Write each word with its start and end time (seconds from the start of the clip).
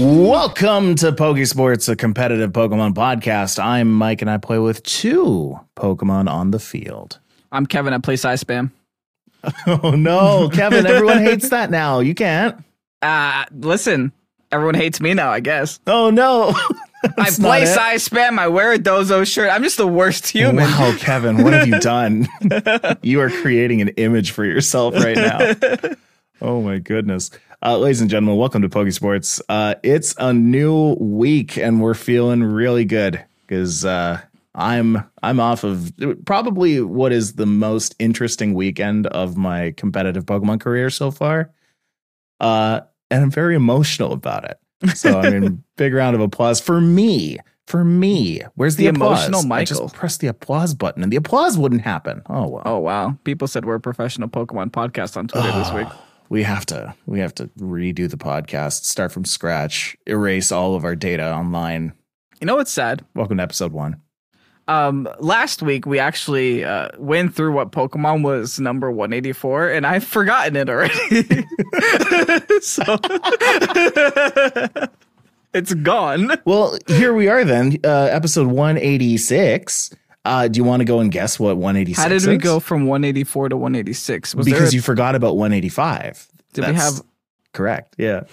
Welcome 0.00 0.94
to 0.96 1.10
Pokesports, 1.10 1.88
a 1.88 1.96
competitive 1.96 2.52
Pokemon 2.52 2.94
podcast. 2.94 3.58
I'm 3.58 3.92
Mike 3.92 4.22
and 4.22 4.30
I 4.30 4.36
play 4.38 4.60
with 4.60 4.80
two 4.84 5.58
Pokemon 5.74 6.30
on 6.30 6.52
the 6.52 6.60
field. 6.60 7.18
I'm 7.50 7.66
Kevin. 7.66 7.92
I 7.92 7.98
play 7.98 8.14
size 8.14 8.44
spam. 8.44 8.70
Oh 9.66 9.90
no, 9.90 10.50
Kevin, 10.52 10.86
everyone 10.86 11.18
hates 11.18 11.48
that 11.48 11.72
now. 11.72 11.98
You 11.98 12.14
can't. 12.14 12.62
Uh, 13.02 13.44
listen, 13.52 14.12
everyone 14.52 14.76
hates 14.76 15.00
me 15.00 15.14
now, 15.14 15.30
I 15.32 15.40
guess. 15.40 15.80
Oh 15.88 16.10
no. 16.10 16.54
I 17.18 17.30
play 17.30 17.66
size 17.66 18.08
spam. 18.08 18.38
I 18.38 18.46
wear 18.46 18.74
a 18.74 18.78
Dozo 18.78 19.26
shirt. 19.26 19.50
I'm 19.50 19.64
just 19.64 19.78
the 19.78 19.86
worst 19.88 20.28
human. 20.28 20.64
Wow, 20.64 20.94
Kevin, 20.98 21.42
what 21.42 21.54
have 21.54 21.66
you 21.66 21.80
done? 21.80 22.28
you 23.02 23.20
are 23.20 23.30
creating 23.30 23.80
an 23.80 23.88
image 23.96 24.30
for 24.30 24.44
yourself 24.44 24.94
right 24.94 25.16
now. 25.16 25.96
Oh 26.40 26.60
my 26.62 26.78
goodness. 26.78 27.30
Uh, 27.62 27.76
ladies 27.78 28.00
and 28.00 28.08
gentlemen, 28.08 28.36
welcome 28.36 28.62
to 28.62 28.68
Pokesports. 28.68 29.40
Uh, 29.48 29.74
it's 29.82 30.14
a 30.18 30.32
new 30.32 30.94
week 31.00 31.56
and 31.58 31.80
we're 31.80 31.94
feeling 31.94 32.42
really 32.44 32.84
good 32.84 33.24
because 33.46 33.84
uh, 33.84 34.20
I'm 34.54 35.02
I'm 35.22 35.40
off 35.40 35.64
of 35.64 35.92
probably 36.24 36.80
what 36.80 37.12
is 37.12 37.34
the 37.34 37.46
most 37.46 37.96
interesting 37.98 38.54
weekend 38.54 39.08
of 39.08 39.36
my 39.36 39.72
competitive 39.76 40.24
Pokemon 40.26 40.60
career 40.60 40.90
so 40.90 41.10
far. 41.10 41.50
Uh, 42.38 42.82
and 43.10 43.24
I'm 43.24 43.30
very 43.30 43.56
emotional 43.56 44.12
about 44.12 44.44
it. 44.44 44.96
So 44.96 45.18
I 45.18 45.30
mean, 45.30 45.64
big 45.76 45.92
round 45.92 46.14
of 46.14 46.22
applause 46.22 46.60
for 46.60 46.80
me. 46.80 47.38
For 47.66 47.84
me, 47.84 48.40
where's 48.54 48.76
the, 48.76 48.84
The 48.84 48.94
emotional 48.94 49.40
I 49.40 49.46
Michael. 49.46 49.80
just 49.88 49.94
press 49.94 50.16
the 50.16 50.26
applause 50.28 50.72
button, 50.72 51.02
and 51.02 51.12
the 51.12 51.16
applause 51.18 51.58
wouldn't 51.58 51.82
happen. 51.82 52.22
Oh 52.26 52.48
well. 52.48 52.62
Oh 52.64 52.78
wow! 52.78 53.18
People 53.24 53.46
said 53.46 53.66
we're 53.66 53.74
a 53.74 53.80
professional 53.80 54.26
Pokemon 54.30 54.70
podcast 54.70 55.18
on 55.18 55.28
Twitter 55.28 55.52
this 55.52 55.70
week. 55.72 55.88
We 56.28 56.42
have 56.42 56.66
to 56.66 56.94
we 57.06 57.20
have 57.20 57.34
to 57.34 57.46
redo 57.58 58.08
the 58.10 58.16
podcast 58.16 58.84
start 58.84 59.12
from 59.12 59.24
scratch 59.24 59.96
erase 60.06 60.52
all 60.52 60.74
of 60.74 60.84
our 60.84 60.96
data 60.96 61.32
online 61.32 61.92
You 62.40 62.46
know 62.46 62.56
what's 62.56 62.70
sad? 62.70 63.04
welcome 63.14 63.38
to 63.38 63.42
episode 63.42 63.72
one 63.72 64.00
Um, 64.68 65.08
last 65.18 65.62
week 65.62 65.86
we 65.86 65.98
actually 65.98 66.62
uh, 66.64 66.88
went 66.98 67.34
through 67.34 67.52
what 67.52 67.72
Pokemon 67.72 68.22
was 68.22 68.60
number 68.60 68.90
184, 68.90 69.70
and 69.70 69.86
I've 69.86 70.04
forgotten 70.04 70.56
it 70.56 70.68
already. 70.68 70.94
so 72.60 72.82
it's 75.54 75.72
gone. 75.72 76.32
well 76.44 76.76
here 76.86 77.14
we 77.14 77.28
are 77.28 77.44
then 77.44 77.78
uh 77.84 78.08
episode 78.12 78.48
186 78.48 79.90
uh 80.24 80.48
do 80.48 80.58
you 80.58 80.64
want 80.64 80.80
to 80.80 80.84
go 80.84 81.00
and 81.00 81.12
guess 81.12 81.38
what 81.38 81.56
186 81.56 81.98
How 82.02 82.08
did 82.08 82.24
we 82.26 82.36
is? 82.36 82.42
go 82.42 82.60
from 82.60 82.86
184 82.86 83.50
to 83.50 83.56
186? 83.56 84.34
Was 84.34 84.46
because 84.46 84.72
a, 84.72 84.76
you 84.76 84.82
forgot 84.82 85.14
about 85.14 85.36
185 85.36 86.28
did 86.52 86.66
we 86.66 86.74
have 86.74 87.02
correct 87.52 87.94
yeah 87.98 88.24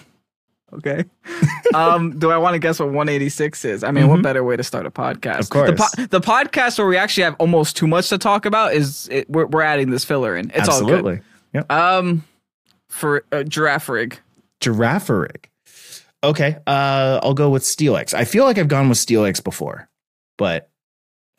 Okay. 0.72 1.04
um, 1.74 2.18
do 2.18 2.30
I 2.30 2.38
want 2.38 2.54
to 2.54 2.58
guess 2.58 2.80
what 2.80 2.86
186 2.86 3.64
is? 3.64 3.84
I 3.84 3.92
mean, 3.92 4.08
what 4.08 4.22
better 4.22 4.42
way 4.42 4.56
to 4.56 4.64
start 4.64 4.84
a 4.84 4.90
podcast? 4.90 5.20
Mm-hmm. 5.20 5.40
Of 5.40 5.50
course. 5.50 5.70
The, 5.70 5.76
po- 5.76 6.06
the 6.06 6.20
podcast 6.20 6.78
where 6.78 6.86
we 6.86 6.96
actually 6.96 7.22
have 7.22 7.36
almost 7.38 7.76
too 7.76 7.86
much 7.86 8.08
to 8.08 8.18
talk 8.18 8.46
about 8.46 8.74
is 8.74 9.08
it, 9.10 9.30
we're, 9.30 9.46
we're 9.46 9.62
adding 9.62 9.90
this 9.90 10.04
filler 10.04 10.36
in. 10.36 10.50
It's 10.50 10.68
absolutely 10.68 11.20
all 11.54 11.62
good. 11.62 11.70
Um, 11.70 12.24
for 12.88 13.24
uh, 13.32 13.44
giraffe 13.44 13.88
rig. 13.88 14.18
Girafarig. 14.60 15.44
Okay, 16.24 16.56
uh, 16.66 17.20
I'll 17.22 17.34
go 17.34 17.50
with 17.50 17.62
Steelix. 17.62 18.14
I 18.14 18.24
feel 18.24 18.44
like 18.44 18.58
I've 18.58 18.68
gone 18.68 18.88
with 18.88 18.98
Steelix 18.98 19.42
before, 19.42 19.88
but 20.36 20.70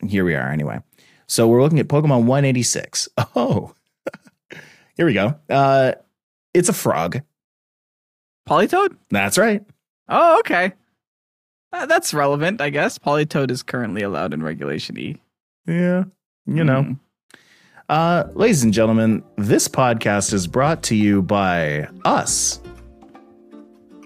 here 0.06 0.24
we 0.24 0.34
are 0.34 0.50
anyway. 0.50 0.80
So 1.26 1.46
we're 1.48 1.62
looking 1.62 1.78
at 1.78 1.88
Pokemon 1.88 2.24
186. 2.24 3.08
Oh, 3.36 3.74
here 4.96 5.06
we 5.06 5.12
go. 5.12 5.34
Uh, 5.48 5.92
it's 6.54 6.68
a 6.68 6.72
frog. 6.72 7.20
Politoed? 8.48 8.96
That's 9.10 9.36
right. 9.36 9.62
Oh, 10.08 10.38
okay. 10.40 10.72
Uh, 11.72 11.86
that's 11.86 12.14
relevant, 12.14 12.60
I 12.60 12.70
guess. 12.70 12.98
Politoed 12.98 13.50
is 13.50 13.62
currently 13.62 14.02
allowed 14.02 14.32
in 14.32 14.42
Regulation 14.42 14.98
E. 14.98 15.20
Yeah, 15.66 16.04
you 16.46 16.64
know. 16.64 16.82
Mm. 16.82 16.98
Uh, 17.90 18.24
ladies 18.34 18.62
and 18.64 18.72
gentlemen, 18.72 19.22
this 19.36 19.68
podcast 19.68 20.32
is 20.32 20.46
brought 20.46 20.82
to 20.84 20.94
you 20.94 21.22
by 21.22 21.88
us. 22.04 22.60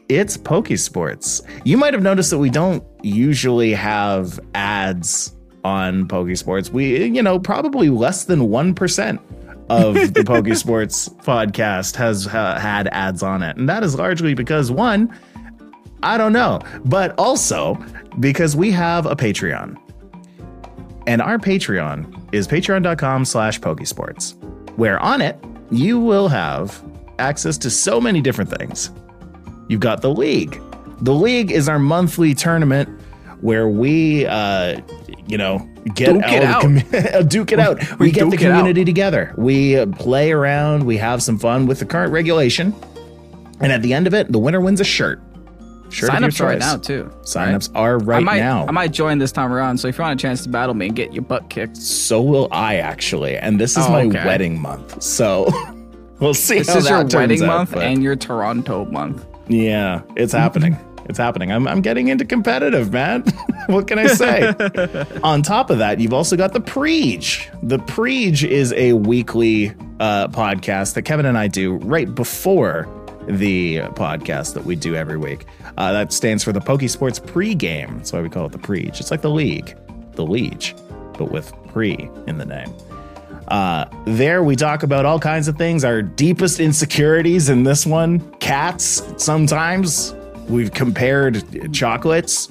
It's 0.08 0.36
Pokesports. 0.36 1.41
You 1.64 1.76
might 1.76 1.94
have 1.94 2.02
noticed 2.02 2.31
that 2.31 2.38
we 2.38 2.50
don't 2.50 2.84
usually 3.02 3.72
have 3.72 4.38
ads 4.54 5.34
on 5.65 6.09
Pokesports. 6.09 6.71
We, 6.71 7.05
you 7.06 7.23
know, 7.23 7.39
probably 7.39 7.91
less 7.91 8.25
than 8.25 8.41
1% 8.41 9.19
of 9.69 9.95
the 10.15 10.23
Pokesports 10.23 11.15
podcast 11.23 11.97
has 11.97 12.27
uh, 12.27 12.59
had 12.59 12.89
ads 12.89 13.23
on 13.23 13.43
it. 13.43 13.56
And 13.56 13.69
that 13.69 13.83
is 13.83 13.95
largely 13.95 14.34
because 14.34 14.71
one, 14.71 15.15
I 16.03 16.19
don't 16.19 16.33
know, 16.33 16.61
but 16.84 17.15
also 17.19 17.75
because 18.21 18.56
we 18.56 18.71
have 18.73 19.06
a 19.06 19.17
Patreon. 19.17 19.78
And 21.06 21.23
our 21.23 21.39
Patreon 21.39 22.29
is 22.33 22.47
patreon.com 22.47 23.25
slash 23.25 23.61
Pokesports, 23.61 24.37
where 24.77 25.00
on 25.00 25.21
it 25.21 25.43
you 25.71 25.99
will 25.99 26.29
have 26.29 26.83
access 27.19 27.56
to 27.59 27.71
so 27.71 28.00
many 28.00 28.21
different 28.21 28.50
things. 28.50 28.91
You've 29.69 29.81
got 29.81 30.03
the 30.03 30.11
league. 30.11 30.61
The 31.00 31.15
league 31.15 31.50
is 31.50 31.69
our 31.69 31.79
monthly 31.79 32.34
tournament 32.34 32.89
where 33.41 33.69
we, 33.69 34.27
uh, 34.27 34.81
you 35.27 35.38
know, 35.38 35.59
get 35.94 36.12
Duke 36.12 36.22
it 36.27 36.43
out, 36.44 36.62
com- 36.62 36.78
duke 37.28 37.53
it 37.53 37.59
out. 37.59 37.78
We, 37.99 38.06
We 38.06 38.12
get 38.12 38.28
the 38.31 38.37
out. 38.37 38.41
community 38.41 38.84
together. 38.84 39.33
We 39.37 39.78
uh, 39.78 39.87
play 39.87 40.33
around. 40.33 40.84
We 40.84 40.97
have 40.99 41.22
some 41.22 41.38
fun 41.38 41.66
with 41.66 41.78
the 41.78 41.87
current 41.87 42.12
regulation, 42.12 42.75
and 43.61 43.71
at 43.72 43.82
the 43.82 43.93
end 43.94 44.06
of 44.06 44.15
it, 44.15 44.31
the 44.32 44.38
winner 44.38 44.61
wins 44.61 44.81
a 44.81 44.84
shirt. 44.84 45.21
Shirt 45.91 46.09
Sign-ups 46.11 46.41
right 46.41 46.59
now, 46.59 46.78
too. 46.78 47.12
Sign-ups 47.22 47.69
are 47.75 47.99
right 47.99 48.16
I 48.22 48.25
might, 48.25 48.38
now. 48.38 48.66
I 48.66 48.71
might 48.71 48.93
join 48.93 49.19
this 49.19 49.31
time 49.31 49.53
around, 49.53 49.77
so 49.77 49.88
if 49.88 49.99
you 49.99 50.03
want 50.03 50.19
a 50.19 50.22
chance 50.22 50.43
to 50.44 50.49
battle 50.49 50.75
me 50.75 50.87
and 50.87 50.97
get 50.97 51.12
your 51.12 51.22
butt 51.22 51.50
kicked, 51.50 51.77
So 51.77 52.22
will 52.22 52.49
I 52.50 52.77
actually, 52.77 53.37
and 53.37 53.61
this 53.61 53.72
is 53.77 53.84
Oh, 53.87 53.91
my 53.91 54.05
okay. 54.06 54.25
wedding 54.25 54.59
month. 54.59 55.03
So 55.03 55.50
we'll 56.19 56.32
see 56.32 56.59
this 56.61 56.71
how 56.71 56.78
is 56.78 56.84
that 56.84 56.91
your 56.91 57.00
turns 57.03 57.15
wedding 57.15 57.43
out, 57.43 57.47
month 57.47 57.72
but- 57.72 57.82
and 57.84 58.03
your 58.03 58.16
Toronto 58.16 58.87
month. 58.87 59.27
yeah, 59.49 60.00
it's 60.16 60.32
happening. 60.32 60.78
It's 61.06 61.18
happening. 61.18 61.52
I'm 61.52 61.66
I'm 61.66 61.80
getting 61.80 62.08
into 62.08 62.24
competitive, 62.24 62.92
man. 62.92 63.22
what 63.66 63.86
can 63.86 63.98
I 63.98 64.06
say? 64.06 64.54
On 65.22 65.42
top 65.42 65.70
of 65.70 65.78
that, 65.78 66.00
you've 66.00 66.12
also 66.12 66.36
got 66.36 66.52
the 66.52 66.60
Preach. 66.60 67.48
The 67.62 67.78
Preach 67.78 68.44
is 68.44 68.72
a 68.74 68.92
weekly 68.94 69.70
uh, 70.00 70.28
podcast 70.28 70.94
that 70.94 71.02
Kevin 71.02 71.26
and 71.26 71.36
I 71.36 71.48
do 71.48 71.74
right 71.76 72.12
before 72.12 72.88
the 73.26 73.78
podcast 73.94 74.54
that 74.54 74.64
we 74.64 74.76
do 74.76 74.94
every 74.94 75.16
week. 75.16 75.46
Uh, 75.76 75.92
that 75.92 76.12
stands 76.12 76.44
for 76.44 76.52
the 76.52 76.60
Pokesports 76.60 77.20
pregame. 77.20 77.96
That's 77.96 78.12
why 78.12 78.20
we 78.20 78.28
call 78.28 78.46
it 78.46 78.52
the 78.52 78.58
Preach. 78.58 79.00
It's 79.00 79.10
like 79.10 79.22
the 79.22 79.30
league, 79.30 79.76
the 80.12 80.24
Leech, 80.24 80.74
but 81.19 81.30
with 81.30 81.52
pre 81.69 82.10
in 82.26 82.38
the 82.38 82.46
name. 82.46 82.74
Uh, 83.48 83.84
there 84.06 84.42
we 84.42 84.56
talk 84.56 84.82
about 84.82 85.04
all 85.04 85.19
kinds 85.19 85.48
of 85.48 85.56
things, 85.56 85.84
our 85.84 86.00
deepest 86.00 86.60
insecurities 86.60 87.48
in 87.48 87.64
this 87.64 87.84
one, 87.84 88.20
cats 88.36 89.02
sometimes. 89.16 90.14
We've 90.48 90.72
compared 90.72 91.72
chocolates. 91.72 92.50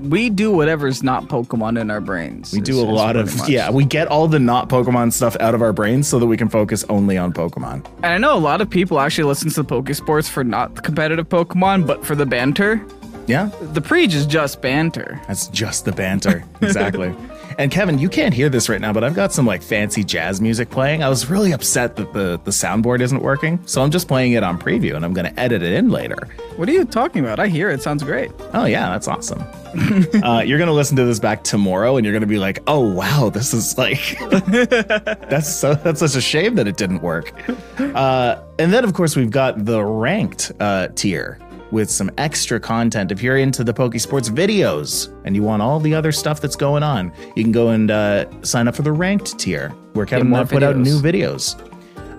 We 0.00 0.30
do 0.30 0.50
whatever's 0.50 1.02
not 1.02 1.24
Pokemon 1.24 1.78
in 1.80 1.90
our 1.90 2.00
brains. 2.00 2.52
We 2.52 2.60
do 2.60 2.80
a 2.80 2.82
lot 2.82 3.16
of 3.16 3.36
much. 3.36 3.48
yeah, 3.48 3.70
we 3.70 3.84
get 3.84 4.08
all 4.08 4.26
the 4.28 4.38
not 4.38 4.68
Pokemon 4.68 5.12
stuff 5.12 5.36
out 5.40 5.54
of 5.54 5.60
our 5.62 5.72
brains 5.72 6.06
so 6.08 6.18
that 6.18 6.26
we 6.26 6.36
can 6.36 6.48
focus 6.48 6.84
only 6.88 7.18
on 7.18 7.32
Pokemon. 7.32 7.84
And 7.96 8.06
I 8.06 8.18
know 8.18 8.34
a 8.34 8.38
lot 8.38 8.60
of 8.60 8.70
people 8.70 9.00
actually 9.00 9.24
listen 9.24 9.50
to 9.50 9.62
the 9.62 9.64
Pokesports 9.64 10.28
for 10.30 10.44
not 10.44 10.74
the 10.76 10.80
competitive 10.82 11.28
Pokemon, 11.28 11.86
but 11.86 12.04
for 12.06 12.14
the 12.14 12.26
banter. 12.26 12.84
Yeah, 13.26 13.50
The 13.72 13.80
Preach 13.80 14.14
is 14.14 14.24
just 14.24 14.62
banter. 14.62 15.20
that's 15.26 15.48
just 15.48 15.84
the 15.84 15.92
banter. 15.92 16.44
Exactly. 16.62 17.12
And 17.58 17.70
Kevin, 17.70 17.98
you 17.98 18.08
can't 18.08 18.34
hear 18.34 18.48
this 18.48 18.68
right 18.68 18.80
now, 18.80 18.92
but 18.92 19.04
I've 19.04 19.14
got 19.14 19.32
some 19.32 19.46
like 19.46 19.62
fancy 19.62 20.04
jazz 20.04 20.40
music 20.40 20.70
playing. 20.70 21.02
I 21.02 21.08
was 21.08 21.30
really 21.30 21.52
upset 21.52 21.96
that 21.96 22.12
the 22.12 22.40
the 22.44 22.50
soundboard 22.50 23.00
isn't 23.00 23.22
working, 23.22 23.60
so 23.66 23.82
I'm 23.82 23.90
just 23.90 24.08
playing 24.08 24.32
it 24.32 24.42
on 24.42 24.58
preview 24.58 24.94
and 24.94 25.04
I'm 25.04 25.12
going 25.12 25.32
to 25.32 25.40
edit 25.40 25.62
it 25.62 25.72
in 25.72 25.90
later. 25.90 26.28
What 26.56 26.68
are 26.68 26.72
you 26.72 26.84
talking 26.84 27.22
about? 27.22 27.38
I 27.38 27.48
hear 27.48 27.70
it. 27.70 27.82
Sounds 27.82 28.02
great. 28.02 28.30
Oh 28.54 28.64
yeah, 28.64 28.90
that's 28.90 29.08
awesome. 29.08 29.42
uh, 30.22 30.42
you're 30.44 30.58
gonna 30.58 30.72
listen 30.72 30.96
to 30.96 31.04
this 31.04 31.18
back 31.18 31.44
tomorrow, 31.44 31.96
and 31.96 32.04
you're 32.06 32.14
gonna 32.14 32.26
be 32.26 32.38
like, 32.38 32.62
"Oh 32.66 32.80
wow, 32.80 33.30
this 33.30 33.52
is 33.52 33.76
like 33.76 34.18
that's 34.30 35.54
so 35.54 35.74
that's 35.74 36.00
such 36.00 36.16
a 36.16 36.20
shame 36.20 36.54
that 36.54 36.66
it 36.66 36.76
didn't 36.78 37.02
work." 37.02 37.32
Uh, 37.78 38.40
and 38.58 38.72
then 38.72 38.84
of 38.84 38.94
course 38.94 39.16
we've 39.16 39.30
got 39.30 39.66
the 39.66 39.84
ranked 39.84 40.52
uh, 40.60 40.88
tier 40.94 41.38
with 41.70 41.90
some 41.90 42.10
extra 42.18 42.60
content. 42.60 43.10
If 43.10 43.22
you're 43.22 43.38
into 43.38 43.64
the 43.64 43.74
Pokesports 43.74 44.30
videos 44.30 45.12
and 45.24 45.34
you 45.34 45.42
want 45.42 45.62
all 45.62 45.80
the 45.80 45.94
other 45.94 46.12
stuff 46.12 46.40
that's 46.40 46.56
going 46.56 46.82
on, 46.82 47.12
you 47.34 47.42
can 47.42 47.52
go 47.52 47.70
and 47.70 47.90
uh, 47.90 48.26
sign 48.42 48.68
up 48.68 48.76
for 48.76 48.82
the 48.82 48.92
ranked 48.92 49.38
tier, 49.38 49.70
where 49.92 50.06
Kevin 50.06 50.28
more 50.28 50.44
put 50.44 50.62
out 50.62 50.76
new 50.76 51.00
videos. 51.00 51.60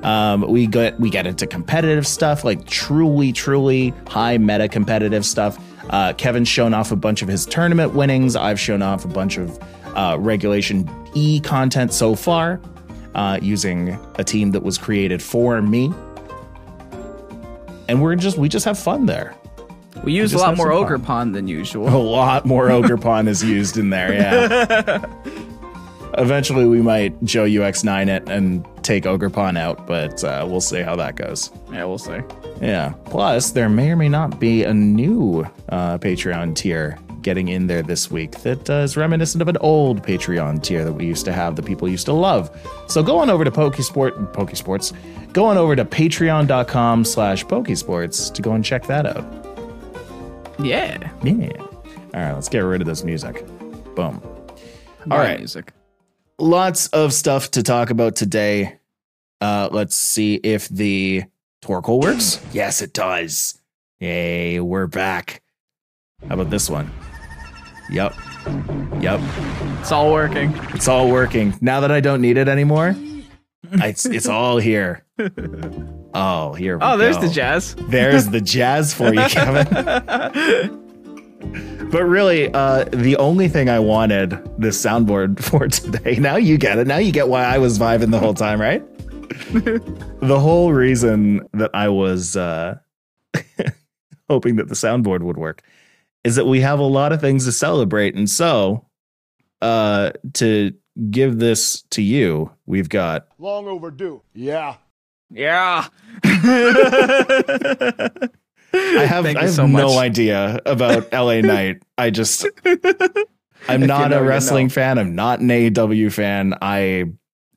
Um, 0.04 0.42
we 0.42 0.68
get 0.68 1.00
we 1.00 1.10
get 1.10 1.26
into 1.26 1.48
competitive 1.48 2.06
stuff, 2.06 2.44
like 2.44 2.66
truly, 2.68 3.32
truly 3.32 3.94
high 4.08 4.38
meta 4.38 4.68
competitive 4.68 5.26
stuff. 5.26 5.58
Uh, 5.90 6.14
Kevin's 6.14 6.48
shown 6.48 6.74
off 6.74 6.92
a 6.92 6.96
bunch 6.96 7.22
of 7.22 7.28
his 7.28 7.46
tournament 7.46 7.94
winnings. 7.94 8.36
I've 8.36 8.60
shown 8.60 8.82
off 8.82 9.06
a 9.06 9.08
bunch 9.08 9.38
of 9.38 9.58
uh, 9.96 10.18
regulation 10.20 10.90
E 11.14 11.40
content 11.40 11.94
so 11.94 12.14
far, 12.14 12.62
uh, 13.16 13.40
using 13.42 13.98
a 14.16 14.24
team 14.24 14.52
that 14.52 14.62
was 14.62 14.78
created 14.78 15.22
for 15.22 15.62
me. 15.62 15.92
And 17.88 18.02
we're 18.02 18.16
just 18.16 18.38
we 18.38 18.50
just 18.50 18.66
have 18.66 18.78
fun 18.78 19.06
there. 19.06 19.36
We 20.04 20.14
use 20.14 20.34
a 20.36 20.38
lot 20.38 20.58
more 20.58 20.72
ogre 20.72 21.00
pond 21.00 21.36
than 21.36 21.48
usual. 21.48 21.90
A 21.90 21.98
lot 21.98 22.46
more 22.46 22.68
Ogerpon 22.70 23.28
is 23.28 23.44
used 23.44 23.78
in 23.78 23.90
there, 23.90 24.14
yeah. 24.14 25.06
Eventually, 26.18 26.66
we 26.66 26.82
might 26.82 27.22
Joe 27.24 27.46
UX9 27.46 28.08
it 28.08 28.28
and 28.28 28.66
take 28.84 29.04
Ogerpon 29.04 29.58
out, 29.58 29.86
but 29.86 30.24
uh, 30.24 30.46
we'll 30.50 30.62
see 30.62 30.82
how 30.82 30.96
that 30.96 31.16
goes. 31.16 31.52
Yeah, 31.72 31.86
we'll 31.86 32.00
see. 32.00 32.20
Yeah. 32.60 32.94
Plus, 33.06 33.52
there 33.52 33.70
may 33.70 33.92
or 33.92 33.96
may 33.96 34.10
not 34.10 34.40
be 34.40 34.64
a 34.64 34.74
new 34.74 35.46
uh, 35.70 36.00
Patreon 36.00 36.56
tier 36.56 36.98
getting 37.28 37.50
in 37.50 37.68
there 37.68 37.84
this 37.84 38.10
week 38.10 38.32
that 38.44 38.70
uh, 38.70 38.76
is 38.76 38.96
reminiscent 38.96 39.42
of 39.42 39.50
an 39.50 39.58
old 39.58 40.02
Patreon 40.02 40.64
tier 40.64 40.86
that 40.86 40.94
we 40.94 41.06
used 41.06 41.26
to 41.26 41.34
have 41.34 41.58
that 41.58 41.66
people 41.66 41.86
used 41.90 42.06
to 42.06 42.14
love. 42.14 42.50
So 42.88 43.04
go 43.04 43.18
on 43.18 43.30
over 43.30 43.44
to 43.44 43.52
Pokesport, 43.52 44.32
Pokesports. 44.34 44.94
Go 45.34 45.44
on 45.44 45.58
over 45.58 45.76
to 45.76 45.84
patreon.com 45.84 47.04
slash 47.04 47.44
Pokesports 47.44 48.34
to 48.34 48.42
go 48.42 48.54
and 48.54 48.64
check 48.64 48.88
that 48.88 49.06
out. 49.06 49.26
Yeah. 50.58 51.12
Yeah. 51.22 51.50
All 51.60 51.68
right, 52.14 52.32
let's 52.32 52.48
get 52.48 52.60
rid 52.60 52.80
of 52.80 52.88
this 52.88 53.04
music. 53.04 53.46
Boom. 53.94 54.22
All 55.12 55.18
right. 55.18 55.38
Music. 55.38 55.74
Lots 56.40 56.88
of 56.88 57.12
stuff 57.12 57.52
to 57.52 57.62
talk 57.62 57.90
about 57.90 58.16
today. 58.16 58.80
Uh, 59.42 59.68
let's 59.70 59.98
see 59.98 60.36
if 60.36 60.70
the 60.70 61.26
Torkoal 61.62 62.02
works. 62.02 62.40
yes, 62.54 62.82
it 62.82 62.94
does. 62.94 63.60
Yay, 64.00 64.62
we're 64.62 64.88
back. 64.88 65.42
How 66.30 66.36
about 66.36 66.52
this 66.52 66.70
one? 66.70 66.90
Yep. 67.90 68.14
Yep. 69.02 69.20
It's 69.80 69.92
all 69.92 70.12
working. 70.12 70.54
It's 70.74 70.88
all 70.88 71.10
working. 71.10 71.54
Now 71.62 71.80
that 71.82 71.92
I 71.92 72.00
don't 72.00 72.22
need 72.22 72.38
it 72.38 72.48
anymore, 72.48 72.96
it's, 73.72 74.06
it's 74.06 74.28
all 74.28 74.58
here. 74.58 75.04
Oh, 76.14 76.54
here 76.54 76.78
we 76.78 76.84
Oh, 76.84 76.98
there's 76.98 77.18
go. 77.18 77.28
the 77.28 77.34
jazz. 77.34 77.76
There's 77.90 78.28
the 78.28 78.42
jazz 78.42 78.94
for 78.94 79.14
you, 79.14 79.22
Kevin. 79.28 79.68
but 81.92 82.04
really, 82.04 82.52
uh, 82.54 82.86
the 82.86 83.16
only 83.18 83.48
thing 83.48 83.70
I 83.70 83.80
wanted 83.80 84.32
this 84.60 84.84
soundboard 84.84 85.40
for 85.44 85.68
today, 85.68 86.16
now 86.16 86.36
you 86.36 86.58
get 86.58 86.78
it. 86.78 86.88
Now 86.88 86.98
you 86.98 87.12
get 87.12 87.28
why 87.28 87.44
I 87.44 87.58
was 87.58 87.80
vibing 87.80 88.12
the 88.12 88.20
whole 88.20 88.34
time, 88.34 88.62
right? 88.62 88.84
the 90.20 90.40
whole 90.40 90.74
reason 90.74 91.48
that 91.54 91.72
I 91.74 91.90
was 91.90 92.36
uh, 92.38 92.78
hoping 94.30 94.56
that 94.58 94.68
the 94.70 94.76
soundboard 94.76 95.22
would 95.22 95.38
work 95.38 95.64
is 96.28 96.36
that 96.36 96.46
we 96.46 96.60
have 96.60 96.80
a 96.80 96.84
lot 96.84 97.14
of 97.14 97.22
things 97.22 97.46
to 97.46 97.54
celebrate. 97.54 98.14
And 98.14 98.30
so, 98.30 98.86
uh, 99.62 100.12
to 100.34 100.74
give 101.10 101.40
this 101.40 101.84
to 101.92 102.02
you, 102.02 102.52
we've 102.66 102.90
got 102.90 103.28
Long 103.40 103.66
overdue. 103.66 104.22
Yeah. 104.34 104.76
Yeah. 105.30 105.88
I 106.24 106.30
have, 108.74 109.26
I 109.26 109.42
have 109.44 109.52
so 109.52 109.68
no 109.68 109.98
idea 109.98 110.60
about 110.66 111.10
LA 111.14 111.40
Knight. 111.40 111.82
I 111.98 112.10
just 112.10 112.46
I'm 112.66 113.84
If 113.84 113.88
not 113.88 114.04
you 114.04 114.10
know, 114.10 114.20
a 114.20 114.24
you 114.24 114.28
wrestling 114.28 114.68
know. 114.68 114.74
fan. 114.74 115.00
I'm 115.00 115.16
not 115.16 115.40
an 115.40 115.48
AEW 115.48 116.12
fan. 116.12 116.56
I 116.62 117.06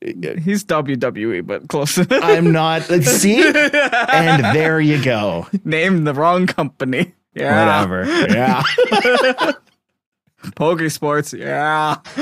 He's 0.00 0.64
WWE, 0.64 1.44
but 1.44 1.68
close. 1.68 1.98
I'm 2.10 2.52
not 2.52 2.82
see? 3.02 3.42
And 3.44 4.56
there 4.56 4.80
you 4.80 5.02
go. 5.02 5.48
Name 5.64 6.04
the 6.04 6.14
wrong 6.14 6.46
company. 6.46 7.14
Yeah. 7.34 7.84
Whatever. 7.84 8.04
Yeah. 8.32 8.62
Poke 10.56 10.88
Sports. 10.90 11.32
Yeah. 11.32 11.96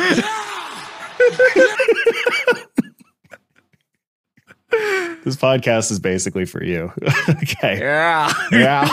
this 5.24 5.36
podcast 5.36 5.90
is 5.90 6.00
basically 6.00 6.44
for 6.44 6.62
you. 6.62 6.92
okay. 7.28 7.78
Yeah. 7.78 8.32
Yeah. 8.52 8.88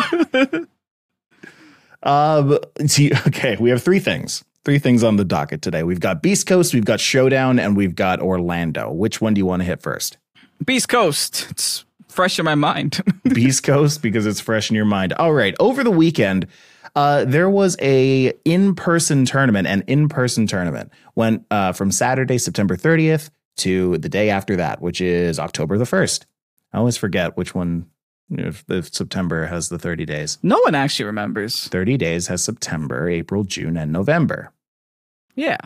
um 2.03 2.59
see, 2.85 3.11
okay, 3.27 3.57
we 3.59 3.69
have 3.69 3.83
three 3.83 3.99
things. 3.99 4.43
Three 4.63 4.79
things 4.79 5.03
on 5.03 5.17
the 5.17 5.25
docket 5.25 5.61
today. 5.61 5.83
We've 5.83 5.99
got 5.99 6.23
Beast 6.23 6.47
Coast, 6.47 6.73
we've 6.73 6.85
got 6.85 6.99
Showdown, 6.99 7.59
and 7.59 7.77
we've 7.77 7.93
got 7.95 8.19
Orlando. 8.19 8.91
Which 8.91 9.21
one 9.21 9.35
do 9.35 9.39
you 9.39 9.45
want 9.45 9.61
to 9.61 9.65
hit 9.65 9.81
first? 9.81 10.17
Beast 10.63 10.89
Coast. 10.89 11.47
It's 11.51 11.84
fresh 12.15 12.39
in 12.39 12.45
my 12.45 12.55
mind. 12.55 13.01
Beast 13.23 13.63
Coast 13.63 14.01
because 14.01 14.25
it's 14.25 14.39
fresh 14.39 14.69
in 14.69 14.75
your 14.75 14.85
mind. 14.85 15.13
All 15.13 15.33
right. 15.33 15.53
Over 15.59 15.83
the 15.83 15.91
weekend, 15.91 16.47
uh, 16.95 17.25
there 17.25 17.49
was 17.49 17.75
a 17.81 18.33
in-person 18.45 19.25
tournament, 19.25 19.67
an 19.67 19.83
in-person 19.87 20.47
tournament 20.47 20.91
went 21.15 21.45
uh, 21.51 21.73
from 21.73 21.91
Saturday, 21.91 22.37
September 22.37 22.75
30th 22.77 23.29
to 23.57 23.97
the 23.99 24.09
day 24.09 24.29
after 24.29 24.55
that, 24.55 24.81
which 24.81 25.01
is 25.01 25.39
October 25.39 25.77
the 25.77 25.85
1st. 25.85 26.25
I 26.73 26.77
always 26.77 26.97
forget 26.97 27.37
which 27.37 27.53
one, 27.53 27.87
if, 28.29 28.63
if 28.69 28.93
September 28.93 29.45
has 29.47 29.69
the 29.69 29.77
30 29.79 30.05
days. 30.05 30.37
no 30.41 30.59
one 30.61 30.75
actually 30.75 31.05
remembers. 31.05 31.67
30 31.67 31.97
days 31.97 32.27
has 32.27 32.43
September, 32.43 33.09
April, 33.09 33.43
June, 33.43 33.77
and 33.77 33.91
November. 33.91 34.51
Yeah. 35.35 35.57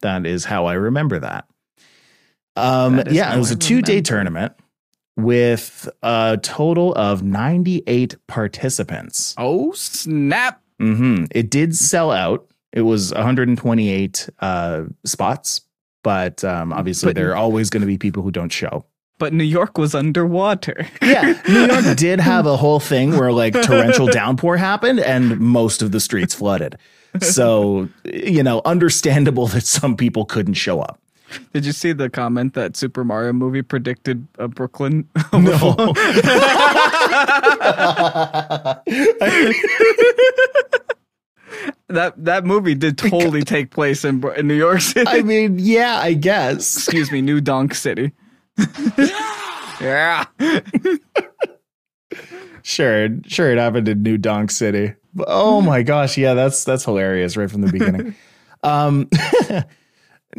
That 0.00 0.26
is 0.26 0.44
how 0.44 0.66
I 0.66 0.74
remember 0.74 1.18
that. 1.18 1.46
Um, 2.54 2.96
That 2.96 3.12
yeah, 3.12 3.34
it 3.34 3.38
was 3.38 3.50
I 3.50 3.54
a 3.54 3.56
two 3.56 3.82
day 3.82 4.00
tournament 4.00 4.52
with 5.18 5.88
a 6.02 6.38
total 6.42 6.94
of 6.94 7.22
98 7.22 8.16
participants. 8.28 9.34
Oh, 9.36 9.72
snap. 9.72 10.62
hmm 10.78 11.24
It 11.30 11.50
did 11.50 11.76
sell 11.76 12.10
out. 12.10 12.46
It 12.72 12.82
was 12.82 13.12
128 13.12 14.28
uh, 14.40 14.84
spots, 15.04 15.62
but 16.02 16.44
um, 16.44 16.72
obviously 16.72 17.08
But- 17.08 17.16
there 17.16 17.30
are 17.32 17.36
always 17.36 17.68
going 17.68 17.80
to 17.82 17.86
be 17.86 17.98
people 17.98 18.22
who 18.22 18.30
don't 18.30 18.52
show. 18.52 18.84
But 19.18 19.32
New 19.32 19.42
York 19.42 19.76
was 19.78 19.96
underwater. 19.96 20.86
Yeah, 21.02 21.36
New 21.48 21.66
York 21.72 21.96
did 21.96 22.20
have 22.20 22.46
a 22.46 22.56
whole 22.56 22.78
thing 22.78 23.16
where 23.16 23.32
like 23.32 23.52
torrential 23.52 24.06
downpour 24.06 24.56
happened 24.56 25.00
and 25.00 25.40
most 25.40 25.82
of 25.82 25.90
the 25.90 25.98
streets 25.98 26.34
flooded. 26.34 26.76
So, 27.20 27.88
you 28.04 28.44
know, 28.44 28.62
understandable 28.64 29.46
that 29.54 29.66
some 29.66 29.96
people 29.96 30.24
couldn't 30.24 30.54
show 30.54 30.80
up. 30.80 31.00
Did 31.52 31.66
you 31.66 31.72
see 31.72 31.92
the 31.92 32.08
comment 32.10 32.54
that 32.54 32.76
Super 32.76 33.04
Mario 33.04 33.32
movie 33.32 33.62
predicted 33.62 34.26
a 34.38 34.48
Brooklyn? 34.48 35.08
No. 35.32 35.74
that 41.88 42.12
that 42.16 42.44
movie 42.44 42.74
did 42.74 42.98
totally 42.98 43.42
take 43.42 43.70
place 43.70 44.04
in, 44.04 44.24
in 44.36 44.48
New 44.48 44.54
York 44.54 44.80
City. 44.80 45.08
I 45.08 45.22
mean, 45.22 45.58
yeah, 45.58 46.00
I 46.02 46.14
guess. 46.14 46.76
Excuse 46.76 47.12
me, 47.12 47.20
New 47.22 47.40
Donk 47.40 47.74
City. 47.74 48.12
yeah. 49.80 50.24
Sure, 52.62 53.08
sure, 53.26 53.50
it 53.50 53.58
happened 53.58 53.88
in 53.88 54.02
New 54.02 54.18
Donk 54.18 54.50
City. 54.50 54.94
But, 55.14 55.28
oh 55.30 55.60
my 55.60 55.82
gosh, 55.82 56.18
yeah, 56.18 56.34
that's 56.34 56.64
that's 56.64 56.84
hilarious 56.84 57.36
right 57.36 57.50
from 57.50 57.62
the 57.62 57.72
beginning. 57.72 58.14
um, 58.62 59.08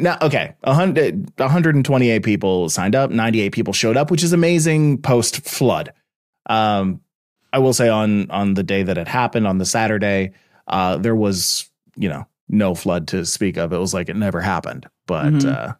now, 0.00 0.18
okay, 0.22 0.54
a 0.64 0.74
hundred, 0.74 1.30
128 1.38 2.22
people 2.22 2.68
signed 2.68 2.94
up, 2.94 3.10
98 3.10 3.52
people 3.52 3.72
showed 3.72 3.96
up, 3.96 4.10
which 4.10 4.22
is 4.22 4.32
amazing 4.32 5.00
post 5.02 5.46
flood. 5.46 5.92
Um, 6.48 7.00
I 7.52 7.58
will 7.58 7.72
say 7.72 7.88
on 7.88 8.30
on 8.30 8.54
the 8.54 8.62
day 8.62 8.82
that 8.82 8.98
it 8.98 9.08
happened 9.08 9.46
on 9.46 9.58
the 9.58 9.66
Saturday, 9.66 10.32
uh, 10.66 10.96
there 10.98 11.16
was 11.16 11.68
you 11.96 12.08
know 12.08 12.26
no 12.48 12.74
flood 12.74 13.08
to 13.08 13.24
speak 13.26 13.56
of. 13.56 13.72
It 13.72 13.78
was 13.78 13.94
like 13.94 14.08
it 14.08 14.16
never 14.16 14.40
happened, 14.40 14.86
but. 15.06 15.32
Mhm. 15.32 15.54
Uh, 15.54 15.74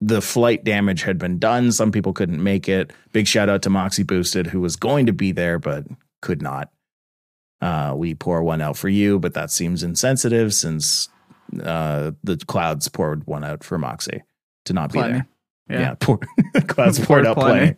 the 0.00 0.20
flight 0.20 0.64
damage 0.64 1.02
had 1.02 1.16
been 1.16 1.38
done. 1.38 1.72
Some 1.72 1.90
people 1.90 2.12
couldn't 2.12 2.42
make 2.42 2.68
it. 2.68 2.92
Big 3.12 3.26
shout 3.26 3.48
out 3.48 3.62
to 3.62 3.70
Moxie 3.70 4.02
Boosted, 4.02 4.46
who 4.48 4.60
was 4.60 4.76
going 4.76 5.06
to 5.06 5.14
be 5.14 5.32
there 5.32 5.58
but 5.58 5.86
could 6.20 6.42
not. 6.42 6.70
Uh, 7.62 7.94
we 7.96 8.14
pour 8.14 8.42
one 8.42 8.60
out 8.60 8.76
for 8.76 8.90
you, 8.90 9.18
but 9.18 9.32
that 9.32 9.50
seems 9.50 9.82
insensitive 9.82 10.52
since 10.52 11.08
uh, 11.62 12.12
the 12.22 12.36
clouds 12.46 12.88
poured 12.88 13.26
one 13.26 13.44
out 13.44 13.64
for 13.64 13.78
Moxie 13.78 14.22
to 14.64 14.72
not 14.72 14.92
be 14.92 15.00
there. 15.00 15.26
Yeah. 15.68 15.80
Yeah, 15.80 15.94
pour, 16.00 16.20
clouds 16.66 16.98
poured 17.00 17.26
out 17.26 17.36
plenty. 17.36 17.76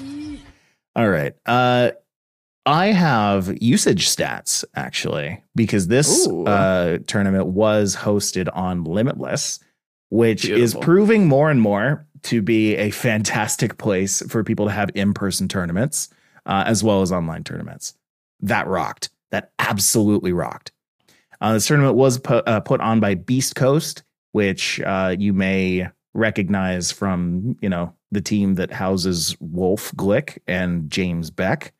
All 0.96 1.08
right. 1.08 1.34
Uh, 1.44 1.90
I 2.64 2.86
have 2.86 3.62
usage 3.62 4.08
stats 4.08 4.64
actually 4.74 5.42
because 5.54 5.86
this 5.86 6.26
uh, 6.26 6.98
tournament 7.06 7.46
was 7.46 7.94
hosted 7.94 8.48
on 8.52 8.84
Limitless, 8.84 9.60
which 10.08 10.44
is 10.46 10.74
proving 10.74 11.28
more 11.28 11.50
and 11.50 11.60
more 11.60 12.06
to 12.24 12.42
be 12.42 12.74
a 12.76 12.90
fantastic 12.90 13.78
place 13.78 14.22
for 14.28 14.42
people 14.42 14.66
to 14.66 14.72
have 14.72 14.90
in-person 14.94 15.46
tournaments 15.48 16.08
uh, 16.44 16.64
as 16.66 16.82
well 16.82 17.02
as 17.02 17.12
online 17.12 17.44
tournaments. 17.44 17.94
That 18.40 18.66
rocked. 18.66 19.10
That 19.30 19.52
absolutely 19.58 20.32
rocked. 20.32 20.72
Uh, 21.40 21.52
this 21.52 21.66
tournament 21.66 21.96
was 21.96 22.18
put, 22.18 22.46
uh, 22.48 22.60
put 22.60 22.80
on 22.80 23.00
by 23.00 23.14
Beast 23.14 23.54
Coast, 23.54 24.02
which 24.32 24.80
uh, 24.80 25.14
you 25.18 25.32
may 25.32 25.88
recognize 26.14 26.90
from 26.90 27.56
you 27.60 27.68
know 27.68 27.94
the 28.10 28.20
team 28.20 28.54
that 28.54 28.72
houses 28.72 29.36
Wolf 29.40 29.92
Glick 29.92 30.38
and 30.46 30.90
James 30.90 31.30
Baek, 31.30 31.70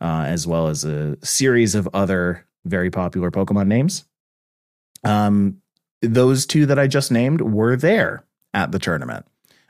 uh, 0.00 0.24
as 0.26 0.46
well 0.46 0.68
as 0.68 0.84
a 0.84 1.16
series 1.24 1.74
of 1.74 1.88
other 1.94 2.46
very 2.64 2.90
popular 2.90 3.30
Pokemon 3.30 3.68
names. 3.68 4.04
Um, 5.04 5.58
those 6.02 6.46
two 6.46 6.66
that 6.66 6.78
I 6.78 6.86
just 6.86 7.12
named 7.12 7.40
were 7.40 7.76
there 7.76 8.24
at 8.52 8.72
the 8.72 8.78
tournament. 8.78 9.26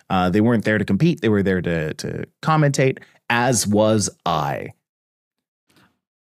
Uh, 0.08 0.30
they 0.30 0.40
weren't 0.40 0.64
there 0.64 0.78
to 0.78 0.84
compete; 0.84 1.20
they 1.20 1.28
were 1.28 1.42
there 1.42 1.62
to 1.62 1.94
to 1.94 2.26
commentate. 2.42 2.98
As 3.28 3.64
was 3.64 4.10
I. 4.26 4.70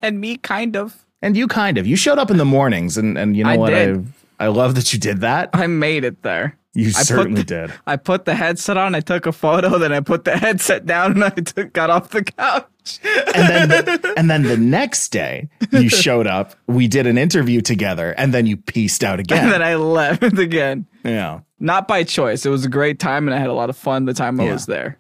And 0.02 0.20
me, 0.20 0.38
kind 0.38 0.76
of. 0.76 1.06
And 1.22 1.36
you 1.36 1.48
kind 1.48 1.78
of. 1.78 1.86
You 1.86 1.96
showed 1.96 2.18
up 2.20 2.32
in 2.32 2.38
the 2.38 2.46
mornings, 2.46 2.98
and 2.98 3.18
and 3.18 3.36
you 3.36 3.44
know 3.44 3.50
I 3.50 3.58
what? 3.58 3.70
did. 3.70 4.08
I 4.40 4.46
I 4.46 4.48
love 4.48 4.76
that 4.76 4.94
you 4.94 5.00
did 5.00 5.22
that. 5.22 5.50
I 5.54 5.68
made 5.68 6.04
it 6.06 6.24
there. 6.24 6.56
You 6.74 6.94
put 6.94 7.06
certainly 7.08 7.42
the- 7.42 7.68
did. 7.68 7.74
I 7.88 7.98
put 7.98 8.24
the 8.26 8.36
headset 8.36 8.78
on, 8.78 8.94
I 8.96 9.02
took 9.02 9.26
a 9.26 9.32
photo, 9.32 9.80
then 9.80 9.92
I 9.92 10.00
put 10.02 10.24
the 10.24 10.38
headset 10.38 10.86
down 10.86 11.14
and 11.14 11.24
I 11.26 11.30
took, 11.32 11.74
got 11.74 11.90
off 11.90 12.10
the 12.12 12.24
couch. 12.24 13.00
And 13.36 13.70
then 13.72 14.00
and 14.18 14.30
then 14.30 14.44
the 14.44 14.56
next 14.56 15.10
day 15.10 15.50
you 15.72 15.90
showed 15.90 16.26
up. 16.28 16.54
We 16.68 16.88
did 16.88 17.06
an 17.08 17.18
interview 17.18 17.60
together, 17.62 18.14
and 18.18 18.34
then 18.34 18.46
you 18.46 18.56
pieced 18.56 19.04
out 19.04 19.20
again. 19.20 19.44
and 19.46 19.52
then 19.52 19.62
I 19.64 19.76
left 19.76 20.24
again. 20.38 20.86
yeah. 21.04 21.42
Not 21.60 21.88
by 21.90 22.04
choice. 22.06 22.46
It 22.46 22.50
was 22.50 22.64
a 22.64 22.70
great 22.70 23.00
time 23.00 23.28
and 23.28 23.36
I 23.36 23.40
had 23.40 23.50
a 23.50 23.54
lot 23.54 23.70
of 23.70 23.76
fun 23.76 24.06
the 24.06 24.14
time 24.14 24.40
I 24.40 24.46
Yeah. 24.46 24.54
was 24.54 24.66
there. 24.68 24.98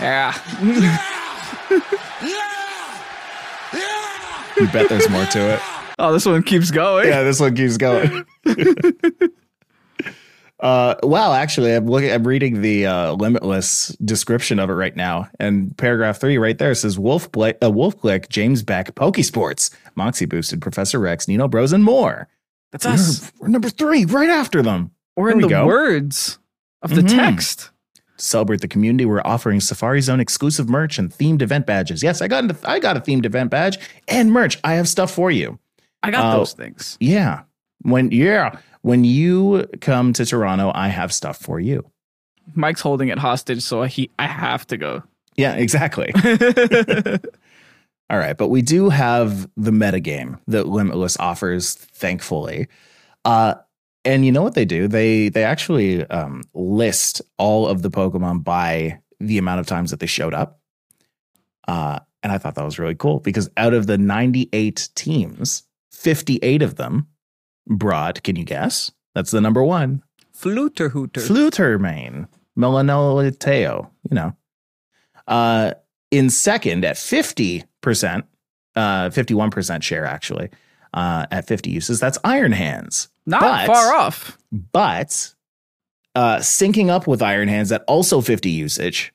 Yeah. 0.00 0.32
You 4.58 4.66
bet 4.68 4.88
there's 4.88 5.08
more 5.08 5.24
to 5.26 5.54
it. 5.54 5.60
Oh, 5.98 6.12
this 6.12 6.24
one 6.26 6.42
keeps 6.42 6.70
going. 6.70 7.08
Yeah, 7.08 7.22
this 7.22 7.38
one 7.40 7.54
keeps 7.54 7.76
going. 7.76 8.24
uh, 10.60 10.94
well, 11.02 11.32
actually, 11.32 11.74
I'm 11.74 11.86
looking. 11.86 12.10
I'm 12.12 12.26
reading 12.26 12.60
the 12.62 12.86
uh, 12.86 13.12
Limitless 13.12 13.88
description 14.04 14.58
of 14.58 14.70
it 14.70 14.74
right 14.74 14.94
now, 14.94 15.28
and 15.40 15.76
paragraph 15.76 16.20
three 16.20 16.38
right 16.38 16.56
there 16.56 16.74
says 16.74 16.98
Wolf 16.98 17.30
Bla- 17.32 17.54
uh, 17.62 17.70
Wolf 17.70 17.98
Glick, 17.98 18.28
James 18.28 18.62
Baek, 18.62 18.92
Pokesports, 18.92 19.70
Moxie 19.96 20.26
Boosted, 20.26 20.60
Professor 20.62 21.00
Rex, 21.00 21.26
Nino 21.26 21.48
Bros, 21.48 21.72
and 21.72 21.82
more. 21.82 22.28
That's 22.70 22.86
us. 22.86 23.32
We're, 23.38 23.46
we're 23.46 23.48
number 23.52 23.68
three, 23.68 24.04
right 24.04 24.30
after 24.30 24.62
them. 24.62 24.92
We're 25.16 25.26
There 25.26 25.32
in 25.32 25.36
we 25.38 25.42
the 25.44 25.48
go. 25.50 25.66
words 25.66 26.38
of 26.80 26.94
the 26.94 27.02
Mhm. 27.02 27.08
text. 27.10 27.70
Celebrate 28.22 28.60
the 28.60 28.68
community, 28.68 29.04
we're 29.04 29.20
offering 29.24 29.60
Safari 29.60 30.00
Zone 30.00 30.20
exclusive 30.20 30.68
merch 30.68 30.96
and 30.98 31.10
themed 31.10 31.42
event 31.42 31.66
badges. 31.66 32.02
Yes, 32.04 32.22
I 32.22 32.28
got 32.28 32.44
into, 32.44 32.56
I 32.64 32.78
got 32.78 32.96
a 32.96 33.00
themed 33.00 33.24
event 33.26 33.50
badge 33.50 33.78
and 34.06 34.30
merch. 34.32 34.58
I 34.62 34.74
have 34.74 34.88
stuff 34.88 35.10
for 35.12 35.30
you. 35.32 35.58
I 36.04 36.10
got 36.12 36.24
Uh, 36.26 36.36
those 36.38 36.52
things. 36.52 36.96
Yeah. 37.00 37.42
When 37.82 38.12
yeah, 38.12 38.58
when 38.82 39.02
you 39.02 39.66
come 39.80 40.12
to 40.12 40.24
Toronto, 40.24 40.70
I 40.72 40.86
have 40.88 41.12
stuff 41.12 41.36
for 41.38 41.58
you. 41.58 41.84
Mike's 42.54 42.80
holding 42.80 43.08
it 43.08 43.18
hostage, 43.18 43.62
so 43.62 43.82
he 43.82 44.08
I 44.20 44.26
have 44.28 44.66
to 44.68 44.76
go. 44.76 45.02
Yeah, 45.36 45.54
exactly. 45.54 46.12
All 48.10 48.18
right, 48.18 48.36
but 48.36 48.48
we 48.48 48.62
do 48.62 48.88
have 48.90 49.48
the 49.56 49.70
metagame 49.70 50.38
that 50.46 50.68
Limitless 50.68 51.16
offers, 51.18 51.74
thankfully. 51.74 52.68
Uh, 53.24 53.54
and 54.04 54.24
you 54.26 54.32
know 54.32 54.42
what 54.42 54.54
they 54.54 54.64
do? 54.64 54.88
They 54.88 55.28
they 55.28 55.44
actually 55.44 56.04
um, 56.06 56.42
list 56.54 57.22
all 57.38 57.66
of 57.66 57.82
the 57.82 57.90
Pokemon 57.90 58.44
by 58.44 59.00
the 59.20 59.38
amount 59.38 59.60
of 59.60 59.66
times 59.66 59.90
that 59.90 60.00
they 60.00 60.06
showed 60.06 60.34
up. 60.34 60.60
Uh, 61.68 62.00
and 62.22 62.32
I 62.32 62.38
thought 62.38 62.54
that 62.56 62.64
was 62.64 62.78
really 62.78 62.94
cool 62.94 63.20
because 63.20 63.48
out 63.56 63.74
of 63.74 63.86
the 63.86 63.98
98 63.98 64.88
teams, 64.94 65.64
58 65.92 66.62
of 66.62 66.76
them 66.76 67.06
brought, 67.68 68.22
can 68.22 68.36
you 68.36 68.44
guess? 68.44 68.90
That's 69.14 69.30
the 69.30 69.40
number 69.40 69.62
one. 69.62 70.02
Fluter 70.36 70.90
hooter. 70.90 71.20
Flutter 71.20 71.78
Mane, 71.78 72.26
Melanoliteo, 72.58 73.90
you 74.10 74.14
know. 74.14 74.36
Uh, 75.26 75.74
in 76.10 76.30
second 76.30 76.84
at 76.84 76.96
50%, 76.96 77.64
uh, 78.74 79.08
51% 79.10 79.82
share 79.82 80.04
actually, 80.04 80.50
uh, 80.94 81.26
at 81.30 81.46
50 81.46 81.70
uses, 81.70 82.00
that's 82.00 82.18
Iron 82.24 82.52
Hands. 82.52 83.08
Not 83.26 83.40
but- 83.40 83.66
far 83.66 83.94
off. 83.94 84.38
But 84.50 85.32
uh, 86.14 86.36
syncing 86.36 86.90
up 86.90 87.06
with 87.06 87.22
Iron 87.22 87.48
Hands 87.48 87.70
at 87.72 87.82
also 87.86 88.20
50 88.20 88.50
usage, 88.50 89.12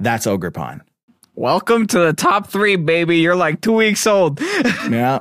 that's 0.00 0.26
Ogre 0.26 0.50
Ogerpon. 0.50 0.80
Welcome 1.36 1.86
to 1.88 1.98
the 1.98 2.12
top 2.12 2.48
three, 2.48 2.76
baby. 2.76 3.18
You're 3.18 3.36
like 3.36 3.60
two 3.60 3.72
weeks 3.72 4.06
old. 4.06 4.40
Yeah. 4.90 5.20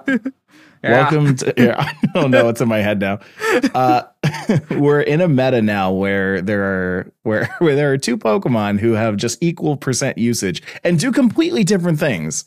Yeah. 0.84 0.92
Welcome 0.92 1.36
to. 1.38 1.54
Yeah, 1.56 1.76
I 1.80 1.96
don't 2.14 2.30
know 2.30 2.44
what's 2.44 2.60
in 2.60 2.68
my 2.68 2.80
head 2.80 3.00
now. 3.00 3.20
Uh, 3.74 4.04
we're 4.72 5.00
in 5.00 5.22
a 5.22 5.30
meta 5.30 5.62
now 5.62 5.94
where 5.94 6.42
there 6.42 6.62
are 6.64 7.14
where 7.24 7.46
where 7.60 7.76
there 7.76 7.94
are 7.94 7.98
two 7.98 8.18
Pokemon 8.18 8.80
who 8.82 8.92
have 8.92 9.16
just 9.16 9.42
equal 9.42 9.78
percent 9.78 10.18
usage 10.18 10.62
and 10.84 11.00
do 11.00 11.14
completely 11.14 11.64
different 11.64 12.00
things. 12.00 12.44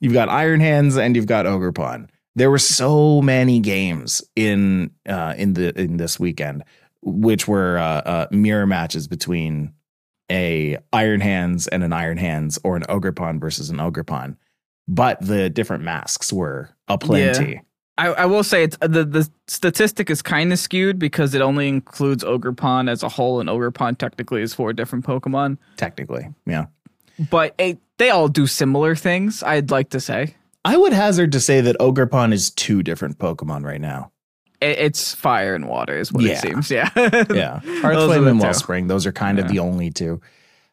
You've 0.00 0.14
got 0.14 0.28
Iron 0.28 0.58
Hands 0.58 0.96
and 0.96 1.14
you've 1.14 1.26
got 1.26 1.46
Ogre 1.46 1.70
Ogerpon. 1.70 2.08
There 2.36 2.50
were 2.50 2.58
so 2.58 3.20
many 3.20 3.60
games 3.60 4.22
in 4.36 4.92
uh, 5.08 5.34
in 5.36 5.54
the 5.54 5.78
in 5.78 5.96
this 5.96 6.20
weekend, 6.20 6.64
which 7.02 7.48
were 7.48 7.78
uh, 7.78 7.82
uh, 7.82 8.26
mirror 8.30 8.66
matches 8.66 9.08
between 9.08 9.72
a 10.30 10.78
Iron 10.92 11.20
Hands 11.20 11.66
and 11.68 11.82
an 11.82 11.92
Iron 11.92 12.18
Hands, 12.18 12.56
or 12.62 12.76
an 12.76 12.84
Ogerpon 12.84 13.40
versus 13.40 13.70
an 13.70 13.78
Ogerpon. 13.78 14.36
But 14.86 15.20
the 15.20 15.50
different 15.50 15.84
masks 15.84 16.32
were 16.32 16.70
aplenty. 16.88 17.62
I, 17.98 18.06
I 18.06 18.26
will 18.26 18.42
say 18.42 18.64
it's 18.64 18.78
the 18.80 19.04
the 19.04 19.28
statistic 19.46 20.08
is 20.08 20.22
kind 20.22 20.52
of 20.52 20.58
skewed 20.58 20.98
because 20.98 21.34
it 21.34 21.42
only 21.42 21.68
includes 21.68 22.24
Ogerpon 22.24 22.88
as 22.88 23.02
a 23.02 23.08
whole, 23.08 23.40
and 23.40 23.48
Ogerpon 23.48 23.98
technically 23.98 24.40
is 24.40 24.54
four 24.54 24.72
different 24.72 25.04
Pokemon. 25.04 25.58
Technically, 25.76 26.28
yeah. 26.46 26.66
But 27.30 27.54
it, 27.58 27.78
they 27.98 28.08
all 28.08 28.28
do 28.28 28.46
similar 28.46 28.96
things. 28.96 29.42
I'd 29.42 29.70
like 29.70 29.90
to 29.90 30.00
say 30.00 30.34
I 30.64 30.76
would 30.76 30.92
hazard 30.92 31.32
to 31.32 31.40
say 31.40 31.60
that 31.62 31.78
Ogerpon 31.78 32.32
is 32.32 32.50
two 32.50 32.82
different 32.82 33.18
Pokemon 33.18 33.64
right 33.64 33.80
now. 33.80 34.12
it's 34.62 35.14
fire 35.14 35.54
and 35.54 35.66
water, 35.68 35.96
is 35.96 36.12
what 36.12 36.22
Yeah. 36.22 36.32
it 36.32 36.38
seems. 36.40 36.70
Yeah, 36.70 36.90
Yeah, 36.96 37.60
Those 37.64 37.82
Hearthflame 37.82 38.28
and 38.28 38.40
two. 38.40 38.44
Wellspring. 38.44 38.86
Those 38.88 39.06
are 39.06 39.12
kind 39.12 39.38
of 39.38 39.48
the 39.48 39.58
only 39.60 39.90
two. 39.90 40.20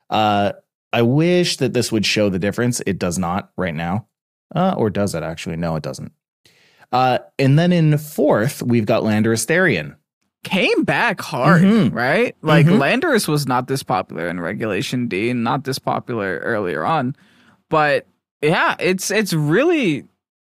Uh, 0.09 0.51
I 0.91 1.03
wish 1.03 1.55
that 1.57 1.71
this 1.73 1.89
would 1.91 2.05
show 2.05 2.27
the 2.29 2.37
difference. 2.39 2.81
It 2.85 2.99
does 2.99 3.17
not 3.17 3.51
right 3.55 3.73
now, 3.75 4.07
uh, 4.53 4.73
or 4.77 4.89
does 4.89 5.15
it 5.15 5.23
actually? 5.23 5.55
No, 5.55 5.77
it 5.77 5.83
doesn't. 5.83 6.11
Uh, 6.91 7.19
and 7.39 7.57
then 7.57 7.71
in 7.71 7.97
fourth, 7.97 8.61
we've 8.61 8.85
got 8.85 9.03
Landorus 9.03 9.45
Therian. 9.45 9.95
Came 10.43 10.83
back 10.83 11.21
hard, 11.21 11.61
Mhm. 11.61 11.93
right? 11.93 12.35
Like 12.41 12.65
Mhm. 12.65 12.79
Landorus 12.79 13.27
was 13.27 13.47
not 13.47 13.67
this 13.67 13.83
popular 13.83 14.27
in 14.27 14.39
Regulation 14.41 15.07
D, 15.07 15.29
and 15.29 15.43
not 15.45 15.63
this 15.63 15.79
popular 15.79 16.39
earlier 16.43 16.83
on. 16.85 17.15
But 17.69 18.05
yeah, 18.41 18.75
it's 18.79 19.11
it's 19.11 19.33
really 19.33 20.05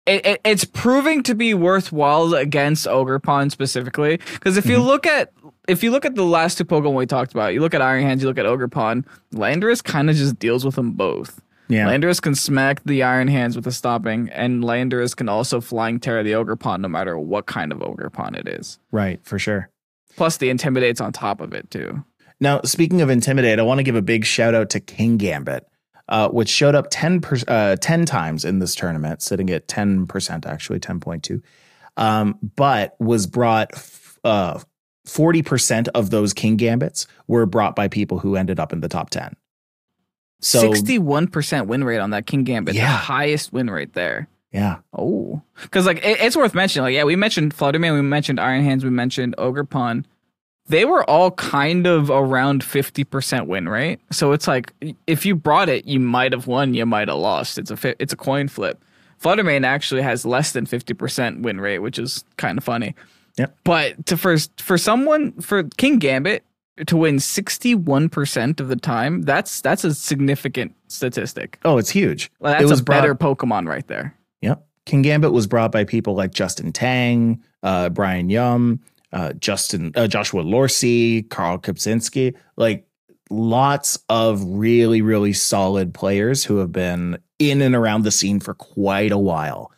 it, 0.07 0.27
it, 0.27 0.41
it's 0.45 0.65
proving 0.65 1.23
to 1.25 1.35
be 1.35 1.55
worthwhile 1.55 2.35
against 2.35 2.87
Ogerpon 2.87 3.51
specifically. 3.51 4.17
Because 4.35 4.57
if 4.57 4.67
you 4.67 4.79
Mhm. 4.79 4.85
look 4.87 5.07
at 5.07 5.33
if 5.69 5.83
you 5.83 5.91
look 5.93 6.05
at 6.05 6.15
the 6.17 6.25
last 6.25 6.59
two 6.59 6.65
Pokemon 6.65 6.95
we 6.95 7.07
talked 7.07 7.33
about, 7.33 7.55
you 7.55 7.61
look 7.61 7.75
at 7.75 7.81
Iron 7.83 8.03
Hands, 8.03 8.21
you 8.21 8.29
look 8.29 8.39
at 8.39 8.47
Ogerpon, 8.47 9.05
Landorus 9.33 9.83
kind 9.83 10.11
of 10.11 10.17
just 10.17 10.39
deals 10.39 10.65
with 10.65 10.75
them 10.75 10.93
both. 10.93 11.41
Yeah, 11.69 11.87
Landorus 11.87 12.21
can 12.21 12.35
smack 12.35 12.83
the 12.85 13.03
Iron 13.05 13.29
Hands 13.29 13.55
with 13.57 13.67
a 13.67 13.73
stopping, 13.73 14.29
and 14.31 14.63
Landorus 14.65 15.15
can 15.17 15.29
also 15.29 15.61
flying 15.61 16.01
tear 16.01 16.23
the 16.25 16.33
Ogerpon 16.33 16.81
no 16.81 16.89
matter 16.89 17.17
what 17.19 17.47
kind 17.47 17.73
of 17.73 17.79
Ogerpon 17.79 18.37
it 18.37 18.49
is. 18.49 18.79
right, 18.91 19.21
for 19.23 19.39
sure. 19.39 19.71
Plus 20.17 20.37
the 20.37 20.51
intimidates 20.51 21.01
on 21.01 21.13
top 21.13 21.41
of 21.41 21.55
it 21.55 21.71
too. 21.71 22.05
Now, 22.41 22.61
speaking 22.63 23.01
of 23.01 23.09
Intimidate, 23.09 23.59
I 23.59 23.63
want 23.63 23.79
to 23.79 23.85
give 23.85 23.95
a 23.95 24.03
big 24.03 24.25
shout 24.27 24.55
out 24.55 24.69
to 24.71 24.81
Kingambit, 24.81 25.61
uh, 26.13 26.29
which 26.29 26.49
showed 26.51 26.75
up 26.75 26.87
10, 26.91 27.21
per, 27.23 27.37
uh, 27.49 27.75
10 27.81 28.05
times 28.05 28.45
in 28.45 28.59
this 28.59 28.75
tournament, 28.75 29.23
sitting 29.23 29.49
at 29.51 29.67
10%, 29.67 30.45
actually 30.47 30.79
10.2, 30.79 31.43
um, 31.97 32.39
but 32.55 32.95
was 33.01 33.27
brought 33.27 33.71
f- 33.75 34.19
uh, 34.23 34.61
40% 35.09 35.89
of 35.95 36.11
those 36.11 36.33
King 36.35 36.57
Gambits 36.57 37.07
were 37.27 37.47
brought 37.47 37.75
by 37.75 37.89
people 37.89 38.19
who 38.19 38.37
ended 38.37 38.61
up 38.61 38.73
in 38.73 38.81
the 38.81 38.89
top 38.89 39.09
10. 39.11 39.35
So, 40.41 40.61
Sixty-one 40.75 41.29
percent 41.29 41.67
win 41.69 41.85
rate 41.85 41.99
on 41.99 42.11
that 42.11 42.27
Kingambit, 42.27 42.67
the 42.67 42.75
Yeah. 42.75 42.89
highest 42.97 43.53
win 43.53 43.71
rate 43.71 43.95
there. 43.95 44.29
yeah, 44.53 44.79
Oh, 44.93 45.41
because 45.63 45.87
like 45.87 45.99
it, 46.05 46.21
it's 46.21 46.37
worth 46.37 46.53
mentioning. 46.55 46.83
Like, 46.85 46.95
yeah, 46.95 47.05
we 47.05 47.17
mentioned 47.17 47.55
Flutter 47.55 47.79
Mane, 47.79 47.95
we 47.95 48.03
mentioned 48.03 48.39
Iron 48.41 48.63
Hands, 48.65 48.85
we 48.85 48.91
mentioned 48.91 49.35
Ogerpon. 49.39 50.05
They 50.67 50.85
were 50.85 51.09
all 51.11 51.33
kind 51.33 51.87
of 51.87 52.09
around 52.11 52.63
fifty 52.63 53.05
percent 53.05 53.49
win 53.49 53.69
rate. 53.69 54.01
So 54.11 54.33
it's 54.33 54.47
like 54.47 54.73
if 55.07 55.27
you 55.27 55.35
brought 55.35 55.69
it, 55.69 55.87
you 55.87 55.99
might 56.01 56.33
have 56.33 56.47
won, 56.47 56.75
you 56.75 56.87
might 56.87 57.09
have 57.09 57.19
lost. 57.19 57.59
It's 57.59 57.71
a 57.71 58.03
it's 58.03 58.13
a 58.13 58.17
coin 58.17 58.49
flip. 58.49 58.83
Flutter 59.19 59.45
Mane 59.45 59.65
actually 59.65 60.03
has 60.03 60.25
less 60.25 60.53
than 60.53 60.67
fifty 60.67 60.95
percent 60.95 61.43
win 61.43 61.61
rate, 61.61 61.81
which 61.81 61.99
is 61.99 62.25
kind 62.37 62.59
of 62.59 62.65
funny. 62.65 62.95
Yep. 63.39 63.57
But 63.65 64.07
to 64.07 64.17
first 64.17 64.61
for 64.61 64.79
someone 64.79 65.33
for 65.41 65.65
Kingambit 65.65 66.41
to 66.87 66.97
win 66.97 67.19
sixty 67.19 67.75
one 67.75 68.09
percent 68.09 68.61
of 68.61 68.69
the 68.69 68.77
time, 68.77 69.23
that's 69.23 69.61
that's 69.61 69.85
a 69.85 69.95
significant 69.95 70.75
statistic. 70.89 71.59
oh, 71.65 71.79
it's 71.79 71.91
huge. 71.91 72.27
It 72.27 72.31
that's 72.43 72.71
was 72.71 72.81
a 72.81 72.85
better 72.85 73.15
brought- 73.15 73.39
Pokemon 73.39 73.69
right 73.69 73.87
there. 73.89 74.15
Yep. 74.43 74.65
Kingambit 74.87 75.33
was 75.33 75.47
brought 75.47 75.71
by 75.73 75.85
people 75.85 76.15
like 76.15 76.33
Justin 76.33 76.73
Tang, 76.73 77.43
uh, 77.63 77.89
Brian 77.89 78.29
Yum, 78.31 78.81
uh, 79.13 79.33
Justin, 79.35 79.93
uh, 79.95 80.07
Joshua 80.07 80.43
Lorsi, 80.43 81.29
Carl 81.29 81.59
Kopczynski, 81.59 82.35
like 82.57 82.87
lots 83.31 83.99
of 84.09 84.43
really, 84.45 85.03
really 85.03 85.33
solid 85.33 85.95
players 85.95 86.45
who 86.45 86.59
have 86.59 86.73
been 86.73 87.19
in 87.39 87.63
and 87.63 87.75
around 87.75 88.05
the 88.05 88.11
scene 88.11 88.41
for 88.41 88.55
quite 88.55 89.13
a 89.13 89.19
while. 89.19 89.71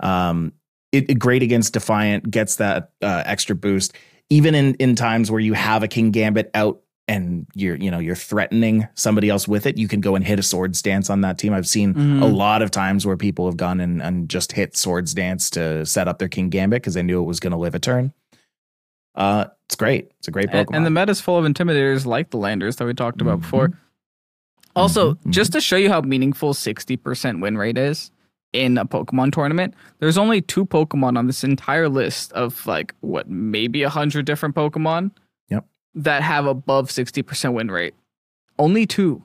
Um, 0.00 0.52
it, 0.92 1.10
it- 1.10 1.18
great 1.18 1.42
against 1.42 1.72
Defiant, 1.74 2.30
gets 2.30 2.56
that 2.56 2.90
uh, 3.02 3.22
extra 3.26 3.54
boost, 3.54 3.94
even 4.28 4.54
in 4.54 4.74
in 4.74 4.96
times 4.96 5.30
where 5.30 5.40
you 5.40 5.52
have 5.54 5.82
a 5.82 5.88
Kingambit 5.88 6.50
out 6.54 6.80
and 7.08 7.46
you're 7.54 7.76
you 7.76 7.90
know 7.90 7.98
you're 7.98 8.14
threatening 8.16 8.86
somebody 8.94 9.28
else 9.28 9.46
with 9.46 9.66
it, 9.66 9.76
you 9.78 9.88
can 9.88 10.00
go 10.00 10.14
and 10.16 10.24
hit 10.24 10.38
a 10.38 10.42
swords 10.42 10.80
dance 10.82 11.10
on 11.10 11.20
that 11.22 11.38
team. 11.38 11.52
I've 11.52 11.68
seen 11.68 11.94
Mhm. 11.94 12.22
a 12.22 12.26
lot 12.26 12.62
of 12.62 12.70
times 12.70 13.06
where 13.06 13.16
people 13.16 13.46
have 13.46 13.56
gone 13.56 13.80
and, 13.80 14.00
and 14.02 14.28
just 14.28 14.52
hit 14.52 14.76
swords 14.76 15.12
dance 15.14 15.50
to 15.50 15.84
set 15.86 16.08
up 16.08 16.18
their 16.18 16.28
Kingambit 16.28 16.70
because 16.70 16.94
they 16.94 17.02
knew 17.02 17.20
it 17.20 17.26
was 17.26 17.40
going 17.40 17.50
to 17.52 17.56
live 17.56 17.74
a 17.74 17.78
turn. 17.80 18.12
Uh, 19.14 19.46
it's 19.66 19.76
great. 19.76 20.10
It's 20.18 20.28
a 20.28 20.30
great 20.30 20.48
Pokemon. 20.48 20.66
And, 20.68 20.76
and 20.76 20.86
the 20.86 20.90
meta's 20.90 21.20
full 21.20 21.36
of 21.38 21.44
intimidators 21.44 22.06
like 22.06 22.30
the 22.30 22.36
landers 22.38 22.76
that 22.76 22.84
we 22.86 22.94
talked 22.94 23.20
about 23.20 23.40
before. 23.40 23.72
Also, 24.76 25.14
Mhm, 25.14 25.30
just 25.30 25.52
to 25.52 25.60
show 25.60 25.76
you 25.76 25.88
how 25.88 26.00
meaningful 26.00 26.54
60% 26.54 27.40
win 27.40 27.58
rate 27.58 27.76
is 27.76 28.10
in 28.52 28.78
a 28.78 28.84
Pokemon 28.86 29.32
tournament, 29.32 29.74
there's 29.98 30.16
only 30.18 30.40
two 30.40 30.64
Pokemon 30.64 31.18
on 31.18 31.26
this 31.26 31.42
entire 31.44 31.88
list 31.88 32.32
of 32.32 32.64
like 32.66 32.94
what 33.00 33.28
maybe 33.28 33.82
100 33.82 34.24
different 34.24 34.54
Pokemon 34.54 35.10
Yep. 35.48 35.64
that 35.94 36.22
have 36.22 36.46
above 36.46 36.90
60% 36.90 37.52
win 37.54 37.70
rate. 37.70 37.94
Only 38.58 38.86
two. 38.86 39.24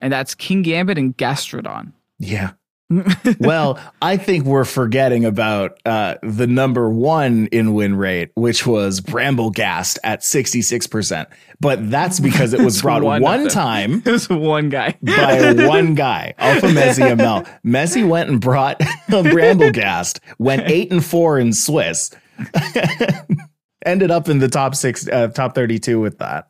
And 0.00 0.12
that's 0.12 0.34
Kingambit 0.34 0.96
and 0.98 1.16
Gastrodon. 1.16 1.92
yeah. 2.18 2.52
well, 3.38 3.78
I 4.00 4.16
think 4.16 4.44
we're 4.46 4.64
forgetting 4.64 5.24
about 5.26 5.78
uh, 5.84 6.14
the 6.22 6.46
number 6.46 6.88
one 6.88 7.46
in 7.52 7.74
win 7.74 7.96
rate, 7.96 8.30
which 8.34 8.66
was 8.66 9.00
Brambleghast 9.02 9.98
at 10.02 10.20
66%. 10.20 11.26
But 11.60 11.90
that's 11.90 12.18
because 12.28 12.54
it 12.54 12.60
was 12.60 12.80
brought 12.80 13.02
one 13.02 13.20
one, 13.20 13.46
of 13.46 13.52
them. 13.52 14.02
time 14.02 14.02
one 14.30 14.70
guy. 14.70 14.96
by 15.02 15.52
one 15.54 15.94
guy, 15.94 16.34
Alpha 16.38 16.68
Messi 16.68 17.02
and 17.10 17.18
Mel. 17.18 17.44
Messi 17.64 18.08
went 18.08 18.30
and 18.30 18.40
brought 18.40 18.80
Brambleghast, 19.08 20.20
went 20.38 20.62
eight 20.70 20.90
and 20.90 21.04
four 21.04 21.38
in 21.38 21.52
Swiss, 21.52 22.10
ended 23.84 24.10
up 24.10 24.28
in 24.30 24.38
the 24.38 24.48
top 24.48 24.74
six, 24.74 25.06
uh, 25.08 25.28
top 25.28 25.54
32 25.54 26.00
with 26.00 26.18
that. 26.18 26.46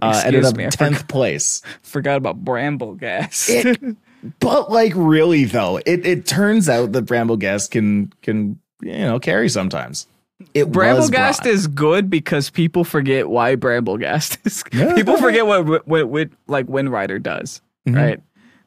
Uh, 0.00 0.22
ended 0.24 0.44
up 0.44 0.56
me, 0.56 0.64
I 0.64 0.68
10th 0.68 1.08
place. 1.08 1.60
Forgot 1.82 2.16
about 2.16 2.42
Brambleghast. 2.42 3.50
It- 3.50 3.96
But 4.40 4.70
like 4.70 4.92
really 4.96 5.44
though, 5.44 5.78
it, 5.84 6.06
it 6.06 6.26
turns 6.26 6.68
out 6.68 6.92
that 6.92 7.04
Brambleghast 7.06 7.70
can 7.70 8.12
can 8.22 8.58
you 8.82 8.92
know 8.98 9.18
carry 9.20 9.48
sometimes. 9.48 10.06
It 10.52 10.72
Brambleghast 10.72 11.46
is 11.46 11.66
good 11.66 12.10
because 12.10 12.50
people 12.50 12.84
forget 12.84 13.28
why 13.28 13.54
Brambleghast 13.56 14.38
is. 14.46 14.64
Yeah. 14.72 14.94
people 14.94 15.16
forget 15.18 15.46
what, 15.46 15.86
what 15.86 16.08
what 16.08 16.30
like 16.48 16.68
Wind 16.68 16.90
Rider 16.90 17.18
does, 17.18 17.60
Mhm. 17.88 17.96
right? 17.96 18.20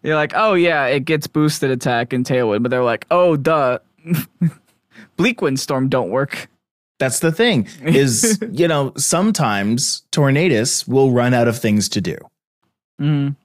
You're 0.04 0.16
like, 0.16 0.34
oh 0.36 0.54
yeah, 0.54 0.86
it 0.86 1.06
gets 1.06 1.28
boosted 1.28 1.72
attack 1.72 2.14
and 2.14 2.26
Tailwind, 2.26 2.62
but 2.64 2.70
they're 2.70 2.84
like, 2.84 3.06
oh 3.12 3.36
duh, 3.36 3.80
Bleak 5.18 5.42
Windstorm 5.42 5.90
don't 5.90 6.10
work. 6.10 6.48
That's 7.00 7.20
the 7.20 7.32
thing 7.32 7.68
is 7.84 8.40
you 8.52 8.68
know 8.68 8.94
sometimes 8.96 10.04
Tornadus 10.12 10.88
will 10.88 11.12
run 11.12 11.34
out 11.34 11.48
of 11.48 11.60
things 11.60 11.90
to 11.90 12.02
do. 12.02 12.18
Mm. 13.02 13.36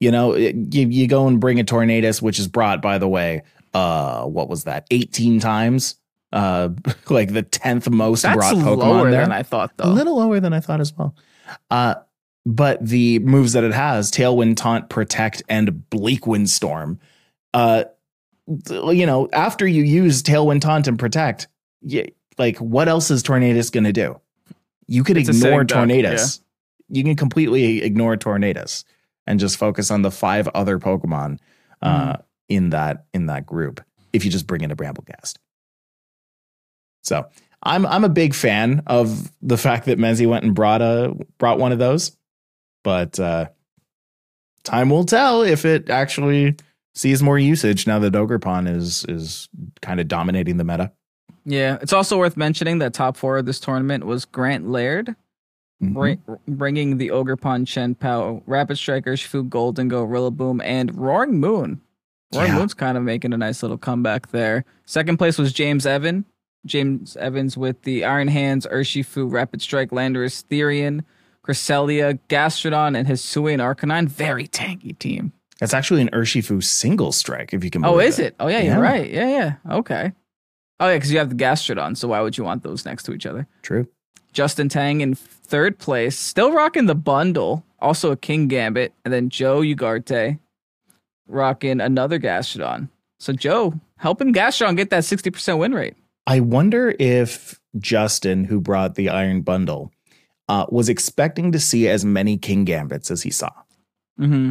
You 0.00 0.10
know, 0.10 0.32
it- 0.32 0.56
you, 0.74 0.88
you 0.88 1.06
go 1.06 1.26
and 1.28 1.38
bring 1.40 1.60
a 1.60 1.64
Tornadus, 1.64 2.20
which 2.22 2.38
is 2.38 2.48
brought, 2.48 2.80
by 2.82 2.98
the 2.98 3.08
way, 3.08 3.42
uh, 3.74 4.24
what 4.24 4.48
was 4.48 4.64
that, 4.64 4.86
18 4.90 5.38
times? 5.40 5.96
Uh, 6.32 6.70
like 7.10 7.32
the 7.32 7.42
10th 7.42 7.90
most 7.90 8.22
That's 8.22 8.36
brought 8.36 8.54
Pokemon 8.54 8.76
lower 8.78 9.10
there. 9.10 9.20
than 9.22 9.32
I 9.32 9.42
thought, 9.42 9.76
though. 9.76 9.84
a 9.84 9.90
little 9.92 10.16
lower 10.16 10.40
than 10.40 10.52
I 10.52 10.60
thought 10.60 10.80
as 10.80 10.96
well. 10.96 11.14
Uh, 11.70 11.96
but 12.46 12.84
the 12.84 13.18
moves 13.20 13.52
that 13.52 13.64
it 13.64 13.74
has, 13.74 14.10
Tailwind, 14.10 14.56
Taunt, 14.56 14.88
Protect, 14.88 15.42
and 15.48 15.88
Bleak 15.90 16.26
Windstorm, 16.26 16.98
uh, 17.52 17.84
you 18.46 19.06
know, 19.06 19.28
after 19.32 19.66
you 19.66 19.82
use 19.82 20.22
Tailwind, 20.22 20.60
Taunt, 20.62 20.88
and 20.88 20.98
Protect, 20.98 21.46
you, 21.82 22.10
like 22.38 22.56
what 22.58 22.88
else 22.88 23.10
is 23.10 23.22
Tornadus 23.22 23.70
going 23.70 23.84
to 23.84 23.92
do? 23.92 24.18
You 24.86 25.04
could 25.04 25.16
It's 25.16 25.28
ignore 25.28 25.64
duck, 25.64 25.86
Tornadus. 25.86 26.40
You 26.88 27.04
can 27.04 27.14
completely 27.14 27.82
ignore 27.82 28.16
Tornadus 28.16 28.84
and 29.30 29.38
just 29.40 29.56
focus 29.56 29.90
on 29.90 30.02
the 30.02 30.10
five 30.10 30.48
other 30.48 30.78
Pokemon 30.78 31.38
uh, 31.82 31.88
Mm-hmm. 32.12 32.20
in 32.48 32.70
that 32.70 33.04
in 33.14 33.26
that 33.26 33.46
group. 33.46 33.80
If 34.12 34.24
you 34.24 34.30
just 34.30 34.46
bring 34.46 34.60
in 34.62 34.70
a 34.70 34.76
Brambleghast, 34.76 35.36
so 37.02 37.26
I'm 37.62 37.86
I'm 37.86 38.04
a 38.04 38.08
big 38.08 38.34
fan 38.34 38.82
of 38.86 39.30
the 39.40 39.56
fact 39.56 39.86
that 39.86 39.98
Menzi 39.98 40.26
went 40.26 40.44
and 40.44 40.54
brought 40.54 40.82
a 40.82 41.14
brought 41.38 41.58
one 41.58 41.72
of 41.72 41.78
those, 41.78 42.16
but 42.84 43.18
uh, 43.20 43.46
time 44.64 44.90
will 44.90 45.04
tell 45.04 45.42
if 45.42 45.64
it 45.64 45.88
actually 45.90 46.56
sees 46.94 47.22
more 47.22 47.38
usage 47.38 47.86
now 47.86 47.98
that 48.00 48.12
Ogerpon 48.14 48.68
is 48.68 49.04
is 49.08 49.48
kind 49.80 50.00
of 50.00 50.08
dominating 50.08 50.56
the 50.56 50.64
meta. 50.64 50.92
Yeah, 51.44 51.78
it's 51.80 51.92
also 51.92 52.18
worth 52.18 52.36
mentioning 52.36 52.78
that 52.80 52.92
top 52.92 53.16
four 53.16 53.38
of 53.38 53.46
this 53.46 53.60
tournament 53.60 54.04
was 54.04 54.24
Grant 54.26 54.68
Laird, 54.68 55.14
Mhm. 55.82 55.94
bring, 55.94 56.18
bringing 56.46 56.96
the 56.98 57.10
Ogre 57.10 57.36
Ogerpon 57.36 57.66
Chien-Pao, 57.66 58.42
Rapid 58.46 58.76
Striker, 58.76 59.12
Shifu 59.14 59.48
Gholdengo, 59.48 60.06
Rillaboom, 60.06 60.60
and 60.62 60.94
Roaring 60.96 61.38
Moon. 61.40 61.80
Roaring 62.34 62.52
Yeah. 62.52 62.58
Moon's 62.58 62.74
kind 62.74 62.96
of 62.98 63.02
making 63.02 63.32
a 63.32 63.36
nice 63.38 63.62
little 63.62 63.78
comeback 63.78 64.30
there. 64.30 64.64
Second 64.84 65.16
place 65.16 65.38
was 65.38 65.52
James 65.52 65.86
Evan. 65.86 66.24
James 66.66 67.16
Evans 67.16 67.56
with 67.56 67.82
the 67.82 68.04
Iron 68.04 68.28
Hands, 68.28 68.66
Urshifu, 68.70 69.32
Rapid 69.32 69.62
Strike, 69.62 69.90
Landorus, 69.90 70.44
Therian, 70.44 71.00
Cresselia, 71.42 72.18
Gastrodon, 72.28 72.94
and 72.96 73.08
his 73.08 73.22
Sui 73.22 73.54
and 73.54 73.62
Arcanine. 73.62 74.06
Very 74.08 74.46
tanky 74.46 74.96
team. 74.98 75.32
That's 75.58 75.72
actually 75.72 76.02
an 76.02 76.10
Urshifu 76.12 76.62
single 76.62 77.12
strike, 77.12 77.54
if 77.54 77.64
you 77.64 77.70
can. 77.70 77.84
Oh, 77.84 77.98
is 77.98 78.18
it? 78.18 78.34
Oh, 78.38 78.48
yeah, 78.48 78.58
Yeah. 78.60 78.74
you're 78.74 78.82
right. 78.82 79.10
Yeah, 79.10 79.28
yeah. 79.28 79.54
Okay. 79.78 80.12
Oh, 80.78 80.88
yeah, 80.88 80.96
because 80.96 81.10
you 81.12 81.18
have 81.18 81.30
the 81.30 81.34
Gastrodon, 81.34 81.96
so 81.96 82.08
why 82.08 82.20
would 82.20 82.36
you 82.38 82.44
want 82.44 82.62
those 82.62 82.84
next 82.84 83.04
to 83.04 83.12
each 83.12 83.24
other? 83.26 83.46
True. 83.62 83.86
Justin 84.32 84.68
Tang 84.68 85.00
in 85.00 85.14
third 85.14 85.78
place, 85.78 86.18
still 86.18 86.52
rocking 86.52 86.86
the 86.86 86.94
bundle. 86.94 87.64
Also 87.80 88.12
a 88.12 88.16
Kingambit, 88.16 88.90
and 89.04 89.14
then 89.14 89.30
Joe 89.30 89.60
Ugarte 89.60 90.38
rocking 91.26 91.80
another 91.80 92.18
Gastrodon. 92.18 92.90
So 93.18 93.32
Joe 93.32 93.80
helping 93.96 94.34
Gastrodon 94.34 94.76
get 94.76 94.90
that 94.90 95.04
sixty 95.04 95.30
percent 95.30 95.58
win 95.58 95.72
rate. 95.72 95.94
I 96.26 96.40
wonder 96.40 96.94
if 96.98 97.58
Justin, 97.78 98.44
who 98.44 98.60
brought 98.60 98.96
the 98.96 99.08
Iron 99.08 99.40
Bundle, 99.40 99.92
uh, 100.48 100.66
was 100.68 100.88
expecting 100.88 101.52
to 101.52 101.58
see 101.58 101.88
as 101.88 102.04
many 102.04 102.36
King 102.36 102.64
Gambits 102.64 103.10
as 103.10 103.22
he 103.22 103.30
saw. 103.30 103.50
Mm-hmm. 104.20 104.50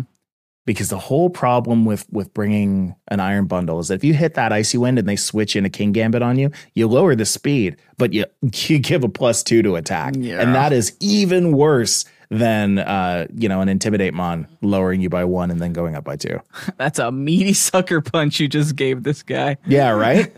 Because 0.70 0.90
the 0.90 1.00
whole 1.00 1.32
problem 1.32 1.84
with 1.84 2.06
with 2.12 2.32
bringing 2.32 2.94
an 3.08 3.20
iron 3.20 3.48
bundle 3.48 3.80
is 3.80 3.88
that 3.88 3.96
if 3.96 4.04
you 4.04 4.14
hit 4.14 4.36
that 4.36 4.54
icy 4.54 4.78
wind 4.78 5.00
and 5.00 5.10
they 5.10 5.16
switch 5.16 5.56
in 5.56 5.66
a 5.66 5.70
Kingambit 5.70 6.22
on 6.22 6.38
you 6.38 6.52
you 6.76 6.88
lower 6.88 7.16
the 7.16 7.26
speed 7.26 7.76
but 7.98 8.14
you 8.14 8.26
you 8.54 8.78
give 8.78 9.04
a 9.04 9.10
plus 9.10 9.42
two 9.42 9.64
to 9.64 9.76
attack 9.78 10.14
Yeah. 10.16 10.40
and 10.40 10.54
that 10.54 10.72
is 10.72 10.96
even 11.00 11.54
worse 11.54 12.06
than 12.30 12.78
uh 12.78 13.26
you 13.34 13.50
know 13.50 13.62
an 13.62 13.68
intimidate 13.70 14.14
mon 14.14 14.46
lowering 14.62 15.02
you 15.02 15.10
by 15.10 15.26
one 15.26 15.50
and 15.50 15.60
then 15.60 15.74
going 15.74 15.96
up 15.96 16.04
by 16.04 16.16
two 16.18 16.40
That's 16.78 17.00
a 17.00 17.12
meaty 17.12 17.54
sucker 17.54 18.00
punch 18.02 18.40
you 18.40 18.48
just 18.48 18.76
gave 18.76 19.02
this 19.02 19.24
guy. 19.24 19.58
yeah 19.66 19.90
right 19.90 20.32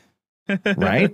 right 0.78 1.13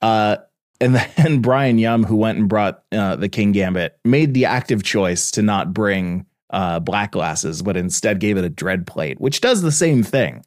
uh 0.00 0.36
and 0.80 0.94
then 0.96 1.40
Brian 1.40 1.78
Yum, 1.78 2.04
who 2.04 2.16
went 2.16 2.36
and 2.38 2.48
brought 2.48 2.82
uh, 2.92 3.14
the 3.16 3.28
Kingambit, 3.28 3.90
made 4.04 4.34
the 4.34 4.44
active 4.46 4.82
choice 4.82 5.30
to 5.30 5.40
not 5.40 5.72
bring 5.72 6.26
uh, 6.50 6.80
black 6.80 7.12
glasses, 7.12 7.62
but 7.62 7.76
instead 7.76 8.20
gave 8.20 8.36
it 8.36 8.44
a 8.44 8.48
dread 8.48 8.86
plate, 8.86 9.20
which 9.20 9.40
does 9.40 9.62
the 9.62 9.72
same 9.72 10.02
thing. 10.02 10.44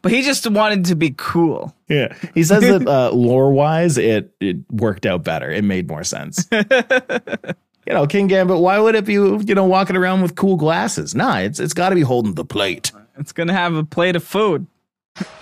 But 0.00 0.12
he 0.12 0.22
just 0.22 0.48
wanted 0.48 0.84
to 0.86 0.94
be 0.94 1.14
cool. 1.16 1.74
Yeah, 1.88 2.14
he 2.34 2.44
says 2.44 2.62
that 2.62 2.86
uh, 2.86 3.10
lore 3.10 3.50
wise, 3.52 3.98
it 3.98 4.32
it 4.40 4.58
worked 4.70 5.06
out 5.06 5.24
better. 5.24 5.50
It 5.50 5.64
made 5.64 5.88
more 5.88 6.04
sense. 6.04 6.46
you 6.52 6.60
know, 6.60 8.06
Kingambit. 8.06 8.60
Why 8.60 8.78
would 8.78 8.94
it 8.94 9.04
be 9.04 9.14
you 9.14 9.54
know 9.54 9.64
walking 9.64 9.96
around 9.96 10.22
with 10.22 10.36
cool 10.36 10.56
glasses? 10.56 11.14
Nah, 11.14 11.38
it's 11.38 11.58
it's 11.58 11.74
got 11.74 11.88
to 11.88 11.94
be 11.96 12.02
holding 12.02 12.34
the 12.34 12.44
plate. 12.44 12.92
It's 13.18 13.32
gonna 13.32 13.52
have 13.52 13.74
a 13.74 13.82
plate 13.82 14.14
of 14.14 14.22
food. 14.22 14.66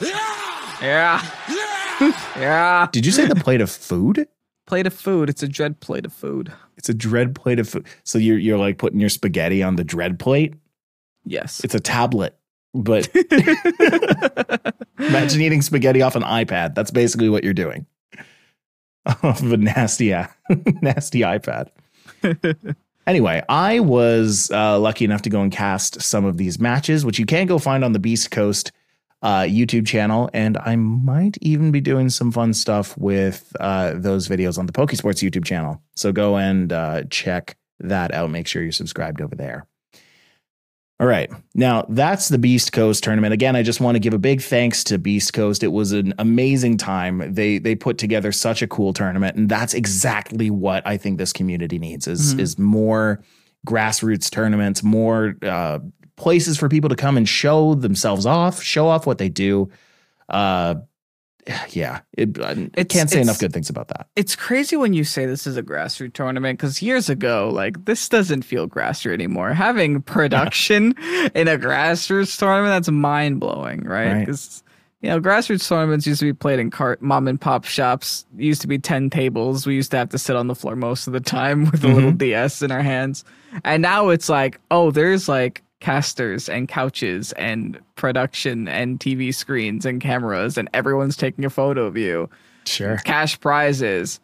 Yeah. 0.01 0.19
yeah. 0.81 1.23
yeah. 2.37 2.89
Did 2.93 3.05
you 3.05 3.13
say 3.13 3.27
the 3.27 3.35
plate 3.35 3.61
of 3.61 3.71
food? 3.71 4.27
Plate 4.67 4.87
of 4.87 4.95
food. 4.95 5.31
It's 5.31 5.43
a 5.43 5.49
dread 5.49 5.81
plate 5.81 6.05
of 6.05 6.13
food. 6.13 6.53
It's 6.77 6.89
a 6.89 6.95
dread 6.95 7.35
plate 7.35 7.59
of 7.59 7.69
food. 7.69 7.87
So 8.05 8.19
you're 8.19 8.39
you're 8.39 8.59
like 8.59 8.79
putting 8.79 9.01
your 9.01 9.09
spaghetti 9.09 9.63
on 9.63 9.77
the 9.77 9.85
dread 9.85 10.19
plate. 10.19 10.55
Yes. 11.25 11.63
It's 11.65 11.75
a 11.75 11.81
tablet, 11.81 12.37
but 12.75 13.09
imagine 14.99 15.41
eating 15.41 15.63
spaghetti 15.63 16.03
off 16.03 16.17
an 16.17 16.23
iPad. 16.23 16.75
That's 16.75 16.91
basically 16.91 17.29
what 17.29 17.45
you're 17.45 17.55
doing. 17.55 17.87
Off 19.23 19.41
of 19.41 19.53
a 19.53 19.57
nasty, 19.57 20.09
nasty 20.83 21.21
iPad. 21.21 21.69
anyway, 23.07 23.41
I 23.49 23.79
was 23.79 24.51
uh, 24.51 24.81
lucky 24.81 25.05
enough 25.05 25.23
to 25.23 25.31
go 25.31 25.43
and 25.43 25.53
cast 25.53 26.03
some 26.03 26.25
of 26.25 26.39
these 26.39 26.59
matches, 26.59 27.05
which 27.05 27.21
you 27.21 27.25
can 27.25 27.47
go 27.47 27.61
find 27.61 27.85
on 27.85 27.93
the 27.93 28.01
Beast 28.01 28.33
Coast 28.33 28.73
uh, 29.23 29.41
YouTube 29.43 29.87
channel, 29.87 30.31
and 30.33 30.59
I 30.59 30.77
might 30.77 31.37
even 31.41 31.71
be 31.71 31.81
doing 31.81 32.11
some 32.11 32.31
fun 32.31 32.53
stuff 32.55 32.97
with 32.99 33.55
uh, 33.59 33.95
those 33.97 34.29
videos 34.29 34.59
on 34.59 34.67
the 34.67 34.73
Pokesports 34.73 35.27
YouTube 35.29 35.45
channel. 35.45 35.81
So 35.95 36.13
go 36.13 36.37
and 36.37 36.73
uh, 36.73 37.05
check 37.11 37.57
that 37.81 38.13
out. 38.13 38.31
Make 38.31 38.47
sure 38.47 38.63
you're 38.63 38.73
subscribed 38.73 39.21
over 39.21 39.35
there. 39.35 39.67
All 40.99 41.07
right. 41.07 41.31
Now, 41.55 41.85
that's 41.91 42.31
the 42.31 42.39
Beast 42.39 42.73
Coast 42.73 43.05
tournament. 43.05 43.35
Again, 43.35 43.55
I 43.55 43.63
just 43.63 43.83
want 43.83 43.97
to 43.97 43.99
give 43.99 44.15
a 44.15 44.19
big 44.19 44.41
thanks 44.41 44.83
to 44.85 44.99
Beast 44.99 45.35
Coast. 45.35 45.63
It 45.63 45.69
was 45.69 45.93
an 45.93 46.15
amazing 46.19 46.79
time. 46.79 47.35
They 47.35 47.59
they 47.59 47.75
put 47.75 47.99
together 47.99 48.33
such 48.33 48.63
a 48.63 48.67
cool 48.67 48.95
tournament, 48.95 49.37
and 49.37 49.47
that's 49.47 49.75
exactly 49.75 50.49
what 50.51 50.87
I 50.87 50.97
think 50.97 51.19
this 51.19 51.35
community 51.35 51.79
needs 51.79 52.07
is 52.09 52.35
Mhm. 52.35 52.41
is 52.41 52.59
more 52.59 53.23
grassroots 53.67 54.31
tournaments, 54.31 54.83
more 54.83 55.35
uh, 55.43 55.81
places 56.17 56.57
for 56.57 56.69
people 56.71 56.89
to 56.89 56.97
come 56.97 57.17
and 57.19 57.29
show 57.29 57.75
themselves 57.75 58.25
off, 58.25 58.63
show 58.63 58.87
off 58.89 59.07
what 59.07 59.19
they 59.19 59.29
do. 59.29 59.69
Uh, 60.31 60.77
yeah, 61.69 62.01
it, 62.19 62.41
I 62.43 62.51
It's- 62.75 62.87
can't 62.89 63.09
say 63.09 63.21
enough 63.21 63.39
good 63.39 63.53
things 63.53 63.71
about 63.71 63.87
that. 63.89 64.09
It's 64.17 64.35
crazy 64.35 64.75
when 64.75 64.95
you 64.95 65.05
say 65.05 65.27
this 65.27 65.47
is 65.47 65.57
a 65.57 65.63
grassroots 65.63 66.15
tournament 66.15 66.59
because 66.59 66.83
years 66.83 67.09
ago, 67.09 67.51
like 67.53 67.85
this 67.85 68.09
doesn't 68.09 68.43
feel 68.43 68.67
grassroots 68.69 69.13
anymore. 69.13 69.53
Having 69.53 70.03
production 70.03 70.95
in 71.37 71.47
a 71.47 71.57
grassroots 71.57 72.37
tournament, 72.37 72.71
that's 72.73 72.91
mind 72.91 73.39
blowing, 73.39 73.85
right? 73.85 74.21
Because 74.21 74.65
you 75.03 75.11
know, 75.11 75.21
grassroots 75.21 75.69
tournaments 75.69 76.07
used 76.07 76.21
to 76.21 76.27
be 76.27 76.33
played 76.33 76.59
in 76.59 76.71
cart 76.71 77.03
mom 77.03 77.29
and 77.29 77.41
pop 77.41 77.65
shops. 77.65 78.25
It 78.37 78.45
used 78.45 78.63
to 78.63 78.67
be 78.67 78.79
ten 78.79 79.11
tables. 79.11 79.67
We 79.67 79.75
used 79.75 79.91
to 79.91 79.99
have 79.99 80.09
to 80.11 80.19
sit 80.19 80.37
on 80.37 80.47
the 80.47 80.55
floor 80.55 80.77
most 80.77 81.07
of 81.07 81.13
the 81.13 81.21
time 81.21 81.65
with 81.71 81.85
a 81.85 81.89
little 81.89 82.11
mm-hmm. 82.11 82.19
DS 82.19 82.63
in 82.63 82.71
our 82.71 82.83
hands. 82.83 83.25
And 83.65 83.83
now 83.83 84.09
it's 84.09 84.29
like, 84.29 84.61
oh, 84.71 84.91
there's 84.91 85.29
like 85.29 85.63
casters 85.81 86.49
and 86.49 86.69
couches 86.69 87.33
and 87.33 87.79
production 87.97 88.67
and 88.67 88.99
TV 88.99 89.35
screens 89.35 89.85
and 89.85 90.01
cameras 90.01 90.57
and 90.57 90.71
everyone's 90.73 91.17
taking 91.17 91.45
a 91.45 91.51
photo 91.51 91.85
of 91.85 91.97
you 91.97 92.29
Sure. 92.65 92.97
cash 92.99 93.39
prizes. 93.39 94.19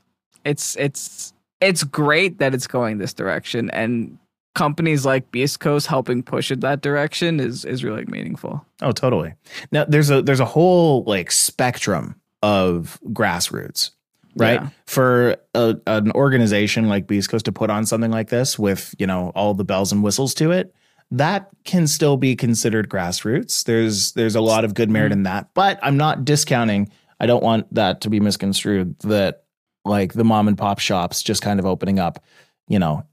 It's 0.45 0.77
it's 0.77 1.33
it's 1.61 1.85
great 1.85 2.39
that 2.39 2.55
it's 2.55 2.67
going 2.67 2.99
this 2.99 3.15
direction, 3.15 3.71
and 3.71 4.19
companies 4.55 5.07
like 5.07 5.31
Beast 5.31 5.61
Coast 5.61 5.87
helping 5.87 6.23
push 6.23 6.51
it 6.51 6.61
that 6.61 6.83
direction 6.83 7.41
is 7.41 7.65
is 7.65 7.85
really 7.85 8.05
meaningful. 8.07 8.65
Oh, 8.81 8.93
totally. 8.93 9.35
Now 9.71 9.85
there's 9.85 10.11
a 10.11 10.23
there's 10.23 10.41
a 10.41 10.45
whole 10.45 11.05
like 11.05 11.31
spectrum 11.31 12.21
of 12.43 12.99
grassroots, 13.07 13.91
right? 14.37 14.61
Yeah. 14.61 14.69
For 14.87 15.37
a, 15.55 15.77
an 15.87 16.13
organization 16.13 16.89
like 16.89 17.07
Beast 17.07 17.31
Coast 17.31 17.45
to 17.47 17.53
put 17.53 17.71
on 17.71 17.87
something 17.87 18.11
like 18.11 18.29
this 18.29 18.59
with 18.59 18.95
you 18.99 19.07
know 19.07 19.33
all 19.35 19.55
the 19.55 19.65
bells 19.65 19.93
and 19.93 20.03
whistles 20.03 20.35
to 20.35 20.51
it, 20.51 20.75
that 21.11 21.49
can 21.65 21.87
still 21.87 22.17
be 22.17 22.35
considered 22.37 22.89
grassroots. 22.89 23.65
There's 23.65 24.13
there's 24.13 24.35
a 24.35 24.41
lot 24.41 24.65
of 24.65 24.75
good 24.75 24.91
merit 24.91 25.13
mm-hmm. 25.13 25.21
in 25.21 25.23
that, 25.25 25.51
but 25.55 25.79
I'm 25.83 25.97
not 25.97 26.25
discounting. 26.25 26.91
I 27.21 27.27
don't 27.27 27.43
want 27.43 27.73
that 27.75 28.01
to 28.03 28.11
be 28.11 28.19
misconstrued 28.19 28.99
that 29.01 29.45
like 29.85 30.13
the 30.13 30.25
mom 30.25 30.49
and 30.49 30.59
pop 30.59 30.79
shops 30.79 31.23
just 31.23 31.43
kind 31.43 31.61
of 31.61 31.67
opening 31.67 31.99
up, 31.99 32.23
you 32.69 32.79
know, 32.79 33.05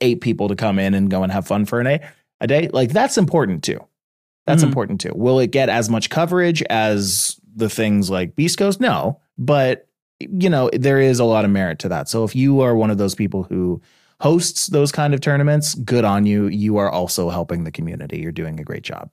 eight 0.00 0.20
people 0.20 0.48
to 0.48 0.56
come 0.56 0.78
in 0.78 0.94
and 0.94 1.10
go 1.10 1.22
and 1.22 1.32
have 1.32 1.46
fun 1.46 1.64
for 1.64 1.80
a. 1.80 2.00
A 2.40 2.46
day 2.46 2.68
like 2.72 2.90
that's 2.92 3.18
important 3.18 3.64
too. 3.64 3.80
That's 4.46 4.62
Mhm. 4.62 4.68
important 4.68 5.00
too. 5.00 5.12
Will 5.14 5.38
it 5.40 5.50
get 5.50 5.68
as 5.68 5.90
much 5.90 6.08
coverage 6.10 6.62
as 6.70 7.38
the 7.54 7.68
things 7.68 8.08
like 8.10 8.36
Beast 8.36 8.58
Coast? 8.58 8.80
No, 8.80 9.20
but 9.36 9.88
you 10.20 10.48
know 10.50 10.70
there 10.72 11.00
is 11.00 11.18
a 11.20 11.24
lot 11.24 11.44
of 11.44 11.50
merit 11.50 11.78
to 11.80 11.88
that. 11.88 12.08
So 12.08 12.24
if 12.24 12.34
you 12.36 12.60
are 12.60 12.74
one 12.76 12.90
of 12.90 12.98
those 12.98 13.14
people 13.14 13.42
who 13.44 13.80
hosts 14.20 14.68
those 14.68 14.90
kind 14.92 15.14
of 15.14 15.20
tournaments, 15.20 15.74
good 15.74 16.04
on 16.04 16.26
you. 16.26 16.46
You 16.48 16.76
are 16.78 16.90
also 16.90 17.28
helping 17.30 17.64
the 17.64 17.70
community. 17.70 18.18
You're 18.20 18.32
doing 18.32 18.58
a 18.58 18.64
great 18.64 18.82
job. 18.82 19.10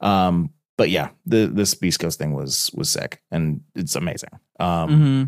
Um, 0.00 0.50
but 0.76 0.90
yeah, 0.90 1.10
the 1.26 1.46
this 1.46 1.74
Beast 1.74 2.00
Coast 2.00 2.18
thing 2.18 2.32
was 2.34 2.70
was 2.74 2.88
sick 2.90 3.20
and 3.30 3.60
it's 3.74 3.94
amazing. 3.96 4.30
Um, 4.58 4.88
Mm-hmm. 4.90 5.22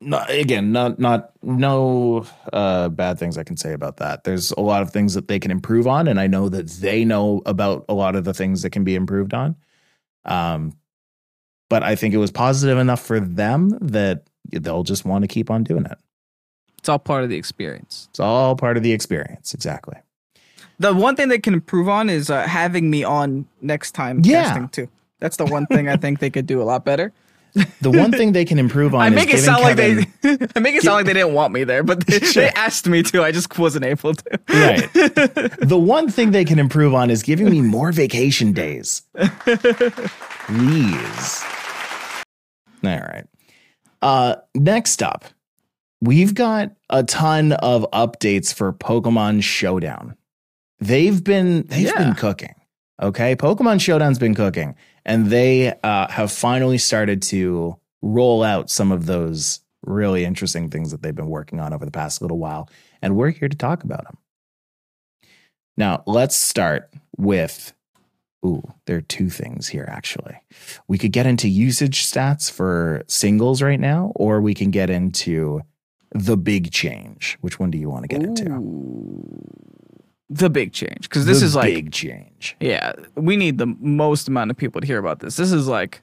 Not, 0.00 0.30
again, 0.30 0.70
not 0.72 0.98
not 0.98 1.32
no 1.42 2.24
uh, 2.52 2.88
bad 2.88 3.18
things 3.18 3.36
I 3.36 3.42
can 3.44 3.56
say 3.56 3.72
about 3.72 3.96
that. 3.96 4.24
There's 4.24 4.52
a 4.52 4.60
lot 4.60 4.82
of 4.82 4.90
things 4.90 5.14
that 5.14 5.28
they 5.28 5.38
can 5.40 5.50
improve 5.50 5.86
on, 5.86 6.06
and 6.08 6.20
I 6.20 6.26
know 6.28 6.48
that 6.48 6.68
they 6.68 7.04
know 7.04 7.42
about 7.46 7.84
a 7.88 7.94
lot 7.94 8.14
of 8.14 8.24
the 8.24 8.34
things 8.34 8.62
that 8.62 8.70
can 8.70 8.84
be 8.84 8.94
improved 8.94 9.34
on. 9.34 9.56
Um, 10.24 10.74
but 11.68 11.82
I 11.82 11.96
think 11.96 12.14
it 12.14 12.18
was 12.18 12.30
positive 12.30 12.78
enough 12.78 13.00
for 13.00 13.18
them 13.20 13.76
that 13.80 14.24
they'll 14.50 14.84
just 14.84 15.04
want 15.04 15.22
to 15.22 15.28
keep 15.28 15.50
on 15.50 15.64
doing 15.64 15.84
it. 15.84 15.98
It's 16.78 16.88
all 16.88 16.98
part 16.98 17.24
of 17.24 17.30
the 17.30 17.36
experience. 17.36 18.06
It's 18.10 18.20
all 18.20 18.54
part 18.56 18.76
of 18.76 18.82
the 18.82 18.92
experience. 18.92 19.52
Exactly. 19.52 19.96
The 20.78 20.94
one 20.94 21.16
thing 21.16 21.28
they 21.28 21.40
can 21.40 21.54
improve 21.54 21.88
on 21.88 22.08
is 22.08 22.30
uh, 22.30 22.46
having 22.46 22.88
me 22.88 23.02
on 23.02 23.46
next 23.60 23.92
time 23.92 24.20
Yeah. 24.24 24.44
testing 24.44 24.68
too. 24.68 24.88
That's 25.18 25.36
the 25.36 25.44
one 25.44 25.66
thing 25.66 25.88
I 25.88 25.96
think 25.96 26.20
they 26.20 26.30
could 26.30 26.46
do 26.46 26.62
a 26.62 26.64
lot 26.64 26.84
better. 26.84 27.12
The 27.80 27.90
one 27.90 28.12
thing 28.12 28.32
they 28.32 28.44
can 28.44 28.58
improve 28.58 28.94
on 28.94 29.00
I 29.00 29.08
is 29.08 29.14
make 29.14 29.32
it 29.34 29.38
sound 29.38 29.62
Kevin, 29.64 29.96
like 29.98 30.20
they 30.22 30.46
I 30.56 30.60
make 30.60 30.74
it 30.76 30.82
sound 30.82 30.96
like 30.96 31.06
they 31.06 31.12
didn't 31.14 31.34
want 31.34 31.52
me 31.52 31.64
there, 31.64 31.82
but 31.82 32.06
they, 32.06 32.18
Sure. 32.26 32.42
they 32.44 32.50
asked 32.50 32.86
me 32.88 33.02
to. 33.04 33.22
I 33.22 33.32
just 33.32 33.58
wasn't 33.58 33.84
able 33.84 34.14
to. 34.14 34.40
Right. 34.48 34.92
the 35.62 35.78
one 35.78 36.08
thing 36.10 36.30
they 36.30 36.44
can 36.44 36.58
improve 36.58 36.94
on 36.94 37.10
is 37.10 37.22
giving 37.22 37.50
me 37.50 37.60
more 37.60 37.90
vacation 37.92 38.52
days. 38.52 39.02
Please. 40.46 41.44
All 42.84 42.98
right. 43.00 43.24
Uh, 44.00 44.36
next 44.54 45.02
up, 45.02 45.24
we've 46.00 46.34
got 46.34 46.70
a 46.90 47.02
ton 47.02 47.52
of 47.52 47.84
updates 47.92 48.54
for 48.54 48.72
Pokemon 48.72 49.42
Showdown. 49.42 50.16
They've 50.80 51.22
been 51.22 51.62
they've 51.64 51.86
Yeah. 51.86 51.98
been 51.98 52.14
cooking. 52.14 52.54
Okay, 53.02 53.36
Pokemon 53.36 53.80
Showdown's 53.80 54.18
been 54.18 54.34
cooking, 54.34 54.74
and 55.08 55.28
they 55.28 55.72
uh, 55.82 56.06
have 56.08 56.30
finally 56.30 56.76
started 56.76 57.22
to 57.22 57.76
roll 58.02 58.44
out 58.44 58.70
some 58.70 58.92
of 58.92 59.06
those 59.06 59.60
really 59.82 60.24
interesting 60.24 60.68
things 60.68 60.90
that 60.90 61.02
they've 61.02 61.14
been 61.14 61.30
working 61.30 61.58
on 61.58 61.72
over 61.72 61.84
the 61.84 61.90
past 61.90 62.20
little 62.20 62.38
while, 62.38 62.68
and 63.00 63.16
we're 63.16 63.30
here 63.30 63.48
to 63.48 63.56
talk 63.56 63.82
about 63.82 64.04
them. 64.04 64.18
Now, 65.76 66.04
let's 66.06 66.36
start 66.36 66.92
with. 67.16 67.72
Ooh, 68.46 68.62
there 68.86 68.98
are 68.98 69.00
two 69.00 69.30
things 69.30 69.66
here 69.66 69.84
actually. 69.88 70.36
We 70.86 70.96
could 70.96 71.10
get 71.10 71.26
into 71.26 71.48
usage 71.48 72.06
stats 72.06 72.48
for 72.48 73.02
singles 73.08 73.60
right 73.62 73.80
now, 73.80 74.12
or 74.14 74.40
we 74.40 74.54
can 74.54 74.70
get 74.70 74.90
into 74.90 75.62
the 76.12 76.36
big 76.36 76.70
change. 76.70 77.36
Which 77.40 77.58
one 77.58 77.72
do 77.72 77.78
you 77.78 77.90
want 77.90 78.04
to 78.04 78.08
get 78.08 78.22
into? 78.22 78.44
The 80.30 80.50
big 80.50 80.72
change 80.72 81.02
because 81.02 81.24
this 81.24 81.40
The 81.40 81.46
is 81.46 81.54
like 81.56 81.72
big 81.74 81.92
change. 81.92 82.56
Yeah, 82.60 82.92
we 83.14 83.36
need 83.36 83.58
the 83.58 83.66
most 83.80 84.28
amount 84.28 84.50
of 84.50 84.56
people 84.56 84.80
to 84.80 84.86
hear 84.86 84.98
about 84.98 85.20
this. 85.20 85.36
This 85.36 85.52
is 85.52 85.66
like 85.68 86.02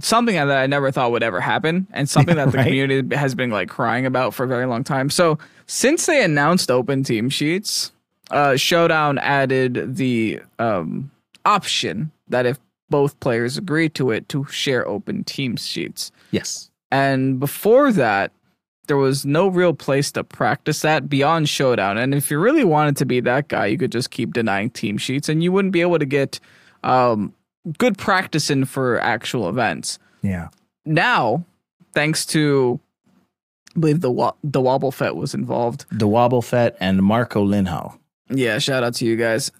something 0.00 0.34
that 0.34 0.50
I 0.50 0.66
never 0.66 0.90
thought 0.90 1.10
would 1.12 1.22
ever 1.22 1.40
happen, 1.40 1.86
and 1.92 2.08
something 2.08 2.36
that 2.36 2.50
the 2.50 2.56
Right. 2.58 2.66
community 2.66 3.14
has 3.14 3.34
been 3.34 3.50
like 3.50 3.68
crying 3.68 4.06
about 4.06 4.32
for 4.34 4.44
a 4.44 4.48
very 4.48 4.66
long 4.66 4.82
time. 4.82 5.10
So 5.10 5.38
since 5.66 6.06
they 6.06 6.24
announced 6.24 6.70
open 6.70 7.02
team 7.04 7.28
sheets, 7.28 7.92
uh, 8.30 8.56
Showdown 8.56 9.18
added 9.18 9.96
the 9.96 10.40
um, 10.58 11.10
option 11.44 12.10
that 12.28 12.46
if 12.46 12.58
both 12.90 13.18
players 13.20 13.58
agree 13.58 13.88
to 13.90 14.10
it, 14.10 14.28
to 14.30 14.44
share 14.46 14.86
open 14.88 15.22
team 15.24 15.56
sheets. 15.56 16.10
Yes. 16.30 16.70
And 16.90 17.38
before 17.38 17.92
that, 17.92 18.32
there 18.86 18.96
was 18.96 19.24
no 19.24 19.48
real 19.48 19.72
place 19.74 20.12
to 20.12 20.24
practice 20.24 20.80
that 20.82 21.08
beyond 21.08 21.48
Showdown. 21.48 21.98
And 21.98 22.14
if 22.14 22.30
you 22.30 22.38
really 22.38 22.64
wanted 22.64 22.96
to 22.98 23.06
be 23.06 23.20
that 23.20 23.48
guy, 23.48 23.66
you 23.66 23.78
could 23.78 23.92
just 23.92 24.10
keep 24.10 24.32
denying 24.32 24.70
team 24.70 24.98
sheets 24.98 25.28
and 25.28 25.42
you 25.42 25.52
wouldn't 25.52 25.72
be 25.72 25.80
able 25.80 25.98
to 25.98 26.06
get 26.06 26.38
um, 26.82 27.32
good 27.78 27.96
practice 27.96 28.50
in 28.50 28.64
for 28.64 29.00
actual 29.00 29.48
events. 29.48 29.98
Yeah. 30.22 30.48
Now, 30.84 31.44
thanks 31.92 32.26
to, 32.26 32.78
I 33.76 33.80
believe 33.80 34.00
the, 34.00 34.10
Wa- 34.10 34.34
the 34.42 34.60
Wobblefett 34.60 35.14
was 35.16 35.34
involved. 35.34 35.86
The 35.90 36.08
Wobblefett 36.08 36.76
and 36.80 37.02
Marco 37.02 37.44
Linhau. 37.44 37.98
Yeah, 38.28 38.58
shout 38.58 38.82
out 38.84 38.94
to 38.94 39.06
you 39.06 39.16
guys. 39.16 39.50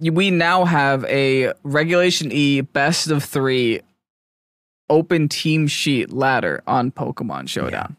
We 0.00 0.30
now 0.30 0.64
have 0.64 1.04
a 1.04 1.52
Regulation 1.62 2.32
E 2.32 2.62
best 2.62 3.10
of 3.10 3.22
three 3.22 3.80
open 4.90 5.28
team 5.28 5.66
sheet 5.66 6.12
ladder 6.12 6.62
on 6.66 6.90
Pokemon 6.90 7.48
Showdown. 7.48 7.96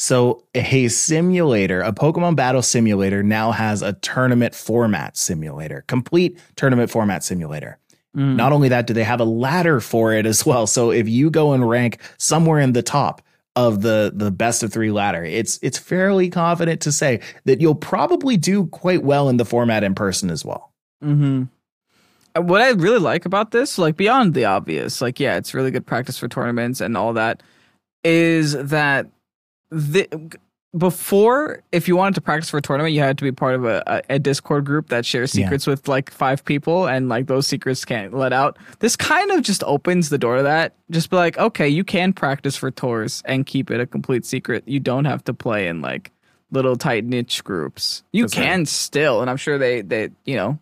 So 0.00 0.44
a 0.54 0.88
simulator, 0.88 1.82
a 1.82 1.92
Pokemon 1.92 2.34
battle 2.34 2.62
simulator 2.62 3.22
now 3.22 3.50
has 3.50 3.82
a 3.82 3.92
tournament 3.92 4.54
format 4.54 5.14
simulator, 5.14 5.84
complete 5.88 6.38
tournament 6.56 6.90
format 6.90 7.22
simulator. 7.22 7.76
Mm. 8.16 8.34
Not 8.34 8.52
only 8.52 8.70
that, 8.70 8.86
do 8.86 8.94
they 8.94 9.04
have 9.04 9.20
a 9.20 9.26
ladder 9.26 9.78
for 9.78 10.14
it 10.14 10.24
as 10.24 10.46
well? 10.46 10.66
So 10.66 10.90
if 10.90 11.06
you 11.06 11.28
go 11.28 11.52
and 11.52 11.68
rank 11.68 12.00
somewhere 12.16 12.60
in 12.60 12.72
the 12.72 12.82
top 12.82 13.20
of 13.56 13.82
the 13.82 14.10
the 14.14 14.30
best 14.30 14.62
of 14.62 14.72
three 14.72 14.90
ladder, 14.90 15.22
it's 15.22 15.58
it's 15.60 15.76
fairly 15.76 16.30
confident 16.30 16.80
to 16.80 16.92
say 16.92 17.20
that 17.44 17.60
you'll 17.60 17.74
probably 17.74 18.38
do 18.38 18.68
quite 18.68 19.02
well 19.02 19.28
in 19.28 19.36
the 19.36 19.44
format 19.44 19.84
in 19.84 19.94
person 19.94 20.30
as 20.30 20.46
well. 20.46 20.72
Mm-hmm. 21.04 21.42
What 22.42 22.62
I 22.62 22.70
really 22.70 23.00
like 23.00 23.26
about 23.26 23.50
this, 23.50 23.76
like 23.76 23.98
beyond 23.98 24.32
the 24.32 24.46
obvious, 24.46 25.02
like 25.02 25.20
yeah, 25.20 25.36
it's 25.36 25.52
really 25.52 25.70
good 25.70 25.86
practice 25.86 26.16
for 26.16 26.26
tournaments 26.26 26.80
and 26.80 26.96
all 26.96 27.12
that, 27.12 27.42
is 28.02 28.52
that 28.54 29.10
the 29.70 30.06
before 30.76 31.62
if 31.72 31.88
you 31.88 31.96
wanted 31.96 32.14
to 32.14 32.20
practice 32.20 32.50
for 32.50 32.58
a 32.58 32.62
tournament, 32.62 32.94
you 32.94 33.00
had 33.00 33.18
to 33.18 33.24
be 33.24 33.32
part 33.32 33.56
of 33.56 33.64
a, 33.64 34.02
a, 34.08 34.18
Discord 34.20 34.64
group 34.64 34.88
that 34.90 35.04
shares 35.04 35.34
Yeah. 35.34 35.46
secrets 35.46 35.66
with 35.66 35.88
like 35.88 36.10
five 36.10 36.44
people, 36.44 36.86
and 36.86 37.08
like 37.08 37.26
those 37.26 37.46
secrets 37.46 37.84
can't 37.84 38.14
let 38.14 38.32
out. 38.32 38.56
This 38.78 38.94
kind 38.94 39.32
of 39.32 39.42
just 39.42 39.64
opens 39.64 40.10
the 40.10 40.18
door 40.18 40.36
to 40.36 40.42
that. 40.44 40.74
Just 40.90 41.10
be 41.10 41.16
like, 41.16 41.36
okay, 41.38 41.68
you 41.68 41.82
can 41.82 42.12
practice 42.12 42.56
for 42.56 42.70
tours 42.70 43.22
and 43.24 43.44
keep 43.46 43.70
it 43.70 43.80
a 43.80 43.86
complete 43.86 44.24
secret. 44.24 44.62
You 44.66 44.78
don't 44.78 45.06
have 45.06 45.24
to 45.24 45.34
play 45.34 45.66
in 45.66 45.80
like 45.80 46.12
little 46.52 46.76
tight 46.76 47.04
niche 47.04 47.42
groups. 47.42 48.04
You 48.12 48.24
That's 48.24 48.36
right. 48.36 48.44
can 48.44 48.66
still, 48.66 49.22
and 49.22 49.30
I'm 49.30 49.36
sure 49.36 49.58
they 49.58 49.80
they 49.82 50.10
you 50.24 50.36
know 50.36 50.58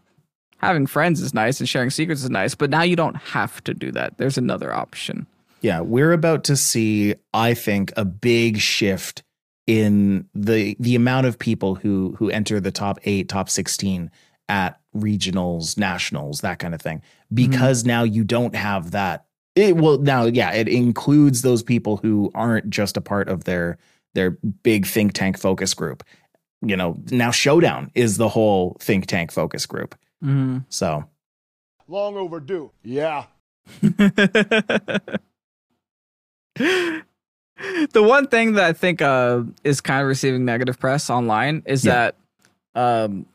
having 0.58 0.86
friends 0.86 1.20
is 1.20 1.34
nice 1.34 1.60
and 1.60 1.68
sharing 1.68 1.90
secrets 1.90 2.22
is 2.24 2.30
nice, 2.30 2.54
but 2.54 2.70
now 2.70 2.82
you 2.82 2.96
don't 2.96 3.16
have 3.16 3.62
to 3.64 3.74
do 3.74 3.92
that. 3.92 4.16
There's 4.16 4.38
another 4.38 4.72
option. 4.72 5.26
Yeah, 5.60 5.80
we're 5.80 6.12
about 6.12 6.44
to 6.44 6.56
see, 6.56 7.14
I 7.34 7.54
think, 7.54 7.92
a 7.96 8.04
big 8.04 8.58
shift 8.58 9.22
in 9.66 10.28
the 10.34 10.76
the 10.80 10.94
amount 10.94 11.26
of 11.26 11.38
people 11.38 11.74
who 11.74 12.14
who 12.18 12.30
enter 12.30 12.58
the 12.60 12.70
top 12.72 12.98
8 13.04 13.28
top 13.28 13.50
16 13.50 14.10
at 14.48 14.80
regionals 14.96 15.76
nationals 15.76 16.40
that 16.40 16.58
kind 16.58 16.74
of 16.74 16.80
thing 16.80 17.02
because 17.34 17.84
now 17.84 18.02
you 18.02 18.24
don't 18.24 18.54
have 18.54 18.92
that 18.92 19.26
it 19.54 19.76
well 19.76 19.98
now 19.98 20.24
yeah 20.24 20.52
it 20.52 20.68
includes 20.68 21.42
those 21.42 21.62
people 21.62 21.98
who 21.98 22.30
aren't 22.34 22.70
just 22.70 22.96
a 22.96 23.02
part 23.02 23.28
of 23.28 23.44
their 23.44 23.76
their 24.14 24.30
big 24.62 24.86
think 24.86 25.12
tank 25.12 25.38
focus 25.38 25.74
group 25.74 26.02
you 26.62 26.74
know 26.74 26.96
now 27.10 27.30
showdown 27.30 27.90
is 27.94 28.16
the 28.16 28.30
whole 28.30 28.74
think 28.80 29.04
tank 29.04 29.30
focus 29.30 29.66
group 29.66 29.94
Mhm. 30.24 30.64
so 30.70 31.04
Long 31.86 32.16
overdue. 32.16 32.70
Yeah. 32.82 33.24
the 37.92 38.02
one 38.02 38.26
thing 38.28 38.52
that 38.54 38.64
I 38.64 38.72
think 38.72 39.00
uh, 39.02 39.42
is 39.64 39.80
kind 39.80 40.00
of 40.02 40.08
receiving 40.08 40.44
negative 40.44 40.78
press 40.78 41.10
online 41.10 41.62
is 41.66 41.84
Yeah. 41.84 42.10
that 42.74 42.80
um, 42.80 43.26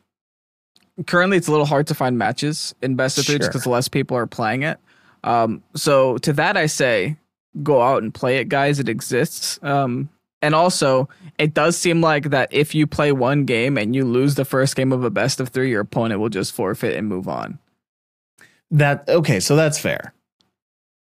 currently 1.06 1.36
it's 1.36 1.48
a 1.48 1.50
little 1.50 1.66
hard 1.66 1.86
to 1.88 1.94
find 1.94 2.16
matches 2.18 2.74
in 2.82 2.94
best 2.96 3.18
of 3.18 3.26
three 3.26 3.36
Sure. 3.38 3.48
because 3.48 3.66
less 3.66 3.88
people 3.88 4.16
are 4.16 4.26
playing 4.26 4.62
it. 4.62 4.78
Um, 5.24 5.62
so 5.74 6.18
to 6.18 6.32
that 6.34 6.56
I 6.56 6.66
say, 6.66 7.16
go 7.62 7.82
out 7.82 8.02
and 8.02 8.12
play 8.12 8.38
it, 8.38 8.48
guys. 8.48 8.78
It 8.78 8.88
exists. 8.88 9.58
Um, 9.62 10.08
and 10.42 10.54
also, 10.54 11.08
it 11.38 11.54
does 11.54 11.76
seem 11.78 12.00
like 12.02 12.30
that 12.30 12.52
if 12.52 12.74
you 12.74 12.86
play 12.86 13.12
one 13.12 13.44
game 13.46 13.78
and 13.78 13.94
you 13.96 14.04
lose 14.04 14.34
the 14.34 14.44
first 14.44 14.76
game 14.76 14.92
of 14.92 15.02
a 15.02 15.08
best 15.10 15.40
of 15.40 15.48
three, 15.48 15.70
your 15.70 15.80
opponent 15.80 16.20
will 16.20 16.28
just 16.28 16.52
forfeit 16.52 16.96
and 16.96 17.08
move 17.08 17.28
on. 17.28 17.58
that 18.70 19.08
okay 19.08 19.38
so 19.40 19.54
that's 19.56 19.78
fair 19.78 20.12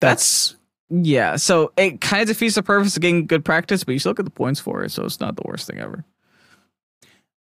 that's 0.02 0.56
Yeah, 0.90 1.36
so 1.38 1.72
it 1.78 2.00
kind 2.02 2.22
of 2.22 2.28
defeats 2.28 2.56
the 2.56 2.64
purpose 2.64 2.96
of 2.96 3.02
getting 3.02 3.26
good 3.26 3.44
practice, 3.44 3.84
but 3.84 3.94
you 3.94 4.00
still 4.00 4.14
get 4.14 4.24
the 4.24 4.30
points 4.32 4.60
for 4.60 4.84
it, 4.84 4.92
so 4.92 5.04
it's 5.06 5.20
not 5.20 5.36
the 5.36 5.42
worst 5.46 5.68
thing 5.68 5.80
ever. 5.80 6.06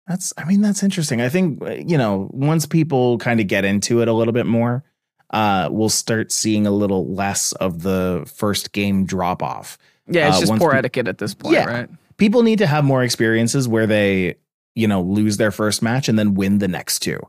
That's, 0.06 0.32
I 0.36 0.44
mean, 0.44 0.60
that's 0.60 0.82
interesting. 0.82 1.20
I 1.20 1.28
think, 1.28 1.62
you 1.88 1.96
know, 1.96 2.28
once 2.32 2.66
people 2.66 3.18
kind 3.18 3.40
of 3.40 3.46
get 3.46 3.64
into 3.64 4.02
it 4.02 4.08
a 4.08 4.12
little 4.12 4.32
bit 4.32 4.46
more, 4.46 4.82
uh, 5.30 5.68
we'll 5.70 5.88
start 5.88 6.32
seeing 6.32 6.66
a 6.66 6.70
little 6.70 7.06
less 7.14 7.52
of 7.52 7.82
the 7.82 8.24
first 8.34 8.72
game 8.72 9.04
drop 9.06 9.42
off. 9.42 9.78
Yeah, 10.08 10.28
it's 10.28 10.38
Uh, 10.38 10.40
just 10.40 10.52
poor 10.56 10.70
peop- 10.70 10.78
etiquette 10.78 11.06
at 11.08 11.18
this 11.18 11.34
point, 11.34 11.54
Yeah. 11.54 11.64
right? 11.66 11.88
People 12.16 12.42
need 12.42 12.58
to 12.58 12.66
have 12.66 12.84
more 12.84 13.04
experiences 13.04 13.68
where 13.68 13.86
they, 13.86 14.34
you 14.74 14.88
know, 14.88 15.00
lose 15.00 15.36
their 15.36 15.52
first 15.52 15.80
match 15.82 16.08
and 16.08 16.18
then 16.18 16.34
win 16.34 16.58
the 16.58 16.68
next 16.68 16.98
two. 17.00 17.20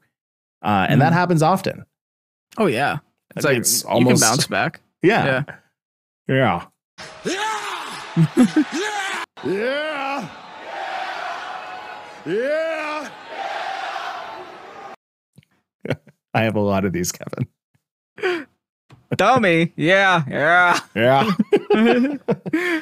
Uh, 0.63 0.87
and 0.89 0.99
that 1.01 1.11
Mhm. 1.11 1.15
happens 1.15 1.43
often. 1.43 1.85
Oh 2.57 2.65
yeah, 2.65 2.97
it's 3.35 3.45
like 3.45 3.57
It's 3.59 3.83
you 3.83 3.89
almost- 3.89 4.23
can 4.23 4.29
bounce 4.31 4.47
back. 4.47 4.81
Yeah. 5.03 5.25
Yeah. 5.47 5.55
Yeah. 6.27 6.65
Yeah. 7.25 7.57
Yeah. 8.35 9.23
Yeah. 9.45 10.29
Yeah. 12.25 13.09
I 16.33 16.43
have 16.43 16.55
a 16.55 16.61
lot 16.61 16.85
of 16.85 16.93
these, 16.93 17.11
Kevin. 17.11 18.47
Dummy. 19.15 19.73
Yeah, 19.75 20.23
yeah. 20.29 20.79
Yeah. 20.95 21.31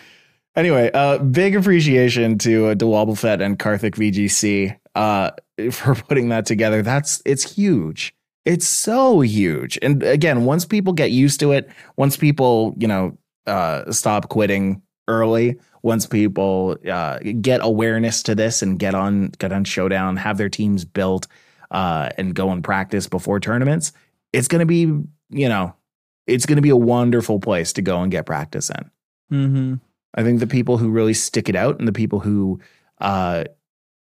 anyway, 0.56 0.92
uh, 0.94 1.18
big 1.20 1.56
appreciation 1.56 2.38
to 2.40 2.68
uh, 2.68 2.76
DeWobblefet 2.76 3.44
and 3.44 3.58
Karthik 3.58 3.96
VGC 3.96 4.78
uh, 4.96 5.32
for 5.72 5.96
putting 6.08 6.30
that 6.30 6.46
together. 6.46 6.82
That's 6.82 7.22
it's 7.26 7.56
huge. 7.56 8.14
It's 8.46 8.68
so 8.68 9.22
huge. 9.22 9.80
And 9.82 10.04
again, 10.04 10.46
once 10.46 10.66
people 10.66 10.94
get 10.94 11.12
used 11.12 11.40
to 11.40 11.52
it, 11.52 11.70
once 11.98 12.18
people 12.18 12.76
you 12.78 12.88
know 12.88 13.18
uh, 13.50 13.92
stop 13.92 14.30
quitting 14.30 14.82
early, 15.08 15.58
once 15.82 16.06
people 16.06 16.78
uh, 16.90 17.20
get 17.42 17.62
awareness 17.64 18.24
to 18.24 18.36
this 18.36 18.62
and 18.62 18.80
get 18.80 18.96
on 18.96 19.30
get 19.40 19.52
on 19.52 19.64
Showdown, 19.64 20.18
have 20.18 20.38
their 20.38 20.50
teams 20.50 20.86
built, 20.86 21.28
uh, 21.72 22.10
and 22.18 22.34
go 22.34 22.52
and 22.52 22.64
practice 22.64 23.08
before 23.08 23.40
tournaments, 23.40 23.92
it's 24.32 24.48
going 24.48 24.60
to 24.60 24.66
be 24.66 24.82
you 25.30 25.50
know 25.50 25.74
it's 26.28 26.46
going 26.46 26.58
to 26.58 26.62
be 26.62 26.70
a 26.70 26.76
wonderful 26.76 27.40
place 27.40 27.74
to 27.74 27.82
go 27.82 28.02
and 28.02 28.12
get 28.12 28.26
practice 28.26 28.70
in. 28.70 28.92
Mm-hmm. 29.32 29.74
I 30.16 30.24
think 30.24 30.40
the 30.40 30.48
people 30.48 30.78
who 30.78 30.90
really 30.90 31.14
stick 31.14 31.50
it 31.50 31.56
out 31.56 31.80
and 31.80 31.88
the 31.88 31.94
people 31.94 32.20
who, 32.20 32.60
uh, 33.00 33.46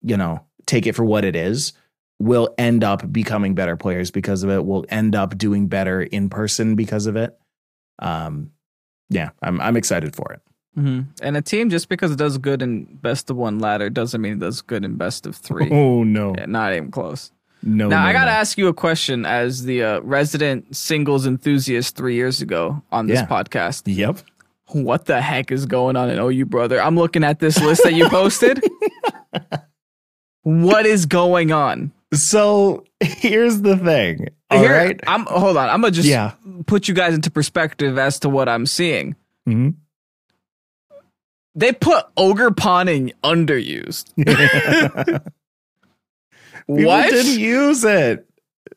you 0.02 0.18
know, 0.18 0.46
take 0.66 0.88
it 0.88 0.94
for 0.94 1.06
what 1.06 1.26
it 1.26 1.36
is 1.36 1.74
will 2.20 2.54
end 2.58 2.84
up 2.84 3.12
becoming 3.12 3.56
better 3.56 3.76
players 3.76 4.12
because 4.12 4.44
of 4.44 4.50
it. 4.50 4.66
Will 4.66 4.86
end 4.90 5.16
up 5.16 5.38
doing 5.38 5.68
better 5.68 6.02
in 6.02 6.30
person 6.30 6.76
because 6.76 7.08
of 7.08 7.16
it. 7.16 7.38
Um, 8.00 8.52
yeah, 9.10 9.30
I'm 9.42 9.60
I'm 9.62 9.76
excited 9.78 10.16
for 10.16 10.32
it. 10.34 10.42
Mm-hmm. 10.78 11.02
And 11.24 11.36
a 11.38 11.42
team 11.42 11.70
just 11.72 11.90
because 11.90 12.12
it 12.12 12.18
does 12.18 12.38
good 12.38 12.62
in 12.62 12.86
best 12.86 13.30
of 13.32 13.36
one 13.38 13.58
ladder 13.60 13.90
doesn't 13.90 14.22
mean 14.22 14.34
it 14.34 14.40
does 14.40 14.62
good 14.62 14.86
in 14.86 14.96
best 14.96 15.26
of 15.26 15.36
three. 15.36 15.70
Oh 15.72 16.04
no, 16.04 16.36
Yeah, 16.38 16.46
not 16.46 16.74
even 16.74 16.92
close. 16.92 17.32
no. 17.64 17.88
now 17.88 18.02
no, 18.04 18.08
I 18.08 18.14
gotta 18.14 18.30
no. 18.32 18.38
ask 18.38 18.58
you 18.60 18.68
a 18.68 18.74
question 18.74 19.26
as 19.26 19.64
the 19.64 19.82
uh, 19.84 20.00
resident 20.02 20.76
singles 20.76 21.26
enthusiast 21.26 21.96
three 21.96 22.14
years 22.14 22.42
ago 22.44 22.84
on 22.92 23.08
this 23.08 23.20
Yeah. 23.22 23.26
podcast. 23.26 23.84
Yep. 23.88 24.20
What 24.74 25.06
the 25.06 25.20
heck 25.22 25.52
is 25.52 25.66
going 25.66 25.96
on 25.96 26.10
in 26.12 26.20
OU, 26.20 26.46
brother? 26.46 26.80
I'm 26.82 26.96
looking 26.98 27.24
at 27.24 27.40
this 27.40 27.60
list 27.60 27.84
that 27.84 27.94
you 27.94 28.08
posted. 28.10 28.62
what 30.44 30.86
is 30.86 31.06
going 31.06 31.52
on? 31.52 31.92
So 32.14 32.86
here's 33.00 33.62
the 33.62 33.78
thing. 33.78 34.28
All 34.50 34.60
Here- 34.60 34.72
right. 34.72 35.00
I'm 35.08 35.26
hold 35.26 35.58
on. 35.58 35.70
I'm 35.70 35.82
gonna 35.82 35.92
just 35.92 36.08
Yeah. 36.08 36.32
put 36.68 36.88
you 36.88 36.94
guys 36.94 37.14
into 37.14 37.30
perspective 37.30 37.98
as 37.98 38.20
to 38.20 38.30
what 38.30 38.48
I'm 38.48 38.66
seeing. 38.66 39.16
Mhm. 39.48 39.76
They 41.56 41.72
put 41.74 42.06
ogre 42.16 42.52
pawning 42.52 43.12
underused. 43.24 44.12
What? 46.66 47.10
didn't 47.12 47.40
use 47.40 47.84
it. 47.86 48.28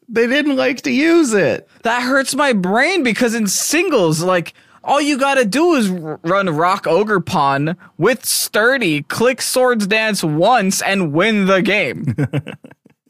They 0.09 0.27
didn't 0.29 0.57
like 0.57 0.83
to 0.83 0.91
use 0.93 1.33
it. 1.35 1.69
That 1.83 2.03
hurts 2.03 2.35
my 2.37 2.53
brain 2.53 3.03
because 3.03 3.35
in 3.35 3.47
singles, 3.49 4.23
like 4.23 4.55
all 4.85 5.01
you 5.01 5.19
gotta 5.19 5.45
do 5.45 5.75
is 5.75 5.89
run 5.89 6.49
rock 6.51 6.85
Ogerpon 6.85 7.77
with 7.99 8.25
sturdy, 8.25 9.03
click 9.03 9.43
swords 9.43 9.87
dance 9.89 10.23
once, 10.23 10.81
and 10.83 11.13
win 11.13 11.47
the 11.47 11.63
game. 11.63 12.15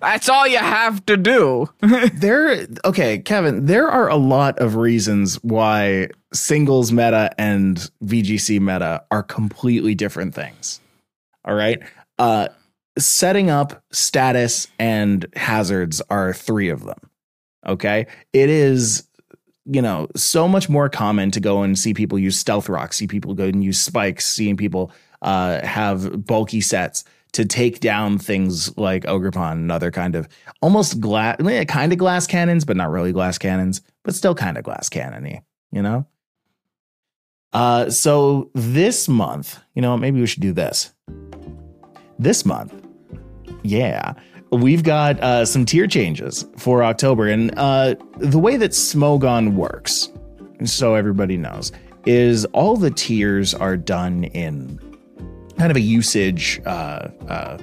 That's 0.00 0.28
all 0.28 0.46
you 0.46 0.58
have 0.58 1.04
to 1.06 1.16
do. 1.16 1.68
there 2.14 2.66
okay 2.84 3.18
kevin 3.18 3.66
there 3.66 3.88
are 3.88 4.08
a 4.08 4.16
lot 4.16 4.58
of 4.58 4.76
reasons 4.76 5.36
why 5.42 6.08
singles 6.32 6.92
meta 6.92 7.32
and 7.38 7.90
vgc 8.04 8.60
meta 8.60 9.04
are 9.10 9.22
completely 9.22 9.94
different 9.94 10.34
things 10.34 10.80
all 11.44 11.54
right? 11.54 11.80
Uh 12.18 12.48
setting 12.98 13.50
up 13.50 13.82
status 13.92 14.66
and 14.78 15.26
hazards 15.36 16.02
are 16.10 16.32
three 16.34 16.68
of 16.68 16.84
them 16.84 16.98
okay? 17.66 18.06
It 18.32 18.48
is 18.48 19.06
you 19.66 19.82
know 19.82 20.08
so 20.16 20.48
much 20.48 20.68
more 20.68 20.88
common 20.88 21.30
to 21.30 21.40
go 21.40 21.62
and 21.62 21.78
see 21.78 21.94
people 21.94 22.18
use 22.18 22.38
stealth 22.38 22.68
rock 22.68 22.92
see 22.92 23.06
people 23.06 23.34
go 23.34 23.44
and 23.44 23.62
use 23.62 23.80
spikes 23.80 24.26
seeing 24.26 24.56
people 24.56 24.90
uh 25.22 25.64
have 25.64 26.24
bulky 26.24 26.60
sets 26.62 27.04
to 27.32 27.44
take 27.44 27.80
down 27.80 28.18
things 28.18 28.76
like 28.76 29.04
Ogerpon 29.04 29.52
and 29.52 29.72
other 29.72 29.90
kind 29.90 30.14
of 30.14 30.28
almost 30.60 31.00
glass 31.00 31.36
kind 31.68 31.92
of 31.92 31.98
glass 31.98 32.26
cannons 32.26 32.64
but 32.64 32.76
not 32.76 32.90
really 32.90 33.12
glass 33.12 33.38
cannons 33.38 33.80
but 34.04 34.14
still 34.14 34.34
kind 34.34 34.56
of 34.56 34.64
glass 34.64 34.88
cannony 34.88 35.42
you 35.72 35.82
know? 35.82 36.06
Uh 37.52 37.90
so 37.90 38.50
this 38.54 39.08
month 39.08 39.60
you 39.74 39.82
know 39.82 39.96
maybe 39.96 40.20
we 40.20 40.26
should 40.26 40.42
do 40.42 40.52
this. 40.52 40.92
This 42.18 42.44
month 42.44 42.74
yeah 43.62 44.14
we've 44.52 44.82
got 44.82 45.20
uh 45.20 45.44
some 45.44 45.64
tier 45.64 45.86
changes 45.86 46.44
for 46.56 46.82
october 46.82 47.28
and 47.28 47.52
uh 47.56 47.94
the 48.16 48.38
way 48.38 48.56
that 48.56 48.72
smogon 48.72 49.54
works 49.54 50.10
so 50.64 50.94
everybody 50.94 51.36
knows 51.36 51.72
is 52.06 52.44
all 52.46 52.76
the 52.76 52.90
tiers 52.90 53.54
are 53.54 53.76
done 53.76 54.24
in 54.24 54.78
kind 55.60 55.70
of 55.70 55.76
a 55.76 55.80
usage 55.80 56.58
uh, 56.64 57.08
uh, 57.28 57.58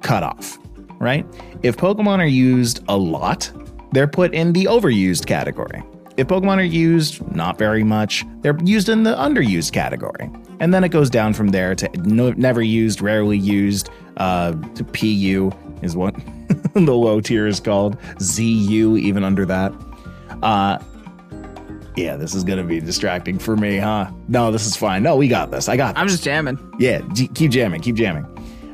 cutoff, 0.00 0.58
right? 0.98 1.26
If 1.62 1.76
Pokemon 1.76 2.18
are 2.20 2.24
used 2.24 2.82
a 2.88 2.96
lot, 2.96 3.52
they're 3.92 4.08
put 4.08 4.32
in 4.32 4.54
the 4.54 4.64
overused 4.64 5.26
category. 5.26 5.82
If 6.16 6.28
Pokemon 6.28 6.56
are 6.56 6.62
used 6.62 7.20
not 7.36 7.58
very 7.58 7.84
much, 7.84 8.24
they're 8.40 8.58
used 8.64 8.88
in 8.88 9.02
the 9.02 9.14
underused 9.14 9.72
category. 9.72 10.30
And 10.60 10.72
then 10.72 10.82
it 10.82 10.92
goes 10.92 11.10
down 11.10 11.34
from 11.34 11.48
there 11.48 11.74
to 11.74 11.90
no, 11.98 12.30
never 12.30 12.62
used, 12.62 13.02
rarely 13.02 13.36
used, 13.36 13.90
uh, 14.16 14.52
to 14.52 14.84
PU 14.84 15.52
is 15.82 15.94
what 15.94 16.14
the 16.72 16.94
low 16.94 17.20
tier 17.20 17.46
is 17.46 17.60
called, 17.60 17.98
ZU, 18.18 18.96
even 18.96 19.24
under 19.24 19.44
that. 19.44 19.74
Uh, 20.42 20.78
yeah, 21.96 22.16
this 22.16 22.34
is 22.34 22.44
gonna 22.44 22.64
be 22.64 22.80
distracting 22.80 23.38
for 23.38 23.56
me, 23.56 23.78
huh? 23.78 24.10
No, 24.28 24.50
this 24.50 24.66
is 24.66 24.76
fine. 24.76 25.02
No, 25.02 25.16
we 25.16 25.28
got 25.28 25.50
this. 25.50 25.68
I 25.68 25.76
got 25.76 25.94
this. 25.94 26.00
I'm 26.00 26.08
just 26.08 26.24
jamming. 26.24 26.58
Yeah, 26.78 27.00
g- 27.12 27.28
keep 27.28 27.50
jamming, 27.50 27.80
keep 27.80 27.96
jamming. 27.96 28.26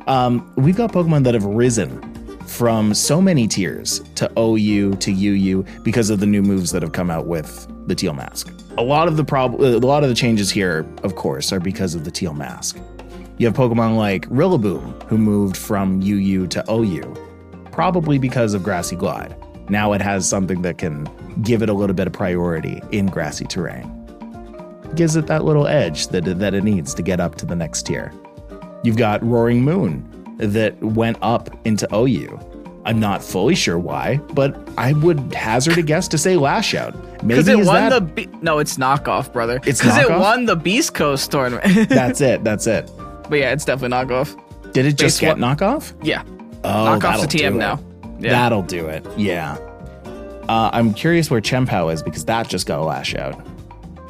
Um, 0.06 0.50
we've 0.56 0.76
got 0.76 0.92
Pokemon 0.92 1.24
that 1.24 1.34
have 1.34 1.44
risen 1.44 2.00
from 2.46 2.94
so 2.94 3.20
many 3.20 3.46
tiers 3.46 4.00
to 4.14 4.30
OU 4.38 4.94
to 4.96 5.10
UU 5.12 5.64
because 5.82 6.08
of 6.10 6.20
the 6.20 6.26
new 6.26 6.40
moves 6.42 6.70
that 6.72 6.80
have 6.82 6.92
come 6.92 7.10
out 7.10 7.26
with 7.26 7.66
the 7.88 7.94
Teal 7.94 8.14
Mask. 8.14 8.50
A 8.78 8.82
lot 8.82 9.08
of 9.08 9.16
the 9.16 9.24
prob- 9.24 9.60
a 9.60 9.78
lot 9.78 10.02
of 10.02 10.08
the 10.08 10.14
changes 10.14 10.50
here, 10.50 10.86
of 11.02 11.14
course, 11.14 11.52
are 11.52 11.60
because 11.60 11.94
of 11.94 12.04
the 12.04 12.10
Teal 12.10 12.32
Mask. 12.32 12.78
You 13.36 13.46
have 13.46 13.54
Pokemon 13.54 13.96
like 13.96 14.26
Rillaboom, 14.28 15.02
who 15.04 15.18
moved 15.18 15.56
from 15.56 16.00
UU 16.00 16.46
to 16.48 16.64
OU, 16.70 17.14
probably 17.70 18.18
because 18.18 18.54
of 18.54 18.62
Grassy 18.62 18.96
Glide. 18.96 19.36
Now 19.68 19.92
it 19.92 20.00
has 20.00 20.28
something 20.28 20.62
that 20.62 20.78
can 20.78 21.08
give 21.42 21.62
it 21.62 21.68
a 21.68 21.72
little 21.74 21.94
bit 21.94 22.06
of 22.06 22.12
priority 22.12 22.80
in 22.92 23.06
grassy 23.06 23.44
terrain. 23.44 23.94
Gives 24.94 25.16
it 25.16 25.26
that 25.26 25.44
little 25.44 25.66
edge 25.66 26.08
that, 26.08 26.24
that 26.24 26.54
it 26.54 26.64
needs 26.64 26.94
to 26.94 27.02
get 27.02 27.20
up 27.20 27.34
to 27.36 27.46
the 27.46 27.54
next 27.54 27.82
tier. 27.82 28.12
You've 28.82 28.96
got 28.96 29.22
Roaring 29.22 29.62
Moon 29.62 30.04
that 30.38 30.80
went 30.82 31.18
up 31.20 31.50
into 31.66 31.86
OU. 31.94 32.38
I'm 32.86 32.98
not 32.98 33.22
fully 33.22 33.54
sure 33.54 33.78
why, 33.78 34.16
but 34.32 34.56
I 34.78 34.94
would 34.94 35.34
hazard 35.34 35.76
a 35.76 35.82
guess 35.82 36.08
to 36.08 36.16
say 36.16 36.36
Lash 36.36 36.74
Out. 36.74 36.94
Maybe 37.22 37.40
it 37.40 37.48
is 37.48 37.66
won 37.66 37.90
that- 37.90 37.90
the 37.90 38.00
Be- 38.00 38.28
no, 38.40 38.58
it's 38.60 38.78
knockoff, 38.78 39.30
brother. 39.32 39.60
It's 39.66 39.80
because 39.80 39.98
it 39.98 40.08
won 40.08 40.46
the 40.46 40.56
Beastcoast 40.56 41.28
tournament. 41.28 41.88
That's 41.90 42.22
it. 42.22 42.44
That's 42.44 42.66
it. 42.66 42.90
but 43.28 43.38
yeah, 43.40 43.52
it's 43.52 43.66
definitely 43.66 43.94
knockoff. 43.96 44.72
Did 44.72 44.86
it 44.86 44.92
just 44.96 45.20
Base 45.20 45.20
get 45.20 45.38
one- 45.38 45.56
knockoff? 45.56 45.92
Yeah, 46.02 46.22
Oh, 46.64 46.98
knockoff's 46.98 47.24
a 47.24 47.26
TM 47.28 47.56
now. 47.56 47.78
Yeah, 48.18 48.30
That'll 48.32 48.62
do 48.62 48.86
it. 48.88 49.06
Yeah. 49.16 49.56
Uh, 50.48 50.70
I'm 50.72 50.94
curious 50.94 51.30
where 51.30 51.40
Chien-Pao 51.40 51.88
is 51.90 52.02
because 52.02 52.24
that 52.24 52.48
just 52.48 52.66
got 52.66 52.78
a 52.80 52.82
lash 52.82 53.14
out. 53.14 53.40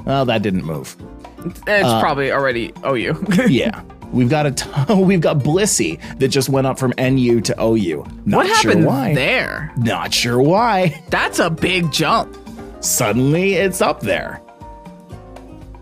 Well, 0.07 0.25
that 0.27 0.43
didn't 0.43 0.65
move. 0.65 0.97
it's 1.45 2.01
probably 2.01 2.33
already 2.33 2.73
OU. 2.87 3.25
Yeah. 3.49 3.83
We've 4.13 4.31
got 4.31 4.47
a 4.47 4.53
ton, 4.53 5.01
we've 5.07 5.21
got 5.21 5.41
Blissey 5.41 6.01
that 6.19 6.29
just 6.29 6.49
went 6.49 6.67
up 6.67 6.79
from 6.79 6.95
NU 6.99 7.43
to 7.43 7.63
OU. 7.63 8.07
Not 8.25 8.37
what 8.39 8.47
sure 8.47 8.71
happened 8.71 8.87
why. 8.87 9.15
there? 9.15 9.71
Not 9.77 10.15
sure 10.15 10.41
why. 10.41 11.03
That's 11.11 11.39
a 11.39 11.51
big 11.51 11.93
jump. 11.93 12.35
Suddenly 12.81 13.55
it's 13.55 13.83
up 13.83 14.01
there. 14.01 14.41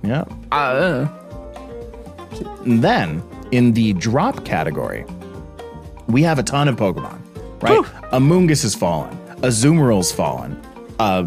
Yeah. 0.03 0.25
Uh, 0.51 1.07
And 2.65 2.83
then 2.83 3.23
in 3.53 3.73
the 3.75 3.93
drop 3.93 4.45
category, 4.45 5.05
we 6.09 6.23
have 6.23 6.39
a 6.41 6.43
ton 6.43 6.67
of 6.67 6.75
Pokemon, 6.77 7.21
right? 7.61 7.85
Amoonguss 8.13 8.63
has 8.63 8.75
fallen, 8.75 9.17
A 9.29 9.49
Azumarill's 9.49 10.13
fallen, 10.13 10.61
uh, 10.99 11.25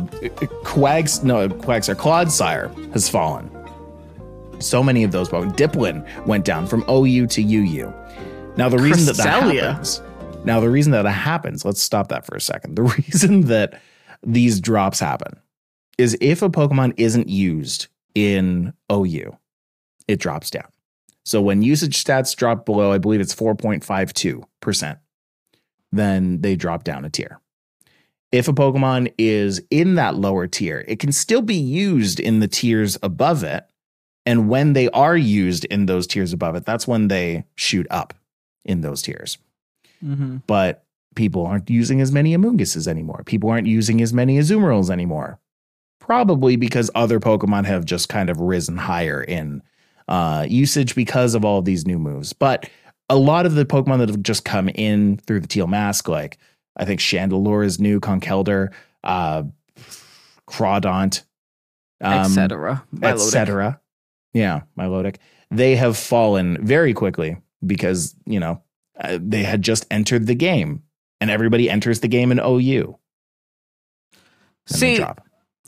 Quags, 0.64 1.24
no, 1.24 1.48
Quags, 1.48 1.90
or 1.90 1.96
Clodsire 1.96 2.94
has 2.94 3.10
fallen. 3.10 3.50
So 4.60 4.84
many 4.84 5.04
of 5.04 5.12
those. 5.12 5.30
Dipplin 5.30 6.06
went 6.26 6.44
down 6.46 6.68
from 6.68 6.84
OU 6.90 7.28
to 7.28 7.42
UU. 7.42 7.94
Now, 8.58 8.68
the 8.68 8.78
reason 8.78 9.06
that 9.06 9.18
that 9.18 9.44
happens, 9.44 10.02
now 10.44 10.60
the 10.60 10.70
reason 10.70 10.92
that 10.92 11.04
that 11.04 11.12
happens, 11.12 11.64
let's 11.64 11.82
stop 11.82 12.10
that 12.10 12.26
for 12.26 12.36
a 12.36 12.42
second. 12.42 12.76
The 12.76 12.84
reason 12.84 13.42
that 13.42 13.80
these 14.26 14.60
drops 14.60 15.00
happen 15.00 15.40
is 15.98 16.18
if 16.20 16.42
a 16.42 16.50
Pokemon 16.50 16.94
isn't 16.98 17.30
used 17.30 17.88
in 18.16 18.74
OU, 18.92 19.38
it 20.08 20.20
drops 20.20 20.50
down. 20.50 20.68
So 21.26 21.42
when 21.42 21.62
usage 21.62 22.04
stats 22.04 22.36
drop 22.36 22.66
below, 22.66 22.92
I 22.92 22.98
believe 22.98 23.22
it's 23.22 23.36
4.52%, 23.36 24.98
then 25.92 26.42
they 26.42 26.56
drop 26.56 26.84
down 26.84 27.06
a 27.06 27.10
tier. 27.10 27.40
If 28.32 28.48
a 28.48 28.54
Pokemon 28.54 29.14
is 29.18 29.62
in 29.72 29.96
that 29.96 30.16
lower 30.16 30.46
tier, 30.46 30.86
it 30.88 31.00
can 31.00 31.12
still 31.12 31.42
be 31.42 31.56
used 31.56 32.20
in 32.20 32.40
the 32.40 32.48
tiers 32.48 32.98
above 33.02 33.44
it. 33.44 33.66
And 34.26 34.50
when 34.50 34.74
they 34.74 34.90
are 34.90 35.18
used 35.18 35.66
in 35.66 35.88
those 35.88 36.06
tiers 36.06 36.32
above 36.34 36.56
it, 36.56 36.64
that's 36.66 36.88
when 36.88 37.08
they 37.08 37.46
shoot 37.56 37.88
up 37.90 38.14
in 38.66 38.82
those 38.82 39.02
tiers. 39.02 39.38
mhm. 40.04 40.44
But 40.46 40.86
people 41.16 41.46
aren't 41.46 41.70
using 41.70 42.00
as 42.02 42.12
many 42.12 42.36
Amoonguses 42.38 42.88
anymore. 42.88 43.24
People 43.26 43.50
aren't 43.50 43.68
using 43.68 44.02
as 44.02 44.14
many 44.14 44.38
Azumarills 44.38 44.90
anymore. 44.92 45.40
Probably 46.00 46.56
because 46.56 46.90
other 46.96 47.20
Pokemon 47.20 47.66
have 47.66 47.84
just 47.84 48.10
kind 48.10 48.30
of 48.30 48.40
risen 48.40 48.78
higher 48.78 49.22
in 49.22 49.62
uh, 50.08 50.46
usage 50.48 50.96
because 50.96 51.36
of 51.36 51.44
all 51.44 51.60
of 51.60 51.66
these 51.66 51.86
new 51.86 52.00
moves. 52.00 52.32
But 52.34 52.70
a 53.10 53.16
lot 53.16 53.46
of 53.46 53.56
the 53.56 53.66
Pokemon 53.66 54.00
that 54.00 54.10
have 54.10 54.22
just 54.22 54.46
come 54.46 54.70
in 54.70 55.18
through 55.18 55.40
the 55.40 55.48
Teal 55.48 55.68
Mask, 55.68 56.08
like 56.08 56.38
I 56.78 56.86
think 56.86 57.00
Chandelure 57.00 57.66
is 57.66 57.80
new, 57.80 58.00
Conkeldurr, 58.00 58.72
uh, 59.04 59.44
Crawdaunt, 60.48 61.24
um, 62.02 62.14
etc. 62.14 62.84
etc. 63.02 63.82
Yeah, 64.34 64.62
Milotic. 64.78 65.18
They 65.52 65.76
have 65.76 65.98
fallen 65.98 66.64
very 66.66 66.94
quickly 66.94 67.38
because, 67.66 68.16
you 68.26 68.40
know, 68.40 68.62
uh, 69.00 69.18
they 69.22 69.44
had 69.44 69.62
just 69.62 69.86
entered 69.90 70.28
the 70.28 70.36
game 70.36 70.84
and 71.20 71.30
everybody 71.32 71.70
enters 71.70 72.02
the 72.02 72.08
game 72.08 72.32
in 72.32 72.40
OU. 72.40 72.98
And 74.70 74.78
See, 74.78 75.02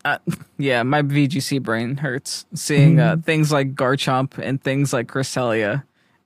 uh, 0.05 0.17
yeah, 0.57 0.83
my 0.83 1.01
VGC 1.01 1.61
brain 1.61 1.97
hurts 1.97 2.45
seeing 2.53 2.99
uh, 2.99 3.13
Mm-hmm. 3.13 3.21
things 3.21 3.51
like 3.51 3.73
Garchomp 3.75 4.37
and 4.37 4.61
things 4.61 4.93
like 4.93 5.07
Cresselia 5.07 5.83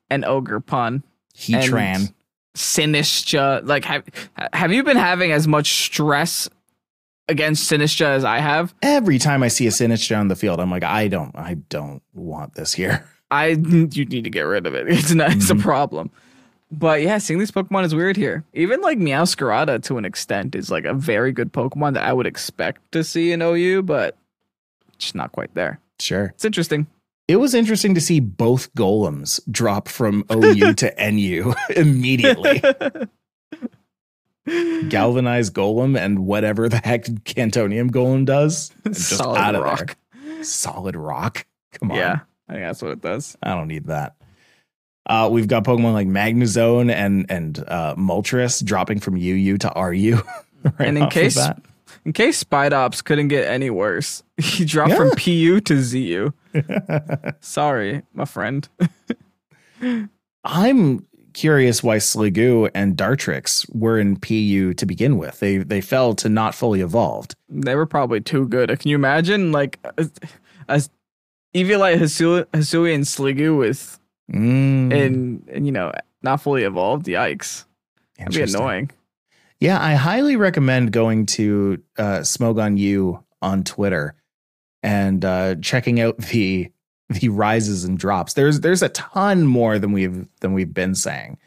and 0.10 0.24
Ogerpon, 0.24 1.04
Heatran. 1.36 2.14
Sinistcha. 2.56 3.62
Like, 3.68 3.86
have 3.86 4.04
have 4.54 4.72
you 4.72 4.84
been 4.84 4.98
having 4.98 5.32
as 5.32 5.48
much 5.48 5.86
stress 5.86 6.50
against 7.28 7.70
Sinistcha 7.72 8.06
as 8.06 8.24
I 8.26 8.40
have? 8.40 8.74
Every 8.82 9.18
time 9.20 9.44
I 9.44 9.48
see 9.50 9.68
a 9.68 9.72
Sinistcha 9.72 10.18
on 10.20 10.28
the 10.28 10.36
field, 10.36 10.60
I'm 10.60 10.72
like, 10.72 10.84
I 10.84 11.08
don't, 11.08 11.36
I 11.36 11.56
don't 11.70 12.02
want 12.14 12.56
this 12.56 12.74
here. 12.74 13.06
I 13.32 13.48
you 13.48 13.88
need 14.06 14.24
to 14.24 14.30
get 14.30 14.42
rid 14.42 14.68
of 14.68 14.74
it. 14.76 14.88
It's 14.90 15.12
not. 15.14 15.32
It's 15.34 15.50
Mm-hmm. 15.52 15.60
a 15.60 15.64
problem. 15.64 16.12
But 16.72 17.02
yeah, 17.04 17.20
seeing 17.20 17.40
these 17.40 17.52
Pokemon 17.52 17.84
is 17.86 17.94
weird 17.96 18.18
here. 18.18 18.44
Even 18.54 18.82
like 18.82 18.98
Meowscarada 18.98 19.82
to 19.84 19.98
an 19.98 20.06
extent 20.06 20.56
is 20.56 20.70
like 20.72 20.84
a 20.86 20.94
very 20.94 21.32
good 21.32 21.54
Pokemon 21.54 21.94
that 21.94 22.04
I 22.04 22.12
would 22.12 22.26
expect 22.28 22.92
to 22.92 23.04
see 23.04 23.32
in 23.32 23.42
OU, 23.42 23.84
but 23.84 24.18
just 24.98 25.16
not 25.16 25.32
quite 25.32 25.54
there. 25.54 25.80
Sure. 26.00 26.26
It's 26.36 26.44
interesting. 26.44 26.88
It 27.28 27.38
was 27.38 27.56
interesting 27.56 27.96
to 27.96 28.02
see 28.02 28.20
both 28.20 28.72
golems 28.76 29.40
drop 29.50 29.88
from 29.88 30.26
OU 30.32 30.74
to 30.76 30.94
NU 31.12 31.54
immediately. 31.76 32.62
Galvanized 34.90 35.56
golem 35.56 35.98
and 35.98 36.20
whatever 36.28 36.70
the 36.70 36.78
heck 36.78 37.06
Cantonium 37.06 37.90
golem 37.90 38.26
does. 38.26 38.72
Just 38.86 39.18
Solid 39.18 39.38
out 39.40 39.56
of 39.56 39.64
rock. 39.64 39.98
there. 40.14 40.44
Solid 40.44 40.96
rock. 40.96 41.48
Come 41.74 41.92
on. 41.92 41.98
Yeah, 41.98 42.20
I 42.48 42.54
think 42.54 42.64
that's 42.66 42.82
what 42.84 42.92
it 42.92 43.02
does. 43.02 43.36
I 43.42 43.56
don't 43.56 43.68
need 43.68 43.86
that. 43.86 44.16
Uh, 45.08 45.30
we've 45.32 45.48
got 45.48 45.64
Pokemon 45.64 45.94
like 45.94 46.08
Magnezone 46.08 46.92
and 46.92 47.26
and 47.30 47.58
uh, 47.68 47.96
Moltres 47.96 48.64
dropping 48.64 49.00
from 49.00 49.16
UU 49.16 49.58
to 49.60 49.72
RU. 49.76 50.22
right 50.64 50.74
And 50.80 50.98
in 51.00 51.10
case. 51.10 51.40
In 52.06 52.14
case 52.14 52.44
Spidops 52.44 53.04
couldn't 53.04 53.30
get 53.30 53.48
any 53.48 53.70
worse, 53.70 54.24
he 54.38 54.64
dropped 54.66 54.94
from 54.94 55.12
PU 55.12 55.60
to 55.62 55.82
ZU. 55.82 56.34
Sorry, 57.40 58.04
my 58.14 58.26
friend. 58.26 58.68
I'm 60.44 61.06
curious 61.34 61.84
why 61.84 61.98
Sliggoo 61.98 62.70
and 62.74 62.96
Dartrix 62.96 63.66
were 63.76 64.00
in 64.00 64.18
PU 64.18 64.74
to 64.76 64.86
begin 64.86 65.18
with. 65.18 65.40
They 65.40 65.58
they 65.58 65.82
fell 65.82 66.14
to 66.16 66.30
not 66.30 66.56
fully 66.56 66.82
evolved. 66.82 67.36
They 67.50 67.76
were 67.76 67.86
probably 67.88 68.22
too 68.22 68.48
good. 68.48 68.70
Can 68.80 68.90
you 68.90 68.96
imagine 68.96 69.52
like 69.52 69.80
a, 69.98 70.10
a 70.70 70.82
Eviolite 71.56 71.98
Hisui, 71.98 72.46
Hisuian 72.46 73.02
Sliggoo 73.02 73.58
with 73.58 74.00
Mm, 74.32 74.92
and 74.92 75.50
and 75.52 75.66
you 75.66 75.72
know 75.72 75.92
not 76.24 76.42
fully 76.42 76.64
evolved? 76.64 77.06
Yikes! 77.06 77.66
That'd 78.18 78.34
be 78.34 78.42
annoying. 78.42 78.90
Yeah, 79.60 79.82
I 79.82 79.94
highly 79.96 80.36
recommend 80.36 80.92
going 80.92 81.26
to 81.28 81.82
uh, 81.98 82.24
on 82.40 82.78
You 82.78 83.24
on 83.42 83.64
Twitter 83.64 84.16
and 84.84 85.24
uh, 85.24 85.56
checking 85.62 86.00
out 86.00 86.18
the 86.18 86.72
the 87.10 87.30
rises 87.30 87.84
and 87.84 87.98
drops. 87.98 88.34
There's 88.34 88.60
there's 88.62 88.82
a 88.82 88.90
ton 88.90 89.46
more 89.46 89.80
than 89.80 89.92
we've 89.92 90.28
than 90.42 90.54
we've 90.54 90.74
been 90.74 90.96
saying. 90.96 91.38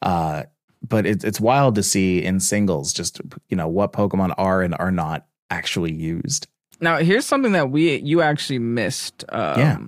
Uh, 0.00 0.44
but 0.86 1.06
it's 1.06 1.24
it's 1.24 1.40
wild 1.40 1.74
to 1.76 1.82
see 1.82 2.22
in 2.22 2.40
singles 2.40 2.92
just 2.92 3.20
you 3.48 3.56
know 3.56 3.68
what 3.68 3.92
Pokemon 3.92 4.34
are 4.36 4.62
and 4.62 4.74
are 4.78 4.90
not 4.90 5.26
actually 5.50 5.92
used. 5.92 6.46
Now 6.80 6.98
here's 6.98 7.24
something 7.26 7.52
that 7.52 7.70
we 7.70 7.96
you 7.98 8.20
actually 8.22 8.58
missed. 8.58 9.24
Um, 9.28 9.58
Yeah. 9.60 9.78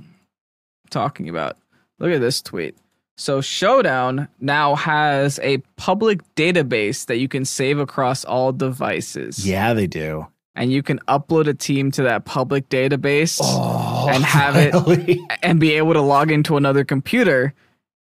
talking 0.91 1.29
about. 1.29 1.57
Look 1.99 2.13
at 2.13 2.21
this 2.21 2.43
tweet. 2.43 2.77
So 3.17 3.41
Showdown 3.41 4.29
now 4.41 4.75
has 4.75 5.39
a 5.43 5.59
public 5.77 6.21
database 6.35 7.07
that 7.07 7.19
you 7.19 7.29
can 7.29 7.45
save 7.45 7.79
across 7.79 8.25
all 8.25 8.53
devices. 8.53 9.47
Yeah, 9.47 9.73
they 9.73 9.87
do. 9.87 10.27
And 10.57 10.73
you 10.73 10.83
can 10.83 10.99
upload 11.09 11.47
a 11.49 11.55
team 11.55 11.91
to 11.93 12.03
that 12.05 12.25
public 12.25 12.69
database 12.69 13.41
Oh, 13.43 14.09
And 14.11 14.25
have 14.25 14.55
it- 14.57 15.19
and 15.43 15.61
be 15.61 15.73
able 15.73 15.93
to 15.95 16.01
log 16.01 16.31
into 16.31 16.57
another 16.57 16.85
computer 16.85 17.55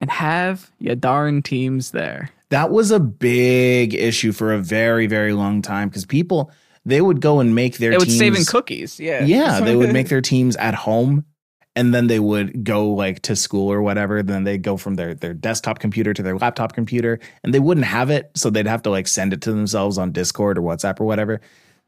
and 0.01 0.09
have 0.11 0.71
your 0.79 0.95
darn 0.95 1.41
teams 1.41 1.91
there. 1.91 2.29
That 2.49 2.71
was 2.71 2.89
a 2.91 2.99
big 2.99 3.93
issue 3.93 4.31
for 4.31 4.53
a 4.53 4.59
very 4.59 5.05
very 5.07 5.33
long 5.33 5.61
time 5.61 5.89
because 5.89 6.05
people 6.05 6.51
they 6.85 7.01
would 7.01 7.19
go 7.21 7.39
and 7.39 7.53
make 7.53 7.77
their 7.77 7.91
It 7.91 7.99
would 7.99 8.07
teams 8.07 8.17
save 8.17 8.35
in 8.35 8.45
cookies. 8.45 8.99
Yeah. 8.99 9.25
yeah 9.25 9.59
they 9.63 9.75
would 9.75 9.91
make 9.93 10.09
their 10.09 10.21
teams 10.21 10.55
at 10.55 10.73
home 10.73 11.25
and 11.79 11.93
then 11.93 12.07
they 12.07 12.19
would 12.19 12.63
go 12.63 12.89
like 13.03 13.21
to 13.21 13.35
school 13.35 13.71
or 13.71 13.81
whatever 13.81 14.21
then 14.21 14.43
they'd 14.43 14.63
go 14.63 14.75
from 14.77 14.95
their 14.95 15.13
their 15.15 15.33
desktop 15.33 15.79
computer 15.79 16.13
to 16.13 16.21
their 16.21 16.37
laptop 16.37 16.73
computer 16.73 17.19
and 17.43 17.53
they 17.53 17.59
wouldn't 17.59 17.85
have 17.87 18.09
it 18.09 18.29
so 18.35 18.49
they'd 18.49 18.67
have 18.67 18.81
to 18.83 18.89
like 18.89 19.07
send 19.07 19.31
it 19.33 19.41
to 19.41 19.51
themselves 19.51 19.97
on 19.97 20.11
discord 20.11 20.57
or 20.57 20.61
whatsapp 20.61 20.99
or 20.99 21.05
whatever 21.05 21.39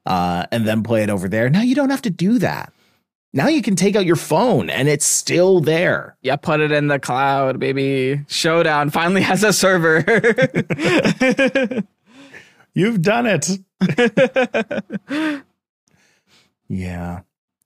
uh, 0.05 0.45
and 0.51 0.65
then 0.65 0.81
play 0.81 1.03
it 1.03 1.09
over 1.09 1.27
there 1.29 1.49
now 1.49 1.61
you 1.61 1.75
don't 1.75 1.89
have 1.89 2.01
to 2.01 2.09
do 2.09 2.39
that 2.39 2.71
Now 3.33 3.47
you 3.47 3.61
can 3.61 3.75
take 3.75 3.95
out 3.95 4.05
your 4.05 4.17
phone 4.17 4.69
and 4.69 4.89
it's 4.89 5.05
still 5.05 5.61
there. 5.61 6.17
Yeah, 6.21 6.35
put 6.35 6.59
it 6.59 6.71
in 6.71 6.87
the 6.87 6.99
cloud, 6.99 7.59
baby. 7.59 8.25
Showdown 8.27 8.89
finally 8.89 9.21
has 9.21 9.43
a 9.43 9.53
server. 9.53 10.03
You've 12.73 13.01
done 13.01 13.25
it. 13.27 13.47
yeah. 16.67 17.21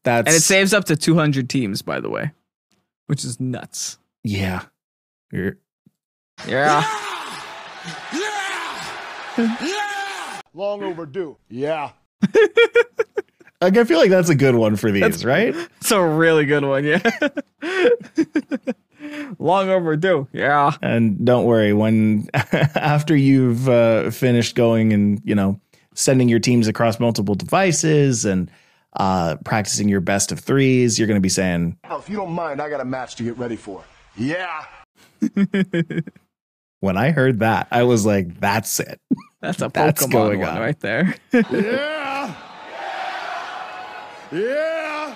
That's 0.05 0.27
and 0.27 0.35
it 0.35 0.41
saves 0.41 0.73
up 0.73 0.85
to 0.85 0.95
200 0.95 1.49
teams, 1.49 1.81
by 1.81 1.99
the 1.99 2.09
way, 2.09 2.31
which 3.07 3.25
is 3.25 3.39
nuts. 3.39 3.97
yeah. 4.23 4.63
You're- 5.31 5.55
Yeah. 6.47 6.83
Yeah! 8.13 9.47
Yeah! 9.61 10.39
Long 10.53 10.81
overdue. 10.83 11.35
Yeah. 11.49 11.91
like 13.61 13.75
I 13.77 13.83
feel 13.83 13.97
like 13.99 14.09
that's 14.09 14.29
a 14.29 14.35
good 14.35 14.55
one 14.55 14.75
for 14.77 14.91
these, 14.91 15.25
right? 15.25 15.53
It's 15.81 15.91
a 15.91 16.01
really 16.01 16.45
good 16.45 16.63
one, 16.63 16.83
yeah. 16.85 17.01
Long 19.39 19.69
overdue. 19.69 20.27
Yeah. 20.31 20.71
And 20.81 21.23
don't 21.25 21.45
worry, 21.45 21.73
when 21.73 22.27
after 22.33 23.15
you've 23.15 23.67
uh, 23.69 24.09
finished 24.11 24.55
going 24.55 24.93
and 24.93 25.21
you 25.25 25.35
know 25.35 25.59
sending 25.93 26.29
your 26.29 26.39
teams 26.39 26.67
across 26.67 26.99
multiple 26.99 27.35
devices 27.35 28.25
and 28.25 28.49
uh, 28.95 29.35
practicing 29.43 29.89
your 29.89 30.01
best 30.01 30.31
of 30.31 30.39
threes, 30.39 30.97
you're 30.97 31.07
going 31.07 31.17
to 31.17 31.21
be 31.21 31.29
saying, 31.29 31.77
Now, 31.83 31.97
if 31.97 32.09
you 32.09 32.15
don't 32.15 32.31
mind, 32.31 32.61
I 32.61 32.69
got 32.69 32.81
a 32.81 32.85
match 32.85 33.15
to 33.17 33.23
get 33.23 33.37
ready 33.37 33.55
for. 33.55 33.83
Yeah. 34.17 34.65
"When 36.79 36.97
I 36.97 37.11
heard 37.11 37.39
that, 37.39 37.67
I 37.71 37.83
was 37.83 38.05
like, 38.05 38.39
that's 38.39 38.79
it." 38.79 38.99
That's 39.41 39.61
a 39.61 39.69
That's 39.73 40.05
Pokemon 40.05 40.11
going 40.11 40.39
one 40.39 40.49
on. 40.49 40.59
right 40.59 40.79
there. 40.79 41.15
Yeah. 41.51 42.35
Yeah. 44.31 45.15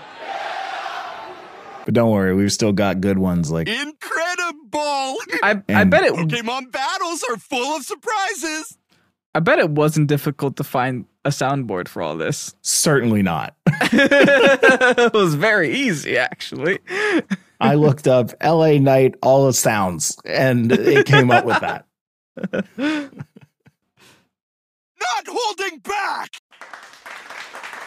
But 1.85 1.93
don't 1.93 2.11
worry, 2.11 2.35
we've 2.35 2.51
still 2.53 2.71
got 2.71 3.01
good 3.01 3.17
ones 3.17 3.49
like 3.51 3.67
Incredible! 3.67 5.17
I, 5.41 5.61
I 5.69 5.83
bet 5.85 6.03
it 6.03 6.13
Pokemon 6.13 6.71
battles 6.71 7.23
are 7.29 7.37
full 7.37 7.75
of 7.77 7.83
surprises. 7.83 8.77
I 9.33 9.39
bet 9.39 9.59
it 9.59 9.69
wasn't 9.71 10.07
difficult 10.07 10.57
to 10.57 10.63
find 10.63 11.05
a 11.25 11.29
soundboard 11.29 11.87
for 11.87 12.01
all 12.01 12.15
this. 12.17 12.55
certainly 12.61 13.21
not. 13.21 13.55
it 13.67 15.13
was 15.13 15.35
very 15.35 15.73
easy 15.73 16.17
actually. 16.17 16.79
I 17.61 17.75
looked 17.75 18.07
up 18.07 18.31
LA 18.43 18.77
Night 18.77 19.15
all 19.21 19.47
the 19.47 19.53
sounds 19.53 20.17
and 20.25 20.71
it 20.71 21.05
came 21.05 21.29
up 21.29 21.43
with 21.43 21.59
that. 21.59 21.85
Not 22.77 23.11
holding 25.27 25.79
back. 25.79 26.41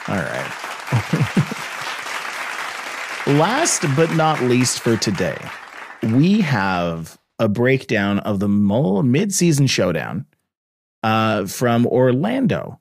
All 0.09 0.17
right. 0.17 0.53
Last 3.27 3.85
but 3.97 4.15
not 4.15 4.43
least 4.43 4.81
for 4.81 4.97
today, 4.97 5.39
we 6.03 6.41
have 6.41 7.17
a 7.39 7.49
breakdown 7.49 8.19
of 8.21 8.41
the 8.41 8.49
mo- 8.49 9.01
mid-season 9.03 9.69
showdown 9.69 10.27
uh, 11.03 11.47
from 11.47 11.87
Orlando. 11.87 12.81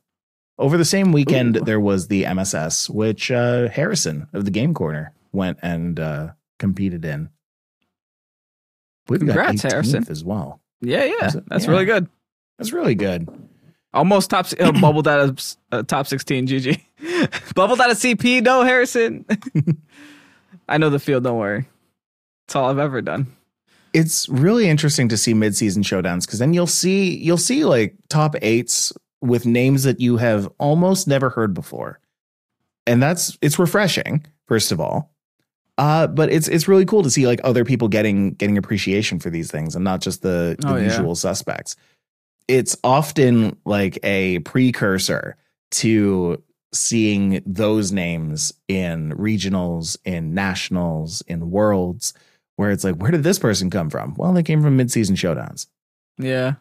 Over 0.62 0.78
the 0.78 0.86
same 0.86 1.12
weekend, 1.12 1.57
Ooh. 1.57 1.62
there 1.62 1.80
was 1.80 2.07
the 2.07 2.24
MSS, 2.26 2.89
which 2.89 3.32
uh, 3.32 3.68
Harrison 3.70 4.28
of 4.32 4.45
the 4.45 4.51
Game 4.51 4.74
Corner 4.74 5.12
went 5.32 5.57
and 5.64 5.99
uh, 5.99 6.30
competed 6.59 7.03
in. 7.03 7.30
We've 9.09 9.20
Congrats, 9.20 9.64
got 9.64 9.72
Harrison. 9.72 10.05
as 10.09 10.24
well. 10.24 10.62
Yeah, 10.82 11.03
yeah. 11.03 11.32
That's 11.47 11.66
Yeah. 11.66 11.72
really 11.72 11.86
good. 11.86 12.07
That's 12.57 12.72
really 12.72 12.95
good. 12.95 13.28
Almost 13.93 14.30
top 14.30 14.45
uh, 14.59 14.72
bubbled 14.82 15.07
out 15.07 15.20
of 15.20 15.39
uh, 15.72 15.84
top 15.84 16.07
16 16.07 16.47
GG. 16.47 16.80
bubbled 17.55 17.82
out 17.82 17.89
of 17.89 17.97
CP, 17.97 18.43
no 18.43 18.64
Harrison. 18.64 19.26
I 20.70 20.78
know 20.78 20.89
the 20.89 20.99
field, 20.99 21.24
don't 21.24 21.38
worry. 21.39 21.66
That's 22.47 22.55
all 22.55 22.70
I've 22.70 22.78
ever 22.78 23.01
done. 23.01 23.28
it's 23.93 24.30
really 24.30 24.70
interesting 24.70 25.09
to 25.09 25.18
see 25.18 25.34
mid-season 25.34 25.84
showdowns 25.84 26.26
because 26.26 26.39
then 26.39 26.53
you'll 26.53 26.68
see 26.68 27.18
you'll 27.18 27.38
see 27.38 27.66
like 27.66 27.95
top 28.09 28.36
eights 28.41 28.93
with 29.22 29.45
names 29.45 29.84
that 29.84 29.99
you 29.99 30.17
have 30.17 30.49
almost 30.57 31.07
never 31.07 31.30
heard 31.30 31.53
before 31.53 31.99
and 32.88 33.01
that's 33.01 33.38
it's 33.41 33.59
refreshing 33.59 34.26
first 34.47 34.72
of 34.72 34.80
all 34.82 35.11
uh 35.78 36.07
but 36.07 36.32
it's 36.32 36.47
it's 36.47 36.67
really 36.67 36.86
cool 36.86 37.03
to 37.03 37.09
see 37.09 37.28
like 37.28 37.39
other 37.43 37.63
people 37.63 37.88
getting 37.88 38.32
getting 38.34 38.57
appreciation 38.57 39.19
for 39.19 39.30
these 39.30 39.49
things 39.51 39.76
and 39.76 39.84
not 39.84 40.01
just 40.01 40.22
the, 40.22 40.55
the 40.59 40.67
Oh, 40.67 40.76
yeah. 40.76 40.84
usual 40.86 41.15
suspects 41.15 41.76
it's 42.47 42.76
often 42.84 43.55
like 43.65 43.99
a 44.03 44.39
precursor 44.39 45.38
to 45.72 46.41
seeing 46.74 47.41
those 47.45 47.91
names 47.91 48.53
in 48.67 49.11
regionals 49.13 49.97
in 50.05 50.34
nationals 50.34 51.22
in 51.28 51.51
worlds 51.51 52.13
where 52.57 52.72
it's 52.72 52.84
like, 52.84 52.95
where 52.95 53.11
did 53.11 53.24
this 53.24 53.39
person 53.39 53.69
come 53.69 53.89
from? 53.89 54.13
Well, 54.15 54.34
they 54.34 54.43
came 54.43 54.61
from 54.61 54.78
midseason 54.78 55.11
showdowns. 55.15 55.67
Yeah. 56.17 56.55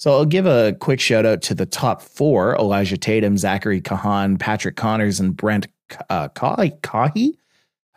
So 0.00 0.12
I'll 0.12 0.24
give 0.24 0.46
a 0.46 0.72
quick 0.80 0.98
shout 0.98 1.26
out 1.26 1.42
to 1.42 1.54
the 1.54 1.66
top 1.66 2.00
four 2.00 2.56
Elijah 2.56 2.96
Tatum, 2.96 3.36
Zachary 3.36 3.82
Kahan, 3.82 4.38
Patrick 4.38 4.74
Connors, 4.74 5.20
and 5.20 5.36
Brent 5.36 5.66
uh, 6.08 6.30
Kahi. 6.30 7.32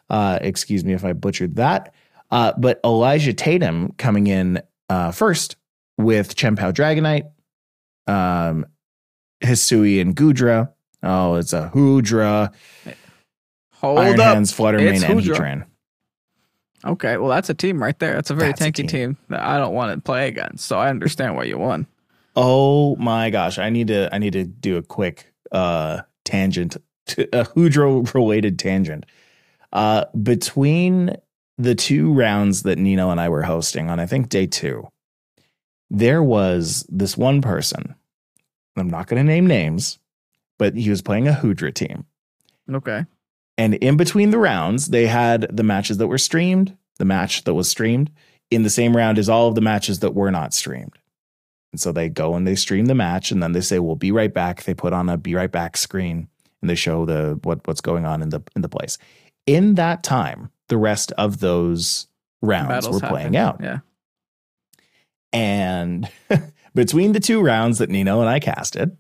Uh, 0.10 0.38
excuse 0.42 0.84
me 0.84 0.92
if 0.92 1.06
I 1.06 1.14
butchered 1.14 1.56
that. 1.56 1.94
Uh, 2.30 2.52
but 2.58 2.82
Elijah 2.84 3.32
Tatum 3.32 3.94
coming 3.94 4.28
in 4.28 4.62
uh, 4.90 5.12
first 5.12 5.56
with 5.98 6.36
Chien-Pao 6.36 6.72
Dragonite, 6.72 7.32
um, 8.06 8.66
Hisuian 9.42 10.14
Goodra. 10.14 10.74
Oh, 11.04 11.36
it's 11.36 11.54
a 11.54 11.72
Hoodra, 11.74 12.54
Hold 13.76 14.00
Iron 14.00 14.20
up. 14.20 14.34
Hands, 14.34 14.52
Flutter 14.52 14.80
Mane, 14.80 14.96
It's 14.96 15.04
and. 15.06 15.22
Heatran. 15.22 15.66
Okay, 16.84 17.16
well 17.16 17.30
that's 17.30 17.50
a 17.50 17.54
team 17.54 17.82
right 17.82 17.98
there. 17.98 18.16
That's 18.16 18.30
a 18.30 18.36
very 18.36 18.52
That's 18.52 18.60
a 18.62 18.66
tanky 18.66 18.90
team. 18.90 19.18
that 19.30 19.40
I 19.40 19.58
don't 19.58 19.74
want 19.74 19.96
to 19.96 20.02
play 20.02 20.28
against. 20.28 20.66
So 20.66 20.78
I 20.78 20.90
understand 20.90 21.38
why 21.38 21.46
you 21.46 21.58
won. 21.58 21.88
Oh 22.36 22.96
my 22.96 23.30
gosh, 23.30 23.58
I 23.58 23.70
need 23.70 23.88
to 23.88 24.14
I 24.14 24.18
need 24.18 24.34
to 24.34 24.44
do 24.44 24.78
a 24.78 24.84
quick 24.84 25.34
uh 25.52 26.02
tangent 26.26 26.78
to 27.08 27.24
a 27.38 27.46
Hoodra 27.46 28.14
related 28.14 28.60
tangent. 28.60 29.06
Uh 29.72 30.06
between 30.22 31.16
the 31.58 31.76
two 31.76 32.14
rounds 32.14 32.64
that 32.64 32.80
Nino 32.80 33.12
and 33.12 33.20
I 33.22 33.30
were 33.30 33.44
hosting 33.44 33.90
on 33.90 34.00
I 34.00 34.06
think 34.06 34.30
day 34.30 34.48
2 34.48 34.88
there 35.94 36.24
was 36.24 36.86
this 36.90 37.16
one 37.16 37.42
person. 37.42 37.94
I'm 38.76 38.90
not 38.90 39.06
going 39.08 39.24
to 39.24 39.32
name 39.32 39.46
names, 39.46 40.00
but 40.58 40.76
he 40.76 40.90
was 40.90 41.04
playing 41.04 41.28
a 41.28 41.34
Hoodra 41.34 41.72
team. 41.72 42.06
Okay. 42.70 43.06
And 43.60 43.76
in 43.76 43.96
between 43.96 44.32
the 44.32 44.40
rounds, 44.40 44.88
they 44.88 45.06
had 45.06 45.56
the 45.56 45.64
matches 45.64 45.98
that 45.98 46.08
were 46.08 46.18
streamed, 46.18 46.76
the 46.98 47.06
match 47.06 47.44
that 47.44 47.54
was 47.54 47.70
streamed 47.70 48.10
in 48.50 48.64
the 48.64 48.72
same 48.72 48.98
round 48.98 49.20
as 49.20 49.30
all 49.30 49.48
of 49.48 49.56
the 49.56 49.62
matches 49.62 50.00
that 50.00 50.16
were 50.16 50.32
not 50.32 50.54
streamed. 50.56 50.98
And 51.74 51.82
so 51.82 51.92
they 51.92 52.08
go 52.08 52.36
and 52.36 52.48
they 52.48 52.54
stream 52.54 52.86
the 52.86 52.94
match 52.94 53.32
and 53.32 53.42
then 53.42 53.52
they 53.52 53.62
say, 53.62 53.80
We'll 53.80 53.96
be 53.96 54.12
right 54.12 54.34
back. 54.34 54.64
They 54.64 54.76
put 54.76 54.94
on 54.94 55.10
a 55.10 55.18
be 55.18 55.34
right 55.34 55.52
back 55.52 55.76
screen 55.76 56.28
and 56.62 56.70
they 56.70 56.76
show 56.76 57.06
the 57.06 57.40
what 57.44 57.68
what's 57.68 57.82
going 57.82 58.06
on 58.06 58.22
in 58.22 58.30
the 58.30 58.42
in 58.56 58.62
the 58.62 58.70
place. 58.70 59.00
In 59.48 59.74
that 59.76 60.04
time, 60.04 60.52
the 60.70 60.78
rest 60.78 61.12
of 61.14 61.40
those 61.40 62.08
rounds 62.42 62.70
Battles 62.70 63.02
were 63.02 63.08
playing 63.10 63.36
out. 63.36 63.60
Yeah. 63.60 63.80
And 65.34 66.08
between 66.76 67.12
the 67.14 67.20
two 67.20 67.42
rounds 67.42 67.80
that 67.80 67.90
Nino 67.90 68.22
and 68.22 68.30
I 68.30 68.40
casted, 68.40 68.96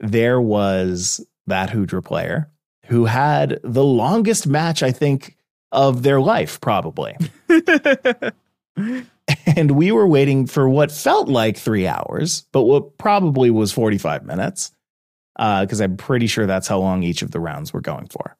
there 0.00 0.40
was 0.40 1.24
that 1.46 1.70
Hoodra 1.70 2.04
player 2.04 2.50
who 2.86 3.04
had 3.04 3.60
the 3.62 3.84
longest 3.84 4.46
match, 4.48 4.82
I 4.82 4.90
think, 4.90 5.36
of 5.70 6.02
their 6.02 6.20
life, 6.20 6.60
probably. 6.60 7.16
and 9.56 9.70
we 9.72 9.90
were 9.92 10.06
waiting 10.06 10.46
for 10.46 10.68
what 10.68 10.90
felt 10.92 11.28
like 11.28 11.56
three 11.56 11.86
hours, 11.86 12.46
but 12.52 12.62
what 12.62 12.98
probably 12.98 13.50
was 13.50 13.72
45 13.72 14.24
minutes. 14.24 14.70
Because 15.36 15.80
I'm 15.80 15.96
pretty 15.96 16.26
sure 16.28 16.46
that's 16.46 16.68
how 16.68 16.78
long 16.78 17.02
each 17.02 17.22
of 17.22 17.32
the 17.32 17.40
rounds 17.40 17.72
were 17.72 17.80
going 17.80 18.06
for. 18.06 18.36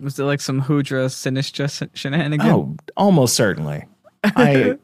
Was 0.00 0.18
it 0.18 0.24
like 0.24 0.40
some 0.40 0.62
Hoodra 0.62 1.06
Sinistcha 1.06 1.88
shenanigan? 1.94 2.46
Oh, 2.48 2.76
almost 2.96 3.36
certainly. 3.36 3.84
I 4.24 4.76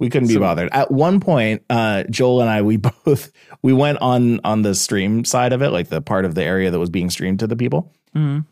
we 0.00 0.10
couldn't 0.10 0.28
be 0.28 0.34
So- 0.34 0.40
bothered. 0.40 0.68
At 0.72 0.90
one 0.90 1.20
point, 1.20 1.62
uh, 1.70 2.04
Joel 2.10 2.40
and 2.40 2.50
I 2.50 2.62
we 2.62 2.76
both 3.04 3.30
we 3.62 3.72
went 3.72 3.98
on 4.00 4.40
on 4.44 4.62
the 4.62 4.74
stream 4.74 5.24
side 5.24 5.52
of 5.52 5.62
it, 5.62 5.70
like 5.70 5.88
the 5.90 6.00
part 6.00 6.24
of 6.24 6.34
the 6.34 6.42
area 6.44 6.70
that 6.70 6.78
was 6.78 6.90
being 6.90 7.10
streamed 7.10 7.38
to 7.40 7.46
the 7.46 7.56
people. 7.56 7.92
Mhm. 8.16 8.44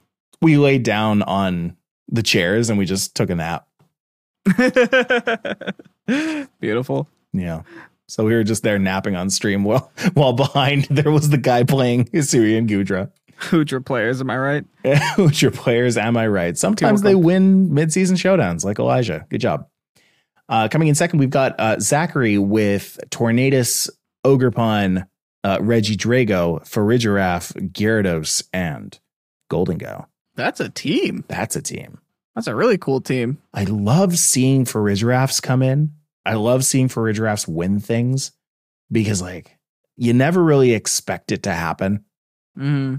We 0.42 0.58
laid 0.58 0.82
down 0.82 1.22
on 1.22 1.76
the 2.08 2.22
chairs 2.22 2.68
and 2.70 2.78
we 2.78 2.84
just 2.84 3.14
took 3.16 3.30
a 3.30 3.34
nap. 3.34 3.66
Beautiful. 6.60 7.08
Yeah. 7.32 7.62
So 8.08 8.24
we 8.24 8.34
were 8.34 8.44
just 8.44 8.62
there 8.62 8.78
napping 8.78 9.16
on 9.16 9.30
stream 9.30 9.64
while 9.64 9.90
while 10.14 10.32
behind 10.32 10.84
there 10.90 11.10
was 11.10 11.30
the 11.30 11.38
guy 11.38 11.64
playing 11.64 12.06
Hisuian 12.06 12.68
Goodra. 12.68 13.10
Hoodra 13.38 13.84
players, 13.84 14.20
am 14.20 14.30
I 14.30 14.38
right? 14.38 14.64
Your 15.42 15.50
players? 15.50 15.98
Am 15.98 16.16
I 16.16 16.26
right? 16.26 16.56
Sometimes 16.56 17.02
they 17.02 17.14
win 17.14 17.74
mid-season 17.74 18.16
showdowns, 18.16 18.64
like 18.64 18.78
Elijah. 18.78 19.26
Good 19.28 19.42
job. 19.42 19.68
Uh, 20.48 20.68
coming 20.68 20.88
in 20.88 20.94
second, 20.94 21.18
we've 21.18 21.28
got 21.28 21.54
uh, 21.58 21.78
Zachary 21.78 22.38
with 22.38 22.98
Tornadus, 23.10 23.90
Ogerpon, 24.24 25.06
uh, 25.44 25.58
Regidrago, 25.58 26.66
Farigiraf, 26.66 27.52
Gyarados, 27.72 28.42
and 28.54 28.98
Gholdengo. 29.50 30.06
That's 30.34 30.60
a 30.60 30.70
team. 30.70 31.24
That's 31.28 31.56
a 31.56 31.62
team. 31.62 31.98
That's 32.36 32.46
a 32.46 32.54
really 32.54 32.78
cool 32.78 33.00
team. 33.00 33.38
I 33.52 33.64
love 33.64 34.16
seeing 34.18 34.64
Farigirafs 34.66 35.42
come 35.42 35.62
in. 35.62 35.92
I 36.24 36.34
love 36.34 36.64
seeing 36.64 36.88
Farigirafs 36.88 37.48
win 37.48 37.80
things 37.80 38.30
because, 38.92 39.20
like, 39.22 39.56
you 39.96 40.12
never 40.12 40.44
really 40.44 40.72
expect 40.72 41.32
it 41.32 41.42
to 41.44 41.52
happen. 41.52 42.04
hmm 42.54 42.96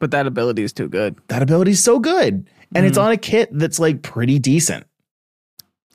But 0.00 0.10
that 0.10 0.26
ability 0.26 0.64
is 0.64 0.72
too 0.72 0.88
good. 0.88 1.16
That 1.28 1.42
ability 1.42 1.70
is 1.70 1.82
so 1.84 1.98
good. 2.00 2.48
And 2.74 2.84
it's 2.84 2.98
Mhm. 2.98 3.02
on 3.04 3.12
a 3.12 3.16
kit 3.16 3.50
that's 3.52 3.78
like 3.78 4.02
pretty 4.02 4.38
decent. 4.40 4.84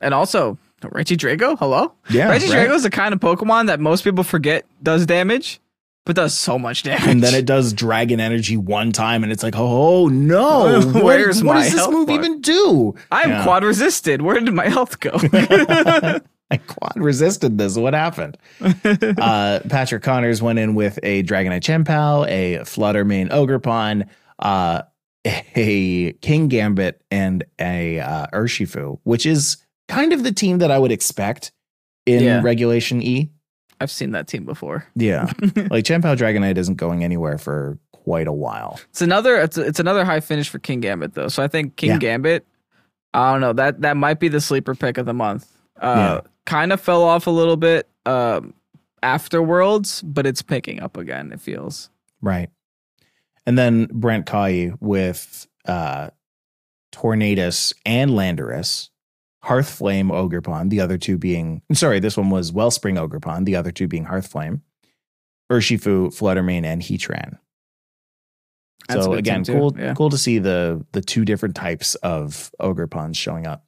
And 0.00 0.14
also, 0.14 0.56
Regidrago, 0.80 1.58
hello? 1.58 1.92
Yeah. 2.08 2.28
Reggie 2.30 2.48
right? 2.50 2.68
Drago 2.68 2.74
is 2.76 2.84
the 2.84 2.90
kind 2.90 3.12
of 3.12 3.20
Pokemon 3.20 3.66
that 3.66 3.80
most 3.80 4.04
people 4.04 4.24
forget 4.24 4.64
does 4.82 5.04
damage, 5.04 5.60
but 6.08 6.16
does 6.16 6.32
so 6.34 6.58
much 6.58 6.82
damage. 6.84 7.06
and 7.06 7.22
then 7.22 7.34
it 7.34 7.44
does 7.44 7.72
dragon 7.74 8.18
energy 8.18 8.56
one 8.56 8.90
time, 8.92 9.22
and 9.22 9.30
it's 9.30 9.42
like, 9.42 9.54
oh 9.56 10.08
no, 10.08 10.80
what- 10.92 11.04
Where's 11.04 11.44
what 11.44 11.56
my 11.56 11.62
does 11.64 11.72
this 11.74 11.88
move 11.88 12.06
bar? 12.08 12.16
even 12.16 12.40
do? 12.40 12.94
I'm 13.12 13.28
Yeah. 13.30 13.42
quad 13.44 13.62
resisted. 13.62 14.22
Where 14.22 14.40
did 14.40 14.52
my 14.54 14.68
health 14.68 14.98
go? 15.00 15.10
I 16.50 16.56
quad 16.66 16.94
resisted 16.96 17.58
this. 17.58 17.76
What 17.76 17.92
happened? 17.92 18.38
uh, 18.62 19.60
Patrick 19.68 20.02
Connors 20.02 20.40
went 20.40 20.58
in 20.58 20.74
with 20.74 20.98
a 21.02 21.22
Dragonite 21.24 21.62
Chien-Pao, 21.62 22.24
a 22.24 22.60
Fluttermane 22.60 23.28
Ogerpon, 23.30 24.08
uh, 24.38 24.82
a 25.26 26.12
Kingambit, 26.14 26.94
and 27.10 27.44
a 27.60 28.00
uh, 28.00 28.26
Urshifu, 28.32 28.98
which 29.04 29.26
is 29.26 29.58
kind 29.88 30.14
of 30.14 30.22
the 30.24 30.32
team 30.32 30.58
that 30.58 30.70
I 30.70 30.78
would 30.78 30.90
expect 30.92 31.52
in 32.06 32.22
Yeah. 32.24 32.40
Regulation 32.42 33.02
E. 33.02 33.30
I've 33.80 33.90
seen 33.90 34.10
that 34.12 34.26
team 34.26 34.44
before. 34.44 34.86
Yeah, 34.94 35.30
like 35.70 35.84
Chien-Pao 35.84 36.14
Dragonite 36.14 36.56
isn't 36.58 36.76
going 36.76 37.04
anywhere 37.04 37.38
for 37.38 37.78
quite 37.92 38.26
a 38.26 38.32
while. 38.32 38.80
It's 38.90 39.02
another 39.02 39.36
it's, 39.36 39.58
it's 39.58 39.78
another 39.80 40.04
high 40.04 40.20
finish 40.20 40.48
for 40.48 40.58
Kingambit 40.58 41.14
though. 41.14 41.28
So 41.28 41.42
I 41.42 41.48
think 41.48 41.76
King 41.76 41.90
Yeah. 41.90 41.98
Gambit, 41.98 42.46
I 43.14 43.32
don't 43.32 43.40
know 43.40 43.52
that 43.52 43.80
that 43.82 43.96
might 43.96 44.18
be 44.20 44.28
the 44.28 44.40
sleeper 44.40 44.74
pick 44.74 44.98
of 44.98 45.06
the 45.06 45.14
month. 45.14 45.46
Uh, 45.80 46.20
Yeah. 46.24 46.30
kind 46.46 46.72
of 46.72 46.80
fell 46.80 47.02
off 47.04 47.26
a 47.26 47.30
little 47.30 47.56
bit 47.56 47.88
um, 48.06 48.54
afterwards, 49.02 50.02
but 50.02 50.26
it's 50.26 50.42
picking 50.42 50.80
up 50.80 50.96
again. 50.96 51.30
It 51.32 51.40
feels. 51.40 51.90
Right. 52.22 52.48
And 53.46 53.56
then 53.58 53.86
Brent 53.92 54.26
Kai 54.26 54.72
with 54.80 55.46
uh 55.66 56.10
Tornadus 56.92 57.74
and 57.84 58.12
Landorus, 58.12 58.88
Hearthflame 59.44 60.10
Ogerpon, 60.10 60.68
the 60.70 60.80
other 60.80 60.98
two 60.98 61.16
being 61.18 61.62
sorry, 61.72 62.00
this 62.00 62.16
one 62.16 62.30
was 62.30 62.52
Wellspring 62.52 62.96
Ogerpon, 62.96 63.44
the 63.44 63.56
other 63.56 63.70
two 63.70 63.86
being 63.86 64.06
Hearthflame, 64.06 64.60
Urshifu, 65.50 66.12
Flutter 66.14 66.42
Mane, 66.42 66.64
and 66.64 66.82
Heatran. 66.82 67.38
That's 68.88 69.04
so 69.04 69.12
again, 69.12 69.44
cool 69.44 69.74
Yeah. 69.78 69.94
cool 69.94 70.10
to 70.10 70.18
see 70.18 70.38
the 70.38 70.84
the 70.92 71.00
two 71.00 71.24
different 71.24 71.54
types 71.54 71.94
of 71.96 72.50
Ogrepons 72.60 73.16
showing 73.16 73.46
up. 73.46 73.64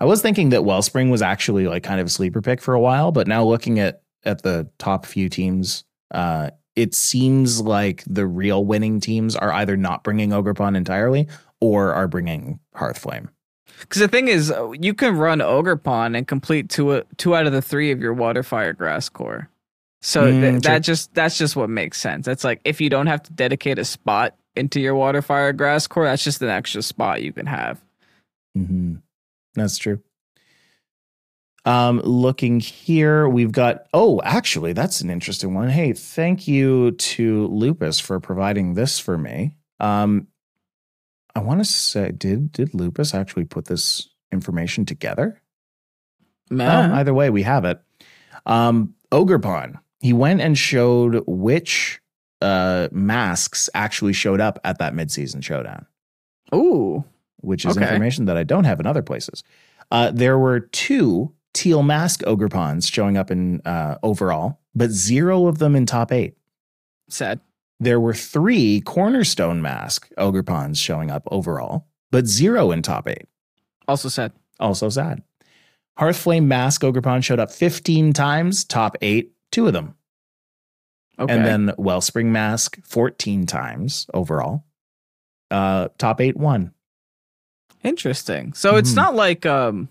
I 0.00 0.04
was 0.04 0.22
thinking 0.22 0.48
that 0.50 0.64
Wellspring 0.64 1.10
was 1.10 1.22
actually 1.22 1.66
like 1.68 1.82
kind 1.82 2.00
of 2.00 2.06
a 2.06 2.10
sleeper 2.10 2.40
pick 2.42 2.60
for 2.60 2.74
a 2.74 2.80
while, 2.80 3.12
but 3.12 3.26
now 3.26 3.44
looking 3.44 3.78
at 3.78 4.02
at 4.24 4.42
the 4.42 4.68
top 4.78 5.04
few 5.04 5.28
teams, 5.28 5.84
uh, 6.12 6.50
it 6.76 6.94
seems 6.94 7.60
like 7.60 8.02
the 8.06 8.26
real 8.26 8.64
winning 8.64 9.00
teams 9.00 9.36
are 9.36 9.52
either 9.52 9.76
not 9.76 10.04
bringing 10.04 10.30
Ogerpon 10.30 10.76
entirely 10.76 11.28
or 11.60 11.92
are 11.92 12.08
bringing 12.08 12.60
Hearthflame. 12.76 13.28
Because 13.80 14.00
the 14.00 14.08
thing 14.08 14.28
is, 14.28 14.50
uh, 14.50 14.70
you 14.72 14.94
can 14.94 15.16
run 15.16 15.38
Ogerpon 15.40 16.16
and 16.16 16.26
complete 16.26 16.68
two 16.68 17.02
two 17.16 17.34
out 17.34 17.46
of 17.46 17.52
the 17.52 17.62
three 17.62 17.90
of 17.90 18.00
your 18.00 18.12
Water 18.14 18.42
Fire 18.42 18.72
Grass 18.72 19.08
core. 19.08 19.48
So 20.00 20.24
Mm, 20.24 20.40
th- 20.40 20.62
that 20.62 20.78
just 20.80 21.14
that's 21.14 21.38
just 21.38 21.56
what 21.56 21.70
makes 21.70 22.00
sense. 22.00 22.26
That's 22.26 22.44
like 22.44 22.60
if 22.64 22.80
you 22.80 22.90
don't 22.90 23.06
have 23.06 23.22
to 23.24 23.32
dedicate 23.32 23.78
a 23.78 23.84
spot 23.84 24.34
into 24.56 24.80
your 24.80 24.94
Water 24.94 25.22
Fire 25.22 25.52
Grass 25.52 25.86
core, 25.86 26.04
that's 26.04 26.24
just 26.24 26.42
an 26.42 26.48
extra 26.48 26.82
spot 26.82 27.22
you 27.22 27.32
can 27.32 27.46
have. 27.46 27.80
Mm-hmm. 28.56 28.96
That's 29.54 29.78
true. 29.78 30.00
Um, 31.64 32.00
looking 32.00 32.58
here, 32.58 33.28
we've 33.28 33.52
got. 33.52 33.86
Oh, 33.94 34.20
actually, 34.24 34.72
that's 34.72 35.00
an 35.00 35.10
interesting 35.10 35.54
one. 35.54 35.68
Hey, 35.68 35.92
thank 35.92 36.48
you 36.48 36.90
to 36.92 37.46
Lupus 37.48 38.00
for 38.00 38.18
providing 38.18 38.74
this 38.74 38.98
for 38.98 39.16
me. 39.16 39.54
Um, 39.78 40.26
I 41.34 41.40
want 41.40 41.60
to 41.60 41.64
say, 41.64 42.10
did 42.12 42.52
did 42.52 42.74
Lupus 42.74 43.14
actually 43.14 43.44
put 43.44 43.66
this 43.66 44.08
information 44.32 44.84
together? 44.84 45.40
Man. 46.50 46.90
Oh, 46.90 46.94
either 46.94 47.14
way, 47.14 47.30
we 47.30 47.42
have 47.42 47.64
it. 47.64 47.80
Um, 48.46 48.94
Ogerpon. 49.10 49.78
He 50.00 50.12
went 50.12 50.40
and 50.40 50.58
showed 50.58 51.22
which 51.26 52.00
uh 52.40 52.88
masks 52.90 53.70
actually 53.72 54.12
showed 54.12 54.40
up 54.40 54.58
at 54.64 54.78
that 54.78 54.94
midseason 54.94 55.44
showdown 55.44 55.86
Ooh. 56.52 57.04
which 57.36 57.64
is 57.64 57.76
Okay. 57.76 57.86
information 57.86 58.24
that 58.24 58.36
I 58.36 58.42
don't 58.42 58.64
have 58.64 58.80
in 58.80 58.86
other 58.86 59.00
places. 59.02 59.44
Uh, 59.92 60.10
there 60.10 60.36
were 60.38 60.58
two 60.58 61.32
teal 61.54 61.84
mask 61.84 62.22
Ogrepons 62.22 62.90
showing 62.92 63.16
up 63.16 63.30
in 63.30 63.60
uh, 63.64 63.96
overall, 64.02 64.58
but 64.74 64.90
zero 64.90 65.46
of 65.46 65.58
them 65.58 65.76
in 65.76 65.86
top 65.86 66.10
eight. 66.10 66.34
Sad. 67.08 67.38
There 67.82 67.98
were 68.00 68.14
three 68.14 68.80
cornerstone 68.80 69.60
mask 69.60 70.08
ogre 70.16 70.42
Ogrepons 70.42 70.76
showing 70.78 71.10
up 71.10 71.24
overall, 71.30 71.88
but 72.12 72.26
zero 72.26 72.70
in 72.70 72.80
top 72.82 73.08
eight. 73.08 73.26
Also 73.88 74.08
sad. 74.08 74.32
Also 74.60 74.88
sad. 74.88 75.22
Hearthflame 75.98 76.44
mask 76.44 76.84
ogre 76.84 77.00
Ogerpon 77.02 77.24
showed 77.24 77.40
up 77.40 77.50
15 77.50 78.12
times, 78.12 78.64
top 78.64 78.96
eight, 79.02 79.32
two 79.50 79.66
of 79.66 79.72
them. 79.72 79.96
Okay. 81.18 81.34
And 81.34 81.44
then 81.44 81.74
Wellspring 81.76 82.30
mask 82.32 82.78
14 82.84 83.46
times 83.46 84.06
overall, 84.14 84.64
uh, 85.50 85.88
top 85.98 86.20
eight, 86.20 86.36
one. 86.36 86.72
Interesting. 87.82 88.52
So 88.54 88.76
it's 88.76 88.92
Mhm. 88.92 88.96
not 88.96 89.14
like 89.16 89.44
um 89.44 89.88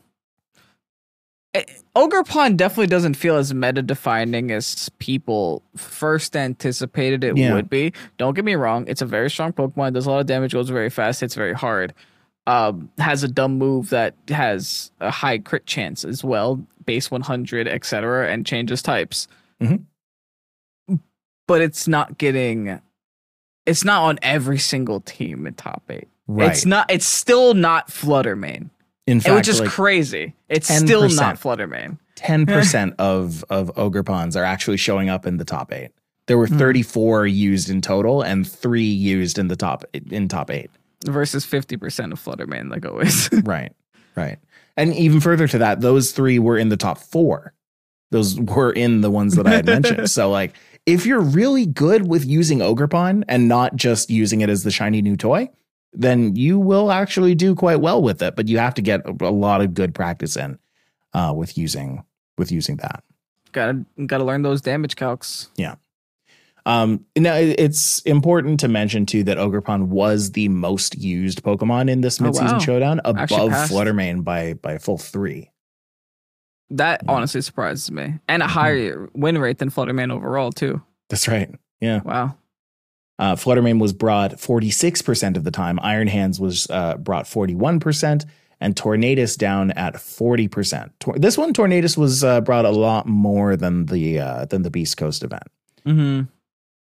eh, 1.54 1.64
Ogerpon 1.96 2.56
definitely 2.58 2.88
doesn't 2.88 3.16
feel 3.16 3.36
as 3.36 3.54
meta 3.54 3.82
defining 3.82 4.52
as 4.52 4.90
people 5.00 5.62
first 5.76 6.36
anticipated 6.36 7.24
it 7.24 7.38
Yeah. 7.38 7.54
would 7.54 7.70
be. 7.70 7.94
Don't 8.18 8.34
get 8.34 8.46
me 8.46 8.56
wrong, 8.56 8.86
it's 8.88 9.02
a 9.02 9.06
very 9.06 9.30
strong 9.30 9.54
Pokemon, 9.54 9.94
does 9.94 10.06
a 10.06 10.12
lot 10.12 10.20
of 10.22 10.26
damage, 10.28 10.54
goes 10.54 10.70
very 10.70 10.90
fast, 10.90 11.22
hits 11.22 11.36
very 11.36 11.54
hard. 11.54 11.94
Um, 12.48 12.90
has 12.98 13.24
a 13.24 13.28
dumb 13.28 13.58
move 13.60 13.90
that 13.92 14.16
has 14.30 14.92
a 15.00 15.12
high 15.12 15.38
crit 15.38 15.66
chance 15.68 16.04
as 16.04 16.24
well, 16.24 16.66
base 16.86 17.12
100, 17.12 17.68
etc., 17.68 18.32
and 18.32 18.46
changes 18.46 18.82
types. 18.82 19.28
Mhm. 19.62 19.84
But 21.48 21.62
it's 21.62 21.88
not 21.88 22.18
getting 22.18 22.80
it's 23.68 23.84
not 23.86 24.02
on 24.02 24.18
every 24.24 24.58
single 24.58 25.02
team 25.02 25.46
in 25.46 25.54
top 25.54 25.84
eight. 25.90 26.08
Right. 26.28 26.50
It's 26.52 26.66
not. 26.66 26.90
It's 26.90 27.06
still 27.06 27.54
not 27.54 27.92
Flutter 27.92 28.36
Mane, 28.36 28.72
in 29.12 29.20
fact, 29.22 29.36
which 29.36 29.48
is 29.48 29.60
like, 29.60 29.70
crazy. 29.70 30.34
It's 30.50 30.68
still 30.68 31.04
10%. 31.04 31.16
not 31.16 31.38
Flutter 31.40 31.68
Mane. 31.68 32.00
ten 32.16 32.46
percent 32.56 32.96
of 33.00 33.44
of 33.50 33.72
Ogrepons 33.76 34.36
are 34.36 34.44
actually 34.44 34.78
showing 34.78 35.10
up 35.10 35.26
in 35.26 35.38
the 35.38 35.46
top 35.46 35.72
eight. 35.74 35.92
There 36.28 36.38
were 36.38 36.48
Hmm. 36.48 36.58
thirty 36.58 36.82
four 36.84 37.26
used 37.28 37.70
in 37.70 37.82
total, 37.82 38.22
and 38.22 38.48
three 38.50 38.84
used 38.84 39.38
in 39.38 39.48
the 39.48 39.56
top 39.56 39.84
in 39.94 40.28
top 40.28 40.50
eight. 40.52 40.70
versus 41.06 41.46
fifty 41.46 41.78
percent 41.78 42.14
of 42.14 42.20
Flutter 42.20 42.48
Mane, 42.48 42.70
like 42.70 42.86
always. 42.86 43.28
right, 43.44 43.74
right, 44.16 44.38
and 44.78 44.94
even 44.96 45.20
further 45.20 45.48
to 45.48 45.58
that, 45.58 45.82
those 45.82 46.12
three 46.12 46.38
were 46.40 46.58
in 46.58 46.70
the 46.70 46.78
top 46.78 47.00
four. 47.00 47.54
Those 48.12 48.40
were 48.40 48.72
in 48.72 49.02
the 49.02 49.10
ones 49.10 49.36
that 49.36 49.48
I 49.48 49.52
had 49.52 49.66
mentioned. 49.66 50.10
so, 50.18 50.30
like, 50.30 50.54
if 50.86 51.06
you're 51.06 51.22
really 51.22 51.66
good 51.66 52.08
with 52.08 52.26
using 52.26 52.60
Ogerpon 52.60 53.24
and 53.30 53.48
not 53.48 53.76
just 53.78 54.10
using 54.10 54.42
it 54.42 54.50
as 54.50 54.64
the 54.64 54.72
shiny 54.72 55.02
new 55.02 55.16
toy, 55.16 55.50
then 55.94 56.36
you 56.36 56.60
will 56.60 56.92
actually 56.92 57.36
do 57.36 57.54
quite 57.56 57.82
well 57.82 58.02
with 58.02 58.22
it. 58.22 58.36
But 58.36 58.48
you 58.48 58.58
have 58.60 58.74
to 58.76 58.82
get 58.82 59.02
a 59.06 59.16
a 59.26 59.32
lot 59.32 59.62
of 59.62 59.74
good 59.74 59.94
practice 59.94 60.36
in 60.38 60.58
uh, 61.14 61.34
with 61.36 61.58
using 61.58 62.04
with 62.38 62.52
using 62.52 62.78
that. 62.78 63.04
gotta 63.52 63.86
gotta 64.06 64.24
learn 64.24 64.42
those 64.42 64.62
damage 64.62 64.96
calcs. 64.96 65.48
Yeah. 65.58 65.76
Um, 66.66 67.06
now 67.18 67.34
it's 67.36 68.02
important 68.02 68.60
to 68.60 68.68
mention 68.68 69.08
too 69.08 69.24
that 69.24 69.38
Ogerpon 69.40 69.88
was 69.88 70.34
the 70.34 70.48
most 70.48 70.96
used 70.98 71.42
Pokemon 71.44 71.90
in 71.90 72.02
this 72.02 72.22
Oh, 72.22 72.26
midseason 72.26 72.52
wow. 72.54 72.60
showdown, 72.60 73.02
above. 73.04 73.68
Flutter 73.68 73.94
Mane 73.94 74.22
by 74.22 74.54
by 74.54 74.74
a 74.74 74.80
full 74.80 75.00
three. 75.00 75.50
That 76.70 77.02
Yeah. 77.04 77.12
honestly 77.12 77.42
surprises 77.42 77.92
me, 77.92 78.20
and 78.30 78.42
a 78.42 78.46
Mm-hmm. 78.46 78.54
higher 78.54 79.10
win 79.14 79.38
rate 79.40 79.58
than 79.58 79.70
Flutter 79.72 79.94
Mane 79.94 80.12
overall 80.12 80.52
too. 80.52 80.82
That's 81.10 81.28
right. 81.28 81.50
Yeah. 81.82 82.02
Wow. 82.06 82.36
Uh, 83.22 83.36
Flutter 83.36 83.62
Mane 83.62 83.78
was 83.80 83.94
brought 83.94 84.32
46% 84.32 85.38
of 85.38 85.44
the 85.44 85.52
time. 85.52 85.80
Iron 85.84 86.08
Hands 86.08 86.38
was 86.40 86.68
uh, 86.72 86.98
brought 86.98 87.26
41%, 87.26 88.26
and 88.60 88.76
Tornadus 88.76 89.38
down 89.38 89.70
at 89.72 89.94
40%. 89.94 90.90
Tor- 91.00 91.20
this 91.20 91.38
one, 91.38 91.54
Tornadus 91.54 91.96
was 91.98 92.24
uh, 92.24 92.42
brought 92.42 92.66
a 92.66 92.72
lot 92.72 93.06
more 93.08 93.56
than 93.56 93.86
the 93.86 94.20
uh, 94.20 94.46
than 94.46 94.64
the 94.64 94.72
Beastcoast 94.72 95.24
event. 95.24 95.44
hmm 95.86 96.22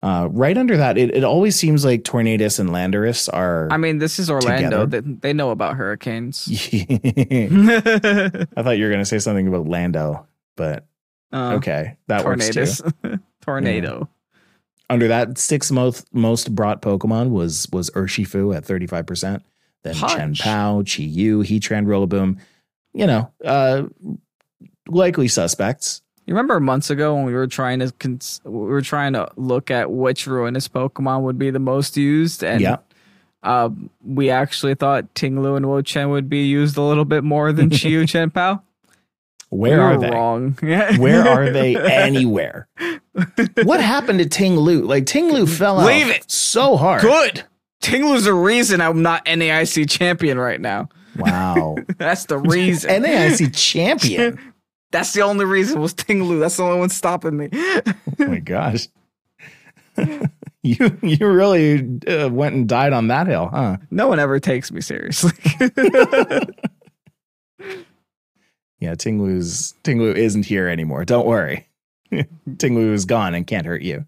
Uh, 0.03 0.29
right 0.33 0.59
under 0.59 0.77
that, 0.77 0.99
it, 0.99 1.15
it 1.15 1.25
always 1.25 1.55
seems 1.57 1.85
like 1.85 2.03
Tornadus 2.03 2.59
and 2.59 2.69
Landorus 2.71 3.29
are. 3.33 3.69
I 3.71 3.77
mean, 3.79 3.99
this 3.99 4.19
is 4.19 4.29
Orlando. 4.29 4.85
They, 4.87 5.01
they 5.01 5.33
know 5.33 5.51
about 5.51 5.77
hurricanes. 5.77 6.49
I 6.51 6.55
thought 8.63 8.77
you 8.77 8.85
were 8.85 8.91
going 8.91 8.99
to 9.01 9.05
say 9.07 9.19
something 9.19 9.49
about 9.49 9.67
Lando, 9.69 10.27
but 10.57 10.85
Uh, 11.33 11.55
okay, 11.55 11.97
that 12.09 12.25
works 12.25 12.51
too. 12.51 13.19
Tornado. 13.41 14.09
Under 14.91 15.09
that, 15.09 15.39
sixth 15.39 15.73
most 15.73 16.13
most 16.15 16.55
brought 16.55 16.83
Pokemon 16.83 17.31
was 17.31 17.67
was 17.73 17.91
Urshifu 17.91 18.55
at 18.55 18.65
35%. 18.65 19.43
Then 19.83 19.95
Chien-Pao, 19.95 20.83
Chi 20.83 21.03
Yu, 21.03 21.41
Heatran, 21.41 21.87
Rillaboom. 21.87 22.39
You 22.93 23.07
know, 23.07 23.31
uh 23.45 23.85
likely 24.89 25.29
suspects. 25.29 26.03
You 26.27 26.35
remember 26.35 26.59
months 26.59 26.89
ago 26.89 27.15
when 27.15 27.25
we 27.25 27.35
were 27.35 27.47
trying 27.47 27.81
to 27.81 27.93
cons- 27.99 28.41
we 28.45 28.51
were 28.53 28.81
trying 28.81 29.13
to 29.13 29.29
look 29.37 29.71
at 29.71 29.91
which 29.91 30.27
ruinous 30.27 30.69
Pokemon 30.69 31.23
would 31.23 31.39
be 31.39 31.51
the 31.51 31.59
most 31.59 31.97
used, 31.97 32.43
and 32.43 32.63
yeah. 32.63 32.77
uh, 33.43 33.69
we 34.03 34.31
actually 34.31 34.75
thought 34.75 35.15
Ting-Lu 35.15 35.57
and 35.57 35.69
Wo-Chien 35.69 36.09
would 36.11 36.31
be 36.31 36.47
used 36.47 36.79
a 36.79 36.83
little 36.83 37.05
bit 37.05 37.25
more 37.25 37.53
than 37.53 37.69
Chi-Yu 37.69 38.07
Chien-Pao. 38.07 38.63
Where 39.55 39.79
we 39.79 39.85
are 39.85 39.99
they? 39.99 40.11
Wrong. 40.11 40.53
Where 40.99 41.29
are 41.29 41.51
they 41.51 41.77
anywhere? 41.77 42.67
what 43.63 43.81
happened 43.81 44.19
to 44.19 44.29
Ting-Lu? 44.29 44.83
Like 44.83 45.07
Ting-Lu 45.07 45.47
fell 45.47 45.79
out 45.79 45.87
Leave 45.87 46.09
it. 46.09 46.29
so 46.29 46.77
hard. 46.77 47.03
Good. 47.03 47.45
Ting-Lu's 47.81 48.25
the 48.25 48.35
reason 48.35 48.81
I'm 48.81 49.03
not 49.03 49.25
NAIC 49.27 49.89
champion 49.89 50.39
right 50.39 50.61
now. 50.61 50.89
Wow. 51.17 51.77
That's 51.99 52.25
the 52.27 52.39
reason. 52.39 53.05
NAIC 53.05 53.55
champion. 53.57 54.41
That's 54.91 55.13
the 55.13 55.23
only 55.23 55.45
reason 55.45 55.81
was 55.81 55.95
Ting-Lu. 55.95 56.41
That's 56.41 56.57
the 56.57 56.65
only 56.65 56.81
one 56.81 56.89
stopping 56.89 57.37
me. 57.37 57.49
Oh 57.53 57.93
my 58.19 58.41
gosh. 58.41 58.89
you 60.65 60.99
you 61.01 61.29
really 61.29 62.01
uh, 62.09 62.29
went 62.29 62.57
and 62.57 62.69
died 62.69 62.93
on 62.93 63.07
that 63.09 63.29
hill, 63.29 63.49
huh? 63.53 63.77
No 63.93 64.09
one 64.09 64.19
ever 64.19 64.41
takes 64.41 64.73
me 64.73 64.81
seriously. 64.81 65.31
Yeah, 68.85 68.95
Ting-Lu's 68.95 69.75
Ting-Lu 69.83 70.13
isn't 70.13 70.47
here 70.47 70.69
anymore. 70.69 71.05
Don't 71.05 71.27
worry. 71.27 71.69
Ting-Lu 72.59 72.93
is 72.93 73.05
gone 73.05 73.35
and 73.35 73.47
can't 73.47 73.67
hurt 73.67 73.83
you. 73.83 74.05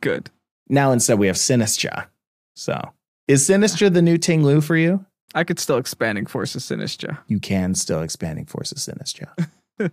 Good. 0.00 0.30
Now 0.68 0.92
instead 0.92 1.18
we 1.18 1.26
have 1.26 1.36
Sinistcha. 1.36 2.06
So 2.54 2.92
is 3.28 3.48
Sinistcha 3.48 3.92
the 3.92 4.02
new 4.02 4.18
Ting-Lu 4.18 4.60
for 4.60 4.76
you? 4.76 5.04
I 5.34 5.44
could 5.44 5.58
still 5.58 5.78
expanding 5.78 6.26
forces 6.26 6.64
Sinistcha. 6.64 7.18
You 7.26 7.40
can 7.40 7.74
still 7.74 8.02
expanding 8.02 8.46
forces 8.46 8.86
Sinistcha. 8.86 9.48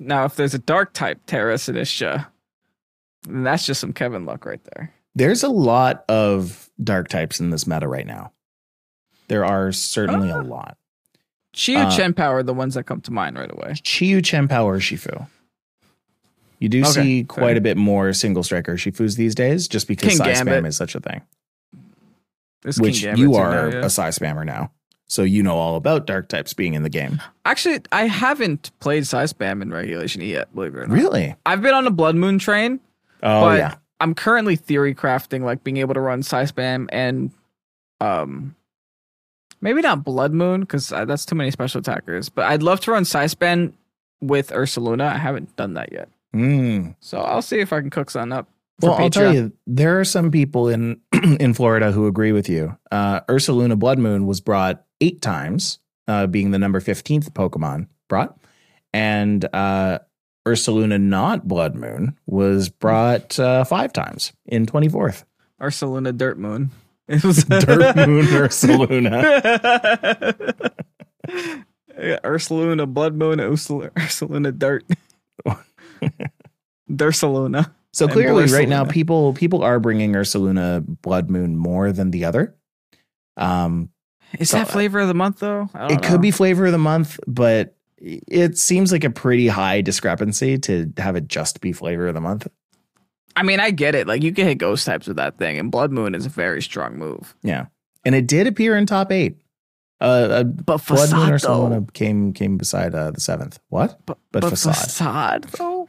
Now, 0.00 0.24
if 0.24 0.36
there's 0.36 0.54
a 0.54 0.58
dark 0.58 0.92
type 0.92 1.20
Tera 1.26 1.54
Sinistcha, 1.54 2.26
then 3.24 3.42
that's 3.44 3.66
just 3.66 3.80
some 3.80 3.92
Kevin 3.92 4.24
luck 4.24 4.46
right 4.46 4.62
there. 4.74 4.92
There's 5.14 5.42
a 5.42 5.48
lot 5.48 6.04
of 6.08 6.70
dark 6.82 7.08
types 7.08 7.40
in 7.40 7.50
this 7.50 7.66
meta 7.66 7.86
right 7.86 8.06
now. 8.06 8.32
There 9.28 9.44
are 9.44 9.72
certainly 9.72 10.30
a 10.30 10.38
ah. 10.38 10.42
lot. 10.42 10.78
Chi-Yu 11.54 11.78
Uh, 11.78 11.90
Chen 11.90 12.14
Power 12.14 12.38
are 12.38 12.42
the 12.42 12.54
ones 12.54 12.74
that 12.74 12.84
come 12.84 13.00
to 13.02 13.10
mind 13.10 13.36
right 13.38 13.50
away. 13.52 13.74
Chi-Yu 13.84 14.22
Chien-Pao 14.22 14.66
or 14.66 14.78
Shifu. 14.78 15.26
You 16.58 16.68
do 16.68 16.80
Okay, 16.82 16.90
see 16.90 17.24
quite 17.24 17.48
fair. 17.50 17.56
a 17.56 17.60
bit 17.60 17.76
more 17.76 18.12
single 18.12 18.42
striker 18.42 18.76
Shifus 18.76 19.16
these 19.16 19.34
days, 19.34 19.66
just 19.68 19.88
because 19.88 20.10
King 20.10 20.18
size 20.18 20.40
spam 20.40 20.66
is 20.66 20.76
such 20.76 20.94
a 20.94 21.00
thing. 21.00 21.20
There's 22.62 22.80
which 22.80 23.02
you 23.02 23.34
are 23.34 23.70
now, 23.70 23.78
yeah. 23.80 23.84
a 23.86 23.90
size 23.90 24.16
spammer 24.18 24.46
now, 24.46 24.70
so 25.08 25.24
you 25.24 25.42
know 25.42 25.56
all 25.58 25.74
about 25.74 26.06
dark 26.06 26.28
types 26.28 26.54
being 26.54 26.74
in 26.74 26.84
the 26.84 26.88
game. 26.88 27.20
Actually, 27.44 27.80
I 27.90 28.06
haven't 28.06 28.70
played 28.78 29.04
Size 29.08 29.32
Spam 29.32 29.60
in 29.60 29.72
Regulation 29.72 30.22
E 30.22 30.30
yet, 30.30 30.54
believe 30.54 30.74
it 30.76 30.78
or 30.78 30.86
not. 30.86 30.94
Really? 30.96 31.34
I've 31.44 31.60
been 31.60 31.74
on 31.74 31.88
a 31.88 31.90
Blood 31.90 32.14
Moon 32.14 32.38
train, 32.38 32.78
Oh 33.24 33.40
but 33.40 33.58
yeah. 33.58 33.74
I'm 33.98 34.14
currently 34.14 34.54
theory 34.54 34.94
crafting, 34.94 35.42
like 35.42 35.64
being 35.64 35.78
able 35.78 35.94
to 35.94 36.00
run 36.00 36.22
Size 36.22 36.52
Spam 36.52 36.86
and 36.92 37.32
um, 38.00 38.54
maybe 39.62 39.80
not 39.80 40.04
Blood 40.04 40.34
Moon 40.34 40.60
because 40.60 40.88
that's 40.88 41.24
too 41.24 41.34
many 41.34 41.50
special 41.50 41.78
attackers. 41.80 42.28
But 42.28 42.44
I'd 42.44 42.62
love 42.62 42.80
to 42.80 42.92
run 42.92 43.06
Size 43.06 43.34
Spam 43.34 43.72
with 44.20 44.50
Ursaluna. 44.50 45.10
I 45.14 45.16
haven't 45.18 45.56
done 45.56 45.72
that 45.74 45.90
yet, 45.92 46.08
Mm. 46.34 46.94
so 47.00 47.18
I'll 47.18 47.40
see 47.42 47.60
if 47.60 47.72
I 47.72 47.80
can 47.80 47.88
cook 47.88 48.10
something 48.10 48.32
up. 48.32 48.48
for 48.80 48.90
Well, 48.90 48.98
I'll 49.00 49.10
tell 49.10 49.34
you, 49.34 49.52
there 49.66 49.98
are 50.00 50.04
some 50.04 50.30
people 50.30 50.68
in 50.68 51.00
in 51.40 51.54
Florida 51.54 51.92
who 51.92 52.06
agree 52.06 52.32
with 52.32 52.48
you. 52.48 52.76
Uh, 52.90 53.20
Ursaluna 53.22 53.78
Blood 53.78 53.98
Moon 53.98 54.26
was 54.26 54.40
brought 54.40 54.84
eight 55.00 55.22
times, 55.22 55.78
uh, 56.08 56.26
being 56.26 56.50
the 56.50 56.58
number 56.58 56.80
fifteenth 56.80 57.32
Pokemon 57.34 57.86
brought, 58.08 58.36
and 58.92 59.44
uh, 59.54 59.98
Ursaluna 60.46 61.00
not 61.00 61.46
Blood 61.46 61.74
Moon 61.76 62.18
was 62.26 62.68
brought 62.70 63.38
uh, 63.38 63.64
five 63.64 63.92
times 63.92 64.32
in 64.46 64.66
twenty 64.66 64.88
fourth. 64.88 65.24
Ursaluna 65.60 66.16
Dirt 66.16 66.38
Moon. 66.38 66.70
It 67.12 67.22
was 67.24 67.38
a 67.38 67.44
Dirt 67.60 67.96
Moon 68.08 68.24
Ursaluna. 68.26 69.22
Yeah, 71.98 72.18
Ursaluna 72.24 72.88
Blood 72.92 73.14
Moon, 73.14 73.38
Ursula- 73.40 73.90
Ursaluna 73.90 74.58
Dirt. 74.58 74.84
Dursaluna. 76.90 77.70
So 77.92 78.08
clearly, 78.08 78.46
right 78.46 78.68
now, 78.68 78.84
people 78.86 79.34
people 79.34 79.62
are 79.62 79.78
bringing 79.78 80.12
Ursaluna 80.14 80.82
Blood 81.02 81.30
Moon 81.30 81.56
more 81.56 81.92
than 81.92 82.10
the 82.10 82.24
other. 82.24 82.56
Um, 83.36 83.90
Is 84.38 84.50
So, 84.50 84.58
that 84.58 84.68
flavor 84.68 85.00
of 85.00 85.08
the 85.08 85.14
month 85.14 85.40
though? 85.40 85.68
It 85.74 85.90
know. 86.02 86.08
could 86.08 86.22
be 86.22 86.30
flavor 86.30 86.66
of 86.66 86.72
the 86.72 86.78
month, 86.78 87.20
but 87.26 87.76
it 87.98 88.56
seems 88.58 88.90
like 88.90 89.04
a 89.04 89.10
pretty 89.10 89.46
high 89.46 89.80
discrepancy 89.82 90.58
to 90.58 90.90
have 90.96 91.16
it 91.16 91.28
just 91.28 91.60
be 91.60 91.72
flavor 91.72 92.08
of 92.08 92.14
the 92.14 92.20
month. 92.20 92.48
I 93.36 93.42
mean, 93.42 93.60
I 93.60 93.70
get 93.70 93.94
it. 93.94 94.06
Like 94.06 94.22
you 94.22 94.32
can 94.32 94.46
hit 94.46 94.56
ghost 94.58 94.86
types 94.86 95.06
with 95.06 95.16
that 95.16 95.38
thing, 95.38 95.58
and 95.58 95.70
Blood 95.70 95.90
Moon 95.92 96.14
is 96.14 96.26
a 96.26 96.28
very 96.30 96.62
strong 96.62 96.98
move. 96.98 97.34
Yeah, 97.42 97.66
and 98.04 98.14
it 98.14 98.26
did 98.26 98.46
appear 98.46 98.76
in 98.76 98.86
top 98.86 99.10
eight. 99.12 99.36
Uh, 100.00 100.04
uh 100.04 100.42
But 100.44 100.84
Blood 100.86 101.12
Moon 101.12 101.30
Ursaluna 101.30 101.70
though. 101.70 101.86
came 101.92 102.32
came 102.32 102.56
beside 102.56 102.94
uh, 102.94 103.10
the 103.12 103.20
seventh. 103.20 103.58
What? 103.68 104.00
But, 104.06 104.18
but 104.32 104.40
but 104.42 104.50
facade. 104.50 104.74
facade 104.76 105.44
though. 105.58 105.88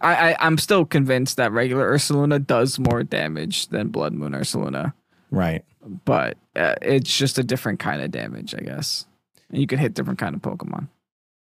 I, 0.00 0.30
I 0.32 0.36
I'm 0.40 0.56
still 0.56 0.84
convinced 0.86 1.36
that 1.36 1.52
regular 1.52 1.92
Ursaluna 1.92 2.44
does 2.46 2.78
more 2.78 3.02
damage 3.02 3.68
than 3.68 3.88
Blood 3.88 4.14
Moon 4.14 4.32
Ursaluna, 4.32 4.94
Right. 5.30 5.62
but 6.06 6.38
uh, 6.56 6.76
it's 6.80 7.14
just 7.16 7.38
a 7.38 7.42
different 7.44 7.78
kind 7.80 8.00
of 8.00 8.10
damage, 8.10 8.54
I 8.54 8.60
guess. 8.62 9.04
And 9.50 9.60
you 9.60 9.66
can 9.66 9.78
hit 9.78 9.92
different 9.94 10.18
kind 10.18 10.34
of 10.34 10.40
Pokemon. 10.40 10.88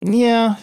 Yeah. 0.01 0.57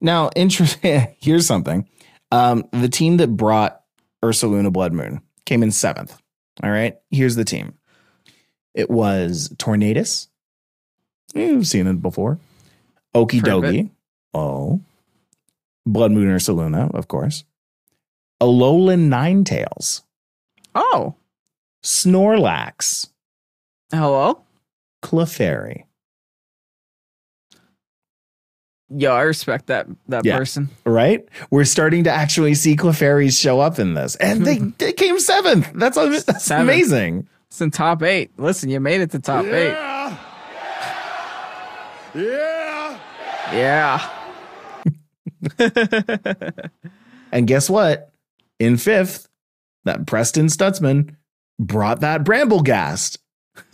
Now, 0.00 0.30
interesting. 0.36 1.08
Here's 1.20 1.46
something. 1.46 1.88
Um, 2.30 2.64
the 2.72 2.88
team 2.88 3.16
that 3.16 3.28
brought 3.36 3.81
Ursaluna 4.22 4.72
Blood 4.72 4.92
Moon 4.92 5.20
came 5.44 5.62
in 5.62 5.70
seventh. 5.70 6.20
All 6.62 6.70
right. 6.70 6.96
Here's 7.10 7.36
the 7.36 7.44
team. 7.44 7.74
It 8.74 8.90
was 8.90 9.48
Tornadus. 9.56 10.28
You've 11.34 11.66
seen 11.66 11.86
it 11.86 12.00
before. 12.02 12.38
Okie 13.14 13.38
of 13.38 13.44
Dokie. 13.62 13.90
Oh. 14.34 14.80
Blood 15.84 16.12
Moon 16.12 16.28
Ursaluna, 16.28 16.94
of 16.94 17.08
course. 17.08 17.44
Alolan 18.40 19.08
Ninetales. 19.08 20.02
Oh, 20.74 21.14
Snorlax. 21.84 23.08
hello. 23.92 24.42
Clefairy. 25.02 25.84
Yo, 28.94 29.12
I 29.12 29.22
respect 29.22 29.66
that 29.66 29.86
that 30.08 30.24
Yeah. 30.24 30.36
person. 30.38 30.68
Right? 30.84 31.26
We're 31.50 31.64
starting 31.64 32.04
to 32.04 32.10
actually 32.10 32.54
see 32.54 32.76
Clefairies 32.76 33.40
show 33.40 33.60
up 33.60 33.78
in 33.78 33.94
this. 33.94 34.16
And 34.16 34.44
they, 34.44 34.58
they 34.78 34.92
came 34.92 35.18
seventh. 35.18 35.70
That's, 35.74 35.96
that's 36.24 36.44
Seventh. 36.44 36.68
amazing. 36.68 37.28
It's 37.48 37.60
in 37.60 37.70
top 37.70 38.02
eight. 38.02 38.30
Listen, 38.38 38.70
you 38.70 38.80
made 38.80 39.00
it 39.00 39.10
to 39.12 39.18
top 39.18 39.44
eight. 39.46 39.68
Yeah. 39.72 40.16
Yeah. 42.14 42.98
Yeah. 43.52 44.08
And 47.32 47.46
guess 47.46 47.70
what? 47.70 48.10
In 48.58 48.76
fifth, 48.76 49.26
that 49.84 50.06
Preston 50.06 50.46
Stutzman 50.48 51.16
brought 51.58 52.00
that 52.00 52.24
Brambleghast. 52.24 53.16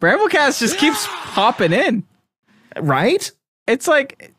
Brambleghast 0.00 0.60
just 0.60 0.78
keeps 0.78 1.06
popping 1.08 1.72
in. 1.74 2.04
Right? 2.80 3.30
It's 3.66 3.86
like 3.86 4.34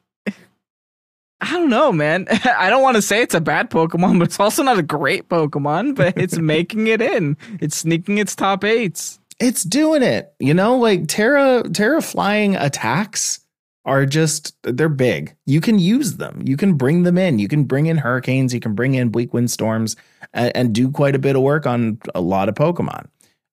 I 1.42 1.54
don't 1.54 1.70
know, 1.70 1.92
man. 1.92 2.28
I 2.58 2.70
don't 2.70 2.82
want 2.82 2.96
to 2.96 3.02
say 3.02 3.22
it's 3.22 3.36
a 3.36 3.42
bad 3.42 3.70
Pokemon, 3.70 4.20
but 4.20 4.28
it's 4.28 4.40
also 4.40 4.64
not 4.64 4.80
a 4.80 4.84
great 4.84 5.30
Pokemon, 5.30 5.96
but 5.96 6.18
it's 6.18 6.38
making 6.40 6.88
it 6.88 7.02
in. 7.02 7.38
It's 7.62 7.78
sneaking 7.78 8.18
its 8.18 8.36
top 8.36 8.64
eights. 8.64 9.20
It's 9.40 9.64
doing 9.64 10.04
it. 10.04 10.34
You 10.40 10.54
know, 10.54 10.78
like 10.78 11.08
Terra 11.08 11.64
Terra 11.70 12.02
flying 12.02 12.56
attacks 12.56 13.40
are 13.86 14.06
just 14.06 14.54
they're 14.64 14.90
big. 14.90 15.36
You 15.46 15.62
can 15.62 15.80
use 15.80 16.18
them. 16.18 16.42
You 16.44 16.58
can 16.58 16.74
bring 16.74 17.04
them 17.04 17.18
in. 17.18 17.40
You 17.40 17.48
can 17.48 17.64
bring 17.64 17.86
in 17.86 17.98
hurricanes, 17.98 18.54
you 18.54 18.60
can 18.60 18.76
bring 18.76 18.96
in 18.96 19.10
bleak 19.10 19.34
wind 19.34 19.50
storms 19.50 19.96
and, 20.34 20.56
and 20.56 20.76
do 20.76 20.92
quite 20.92 21.16
a 21.16 21.20
bit 21.20 21.38
of 21.38 21.42
work 21.42 21.66
on 21.66 22.00
a 22.14 22.22
lot 22.22 22.50
of 22.50 22.56
Pokemon. 22.56 23.08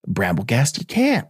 Brambleghast, 0.08 0.78
you 0.78 0.84
can't. 0.84 1.28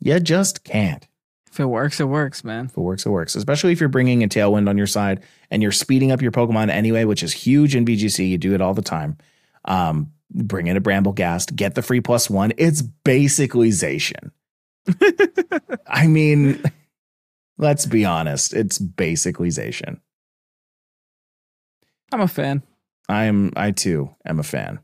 You 0.00 0.20
just 0.20 0.64
can't. 0.64 1.06
If 1.52 1.60
it 1.60 1.66
works, 1.66 2.00
it 2.00 2.08
works, 2.08 2.44
man. 2.44 2.64
If 2.64 2.78
it 2.78 2.80
works, 2.80 3.04
it 3.04 3.10
works. 3.10 3.34
Especially 3.34 3.72
if 3.72 3.80
you're 3.80 3.90
bringing 3.90 4.24
a 4.24 4.28
tailwind 4.28 4.70
on 4.70 4.78
your 4.78 4.86
side 4.86 5.22
and 5.50 5.60
you're 5.60 5.70
speeding 5.70 6.10
up 6.10 6.22
your 6.22 6.32
Pokemon 6.32 6.70
anyway, 6.70 7.04
which 7.04 7.22
is 7.22 7.34
huge 7.34 7.76
in 7.76 7.84
VGC. 7.84 8.26
You 8.26 8.38
do 8.38 8.54
it 8.54 8.62
all 8.62 8.72
the 8.72 8.80
time. 8.80 9.18
Um, 9.66 10.12
bring 10.30 10.66
in 10.66 10.78
a 10.78 10.80
Brambleghast, 10.80 11.54
get 11.54 11.74
the 11.74 11.82
free 11.82 12.00
plus 12.00 12.30
one. 12.30 12.52
It's 12.56 12.80
basically 12.80 13.68
Zacian. 13.68 14.30
I 15.86 16.06
mean, 16.06 16.62
let's 17.58 17.84
be 17.84 18.06
honest. 18.06 18.54
It's 18.54 18.78
basically 18.78 19.48
Zacian. 19.48 20.00
I'm 22.12 22.22
a 22.22 22.28
fan. 22.28 22.62
I 23.10 23.24
am 23.24 23.52
I 23.56 23.72
too 23.72 24.14
am 24.24 24.40
a 24.40 24.42
fan. 24.42 24.80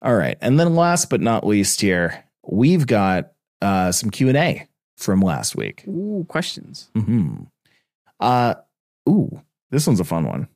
All 0.00 0.14
right. 0.14 0.38
And 0.40 0.58
then 0.58 0.74
last 0.74 1.10
but 1.10 1.20
not 1.20 1.46
least 1.46 1.82
here, 1.82 2.24
we've 2.48 2.86
got 2.86 3.32
uh 3.60 3.92
some 3.92 4.08
Q&A 4.08 4.66
from 4.96 5.20
last 5.20 5.56
week. 5.56 5.84
Ooh, 5.88 6.24
questions. 6.28 6.90
Mhm. 6.94 7.46
Uh 8.20 8.54
ooh, 9.08 9.42
this 9.70 9.86
one's 9.86 10.00
a 10.00 10.04
fun 10.04 10.24
one. 10.26 10.48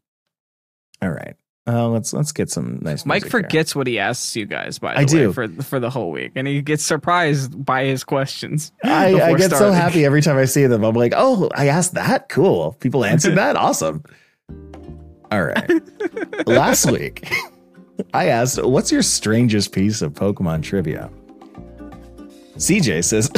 All 1.02 1.10
right. 1.10 1.34
Uh 1.68 1.88
let's 1.88 2.12
let's 2.12 2.30
get 2.30 2.48
some 2.48 2.78
nice 2.82 3.04
Mike 3.04 3.22
music 3.22 3.32
here. 3.32 3.42
forgets 3.42 3.74
what 3.74 3.86
he 3.88 3.98
asks 3.98 4.36
you 4.36 4.46
guys, 4.46 4.78
by 4.78 4.92
the 4.94 5.00
I 5.00 5.02
way, 5.02 5.06
do. 5.06 5.32
for 5.32 5.48
for 5.48 5.80
the 5.80 5.90
whole 5.90 6.12
week, 6.12 6.32
and 6.36 6.46
he 6.46 6.62
gets 6.62 6.84
surprised 6.84 7.64
by 7.64 7.84
his 7.86 8.04
questions. 8.04 8.70
I, 8.84 9.20
I 9.20 9.34
get 9.34 9.50
so 9.50 9.72
happy 9.72 10.04
every 10.04 10.22
time 10.22 10.36
I 10.36 10.44
see 10.44 10.66
them. 10.66 10.84
I'm 10.84 10.94
like, 10.94 11.12
oh, 11.16 11.50
I 11.54 11.66
asked 11.68 11.94
that? 11.94 12.28
Cool. 12.28 12.76
People 12.78 13.04
answered 13.04 13.34
that? 13.38 13.56
Awesome. 13.56 14.04
All 15.32 15.42
right. 15.42 15.68
Last 16.46 16.88
week, 16.92 17.28
I 18.14 18.28
asked, 18.28 18.62
what's 18.64 18.92
your 18.92 19.02
strangest 19.02 19.72
piece 19.72 20.02
of 20.02 20.12
Pokemon 20.12 20.62
trivia? 20.62 21.10
CJ 22.56 23.04
says, 23.04 23.28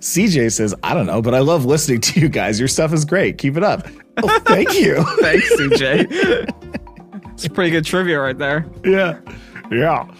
CJ 0.00 0.52
says, 0.52 0.74
I 0.82 0.94
don't 0.94 1.06
know, 1.06 1.22
but 1.22 1.34
I 1.34 1.40
love 1.40 1.64
listening 1.64 2.00
to 2.02 2.20
you 2.20 2.28
guys. 2.28 2.58
Your 2.58 2.68
stuff 2.68 2.92
is 2.92 3.04
great. 3.04 3.38
Keep 3.38 3.56
it 3.56 3.62
up. 3.62 3.86
Oh, 4.22 4.38
thank 4.40 4.74
you. 4.74 5.02
Thanks, 5.20 5.48
CJ. 5.56 7.32
it's 7.32 7.48
pretty 7.48 7.70
good 7.70 7.84
trivia 7.84 8.20
right 8.20 8.36
there. 8.36 8.66
yeah. 8.84 9.20
Yeah. 9.70 10.10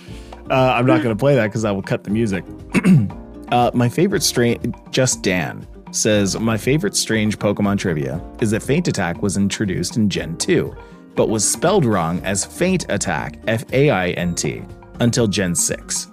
Uh, 0.51 0.72
I'm 0.74 0.86
not 0.86 1.03
going 1.03 1.14
to 1.14 1.18
play 1.18 1.34
that 1.34 1.46
because 1.46 1.64
I 1.64 1.70
will 1.72 1.82
cut 1.82 2.05
the 2.05 2.11
music. 2.11 2.44
uh, 3.53 3.70
my 3.74 3.88
favorite 3.88 4.22
strain, 4.22 4.74
just 4.90 5.22
Dan 5.22 5.66
says, 5.90 6.38
My 6.38 6.57
favorite 6.57 6.96
strange 6.96 7.38
Pokemon 7.38 7.78
trivia 7.78 8.22
is 8.40 8.51
that 8.53 8.62
Faint 8.62 8.88
Attack 8.88 9.22
was 9.22 9.36
introduced 9.36 9.96
in 9.96 10.09
Gen 10.09 10.36
2, 10.36 10.74
but 11.16 11.28
was 11.28 11.49
spelled 11.49 11.84
wrong 11.84 12.20
as 12.24 12.44
Faint 12.44 12.86
Attack, 12.90 13.40
F 13.46 13.64
A 13.72 13.90
I 13.90 14.11
N 14.11 14.34
T, 14.34 14.62
until 15.01 15.26
Gen 15.26 15.55
6. 15.55 16.09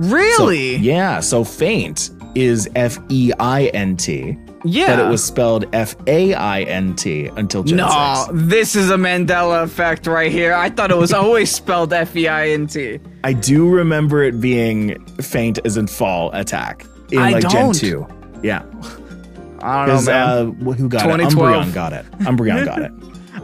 So- 0.00 0.08
Really? 0.08 0.76
yeah. 0.76 1.20
So 1.20 1.44
Faint 1.44 2.10
is 2.34 2.68
F 2.76 2.98
E 3.08 3.32
I 3.40 3.64
N 3.66 3.96
T, 3.96 4.36
yeah. 4.64 4.94
but 4.96 5.06
it 5.06 5.08
was 5.08 5.24
spelled 5.24 5.64
F 5.72 5.96
A 6.06 6.34
I 6.34 6.62
N 6.62 6.94
T 6.94 7.26
until 7.36 7.62
Gen 7.62 7.78
No, 7.78 8.24
6. 8.28 8.38
this 8.46 8.76
is 8.76 8.90
a 8.90 8.96
Mandela 8.96 9.62
effect 9.62 10.06
right 10.06 10.30
here. 10.30 10.52
I 10.52 10.68
thought 10.68 10.90
it 10.90 10.98
was 10.98 11.12
always 11.14 11.50
spelled 11.50 11.92
F 11.94 12.14
E 12.14 12.28
I 12.28 12.50
N 12.50 12.66
T. 12.66 12.98
I 13.24 13.32
do 13.32 13.68
remember 13.68 14.22
it 14.22 14.38
being 14.40 15.02
Faint 15.16 15.58
as 15.64 15.76
in 15.78 15.86
Fall 15.86 16.30
Attack 16.34 16.84
in 17.10 17.18
I 17.20 17.30
like 17.30 17.42
Gen 17.48 17.50
don't. 17.66 17.74
2. 17.74 18.06
Yeah. 18.42 18.62
I 19.62 19.86
don't 19.86 20.04
know, 20.04 20.12
man. 20.12 20.68
uh, 20.68 20.72
who 20.74 20.88
got 20.88 21.00
it? 21.08 21.30
2012. 21.30 21.64
Umbreon 21.66 21.72
got 21.74 21.92
it. 21.94 22.04
Umbreon 22.20 22.64
got 22.66 22.82
it. 22.82 22.92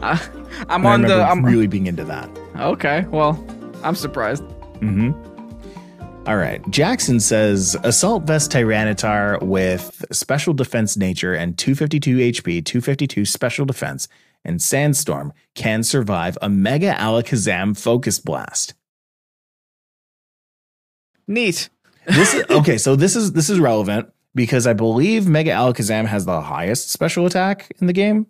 I'm 0.69 0.85
I 0.85 0.93
on 0.93 1.01
the. 1.01 1.23
I'm, 1.23 1.43
really 1.43 1.65
being 1.67 1.87
into 1.87 2.03
that. 2.05 2.29
okay, 2.59 3.05
well, 3.09 3.43
I'm 3.83 3.95
surprised. 3.95 4.43
All 6.25 6.37
right. 6.37 6.61
Jackson 6.69 7.19
says 7.19 7.75
Assault 7.83 8.23
Vest 8.23 8.49
Tyranitar 8.49 9.41
with 9.41 10.05
special 10.13 10.53
defense 10.53 10.95
nature 10.95 11.33
and 11.33 11.57
252 11.57 12.17
HP, 12.17 12.63
252 12.63 13.25
special 13.25 13.65
defense, 13.65 14.07
and 14.45 14.61
Sandstorm 14.61 15.33
can 15.53 15.83
survive 15.83 16.37
a 16.41 16.47
Mega 16.47 16.93
Alakazam 16.93 17.77
Focus 17.77 18.19
Blast. 18.19 18.73
Neat. 21.27 21.69
This 22.05 22.33
is 22.33 22.45
okay, 22.49 22.77
so 22.77 22.95
this 22.95 23.17
is 23.17 23.33
this 23.33 23.49
is 23.49 23.59
relevant 23.59 24.09
because 24.33 24.65
I 24.65 24.71
believe 24.71 25.27
Mega 25.27 25.51
Alakazam 25.51 26.05
has 26.05 26.23
the 26.23 26.39
highest 26.39 26.89
special 26.89 27.25
attack 27.25 27.69
in 27.81 27.87
the 27.87 27.93
game. 27.93 28.27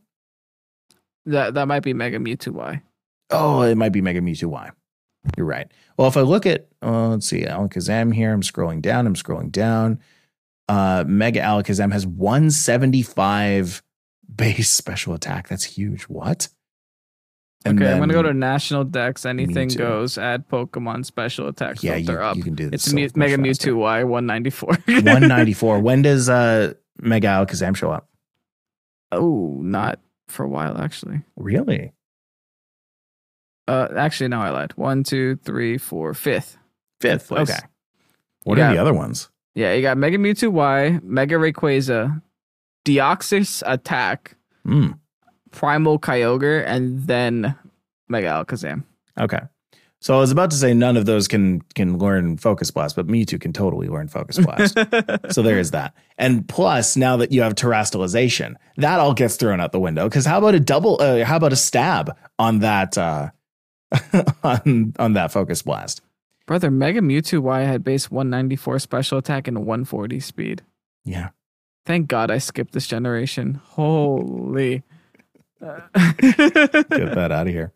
That 1.28 1.54
that 1.54 1.68
might 1.68 1.84
be 1.84 1.94
Mega 1.94 2.18
Mewtwo 2.18 2.54
Y. 2.54 2.82
Oh, 3.30 3.62
it 3.62 3.76
might 3.76 3.92
be 3.92 4.02
Mega 4.02 4.20
Mewtwo 4.20 4.46
Y. 4.46 4.72
You're 5.38 5.46
right. 5.46 5.72
Well, 5.98 6.08
if 6.08 6.18
I 6.18 6.22
look 6.22 6.46
at, 6.46 6.68
uh, 6.82 7.10
let's 7.10 7.26
see, 7.28 7.44
Alakazam 7.44 8.14
here, 8.14 8.34
I'm 8.34 8.42
scrolling 8.42 8.82
down, 8.82 9.08
I'm 9.08 9.16
scrolling 9.16 9.52
down. 9.52 10.00
Uh, 10.68 11.04
Mega 11.08 11.40
Alakazam 11.42 11.92
has 11.94 12.06
175 12.06 13.84
base 14.36 14.70
special 14.70 15.14
attack. 15.14 15.48
That's 15.48 15.64
huge. 15.64 16.04
What? 16.04 16.50
And 17.66 17.82
Okay, 17.82 17.92
I'm 17.94 18.00
gonna 18.00 18.14
go 18.14 18.22
to 18.24 18.34
National 18.34 18.84
Dex. 18.84 19.26
Anything 19.26 19.70
Mewtwo. 19.70 19.78
goes. 19.78 20.18
Add 20.18 20.50
Pokemon 20.50 21.06
special 21.06 21.48
attack 21.48 21.82
Yeah, 21.82 21.96
you, 21.96 22.12
up. 22.14 22.36
you 22.36 22.44
can 22.44 22.56
do 22.56 22.70
this. 22.70 22.82
it's 22.82 22.92
so 22.92 22.96
Mew- 22.96 23.10
Mega 23.16 23.38
faster. 23.42 23.72
Mewtwo 23.74 23.78
Y 23.78 24.04
194. 24.04 24.70
194. 24.88 25.80
when 25.80 26.02
does 26.02 26.28
uh, 26.30 26.74
Mega 27.02 27.28
Alakazam 27.28 27.76
show 27.76 27.92
up? 27.92 28.10
oh, 29.14 29.60
not 29.62 30.00
for 30.28 30.44
a 30.44 30.50
while 30.50 30.78
actually. 30.82 31.22
Really? 31.38 31.94
Uh, 33.68 33.88
actually, 33.96 34.28
no, 34.28 34.42
I 34.42 34.50
lied. 34.50 34.74
One, 34.76 35.04
two, 35.04 35.38
three, 35.38 35.78
four, 35.78 36.14
fifth. 36.14 36.58
Fifth. 37.00 37.28
place. 37.30 37.50
Okay. 37.50 37.60
What 38.44 38.58
You 38.58 38.64
are 38.64 38.68
got- 38.68 38.74
the 38.74 38.82
other 38.82 38.94
ones? 38.94 39.30
Yeah, 39.56 39.74
you 39.74 39.82
got 39.82 39.98
Mega 39.98 40.18
Mewtwo 40.18 40.50
Y, 40.52 41.00
Mega 41.04 41.36
Rayquaza, 41.36 42.22
Deoxys 42.86 43.62
Attack, 43.66 44.36
Hmm. 44.66 44.92
Primal 45.52 46.00
Kyogre, 46.00 46.64
and 46.66 47.06
then 47.06 47.56
Mega 48.10 48.28
Alakazam. 48.30 48.84
Okay. 49.20 49.40
So 50.00 50.16
I 50.16 50.20
was 50.20 50.32
about 50.32 50.50
to 50.52 50.58
say 50.58 50.74
none 50.74 50.98
of 50.98 51.06
those 51.06 51.28
can 51.30 51.62
can 51.76 51.98
learn 51.98 52.36
Focus 52.38 52.72
Blast, 52.72 52.96
but 52.96 53.08
Mewtwo 53.08 53.40
can 53.40 53.54
totally 53.54 53.88
learn 53.88 54.08
Focus 54.10 54.38
Blast. 54.40 54.78
so 55.34 55.42
there 55.42 55.60
is 55.60 55.72
that. 55.72 55.94
And 56.18 56.48
plus, 56.50 56.98
now 56.98 57.16
that 57.18 57.32
you 57.32 57.42
have 57.44 57.54
terastallization, 57.56 58.56
that 58.78 59.00
all 59.00 59.14
gets 59.14 59.36
thrown 59.38 59.62
out 59.62 59.72
the 59.72 59.80
window. 59.80 60.10
Because 60.10 60.26
how 60.26 60.40
about 60.40 60.56
a 60.56 60.60
double? 60.60 61.00
Uh, 61.00 61.24
how 61.24 61.38
about 61.38 61.54
a 61.54 61.58
stab 61.58 62.18
on 62.40 62.60
that? 62.60 62.98
Uh, 62.98 63.30
on 64.44 64.94
on 65.00 65.14
that 65.14 65.32
Focus 65.32 65.62
Blast. 65.62 66.02
Brother, 66.46 66.70
Mega 66.70 67.00
Mewtwo 67.00 67.40
Y 67.40 67.62
had 67.62 67.84
base 67.84 68.12
194 68.12 68.80
special 68.80 69.18
attack 69.18 69.48
and 69.48 69.60
140 69.60 70.20
speed. 70.20 70.62
Yeah. 71.06 71.30
Thank 71.86 72.08
God 72.08 72.30
I 72.32 72.38
skipped 72.38 72.74
this 72.74 72.88
generation. 72.88 73.62
Holy. 73.64 74.84
Get 75.62 75.84
that 76.92 77.30
out 77.32 77.48
of 77.48 77.54
here. 77.54 77.72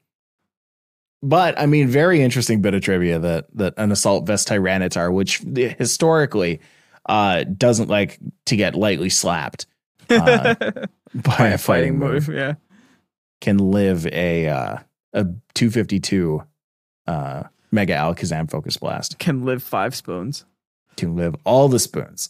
But 1.23 1.59
I 1.59 1.65
mean, 1.65 1.87
very 1.87 2.21
interesting 2.21 2.61
bit 2.61 2.73
of 2.73 2.81
trivia 2.81 3.19
that 3.19 3.47
that 3.55 3.73
an 3.77 3.91
assault 3.91 4.27
vest 4.27 4.47
Tyranitar, 4.49 5.11
which 5.11 5.39
historically 5.77 6.59
uh, 7.07 7.43
doesn't 7.45 7.89
like 7.89 8.19
to 8.45 8.55
get 8.55 8.75
lightly 8.75 9.09
slapped 9.09 9.65
uh, 10.09 10.53
by 11.15 11.47
a 11.47 11.57
fighting 11.57 11.97
move, 11.97 12.27
Yeah. 12.29 12.55
can 13.41 13.57
live 13.57 14.05
a 14.07 14.47
uh, 14.47 14.77
a 15.17 15.25
252 15.55 16.43
uh, 17.07 17.43
Mega 17.71 17.93
Alakazam 17.93 18.49
Focus 18.49 18.77
Blast. 18.77 19.19
Can 19.19 19.43
live 19.45 19.61
five 19.63 19.95
spoons. 19.95 20.45
Can 20.95 21.15
live 21.15 21.35
all 21.43 21.67
the 21.67 21.79
spoons. 21.79 22.29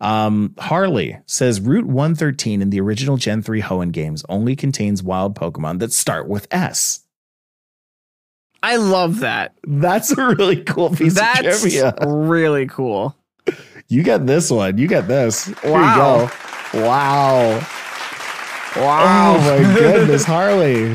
Um, 0.00 0.54
Harley 0.58 1.18
says 1.26 1.60
Route 1.60 1.86
113 1.86 2.60
in 2.60 2.70
the 2.70 2.80
original 2.80 3.16
Gen 3.16 3.40
3 3.42 3.62
Hoenn 3.62 3.92
games 3.92 4.24
only 4.28 4.54
contains 4.54 5.02
wild 5.02 5.34
Pokemon 5.34 5.78
that 5.78 5.92
start 5.92 6.28
with 6.28 6.46
S. 6.50 7.00
I 8.62 8.76
love 8.76 9.20
that. 9.20 9.54
That's 9.66 10.10
a 10.16 10.26
really 10.34 10.62
cool 10.64 10.90
piece 10.90 11.14
That's 11.14 11.38
of 11.40 11.60
trivia. 11.60 11.94
really 12.06 12.66
cool. 12.66 13.16
You 13.88 14.02
get 14.02 14.26
this 14.26 14.50
one. 14.50 14.76
You 14.76 14.86
get 14.88 15.06
this. 15.08 15.46
Here 15.46 15.72
Wow. 15.72 16.22
you 16.24 16.28
go. 16.80 16.82
Wow. 16.86 17.66
Wow. 18.76 19.36
Oh 19.36 19.38
my 19.64 19.74
goodness, 19.78 20.24
Harley. 20.24 20.94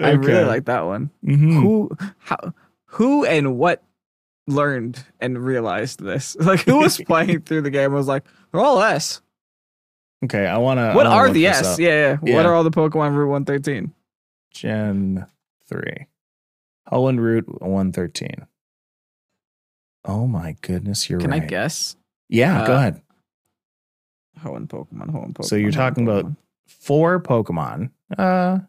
I 0.00 0.10
really 0.10 0.44
like 0.44 0.64
that 0.66 0.82
one. 0.86 1.10
Mhm. 1.24 1.62
Who 1.62 1.90
how 2.18 2.52
who 2.86 3.24
and 3.24 3.56
what 3.58 3.82
learned 4.46 5.04
and 5.20 5.38
realized 5.42 6.00
this? 6.02 6.36
Like 6.40 6.60
who 6.60 6.78
was 6.78 6.98
playing 7.06 7.42
through 7.42 7.62
the 7.62 7.70
game 7.70 7.86
and 7.86 7.94
was 7.94 8.08
like, 8.08 8.24
they're 8.52 8.60
all 8.60 8.82
S. 8.82 9.20
Okay, 10.24 10.46
I 10.46 10.56
want 10.58 10.78
to. 10.78 10.92
What 10.94 11.06
are 11.06 11.30
the 11.30 11.46
S? 11.46 11.78
Yeah, 11.78 11.88
yeah. 11.88 12.16
Yeah. 12.22 12.34
What 12.36 12.46
are 12.46 12.54
all 12.54 12.64
the 12.64 12.70
Pokemon 12.70 13.14
Route 13.14 13.28
113? 13.28 13.92
Gen 14.52 15.26
3. 15.68 16.06
Holland 16.88 17.20
Route 17.22 17.46
113. 17.62 18.46
Oh 20.04 20.26
my 20.26 20.56
goodness, 20.60 21.08
you're 21.10 21.20
Can 21.20 21.30
right. 21.30 21.42
I 21.42 21.46
guess? 21.46 21.96
Yeah, 22.28 22.66
go 22.66 22.72
Uh, 22.74 22.76
ahead. 22.76 23.02
Hoenn 24.40 24.66
Pokemon, 24.66 25.10
Hoenn 25.10 25.32
Pokemon. 25.34 25.44
So 25.44 25.56
you're 25.56 25.70
talking 25.72 26.06
about- 26.08 26.32
Four 26.66 27.20
Pokemon. 27.20 27.90
Uh 28.16 28.60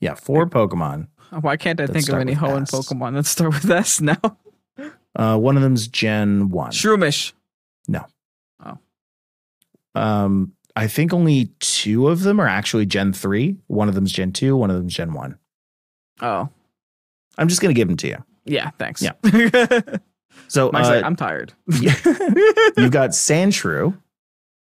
yeah, 0.00 0.14
four 0.14 0.46
Pokemon. 0.46 1.08
Why 1.40 1.56
can't 1.56 1.80
I 1.80 1.86
think 1.86 2.08
of 2.08 2.16
any 2.18 2.34
Hoenn 2.34 2.62
S. 2.62 2.70
Pokemon 2.70 3.14
that 3.14 3.26
start 3.26 3.54
with 3.54 3.70
S 3.70 4.00
now? 4.00 4.18
Uh 5.16 5.38
one 5.38 5.56
of 5.56 5.62
them's 5.62 5.88
Gen 5.88 6.50
1. 6.50 6.72
Shroomish. 6.72 7.32
No. 7.88 8.04
Oh. 8.62 8.76
Um 9.98 10.52
I 10.76 10.88
think 10.88 11.14
only 11.14 11.46
two 11.58 12.08
of 12.08 12.20
them 12.20 12.38
are 12.38 12.46
actually 12.46 12.84
Gen 12.84 13.14
3. 13.14 13.56
One 13.68 13.88
of 13.88 13.94
them's 13.94 14.12
Gen 14.12 14.32
2, 14.32 14.54
one 14.54 14.68
of 14.68 14.76
them's 14.76 14.92
Gen 14.92 15.14
1. 15.14 15.38
Oh, 16.20 16.50
I'm 17.38 17.48
just 17.48 17.62
going 17.62 17.74
to 17.74 17.78
give 17.78 17.88
them 17.88 17.96
to 17.96 18.08
you. 18.08 18.24
yeah. 18.44 18.70
Thanks. 18.78 19.02
Yeah. 19.02 19.12
So 20.48 20.68
uh, 20.68 20.72
like, 20.72 21.04
I'm 21.04 21.16
tired. 21.16 21.52
you've 21.80 22.90
got 22.90 23.10
Sandshrew 23.10 23.98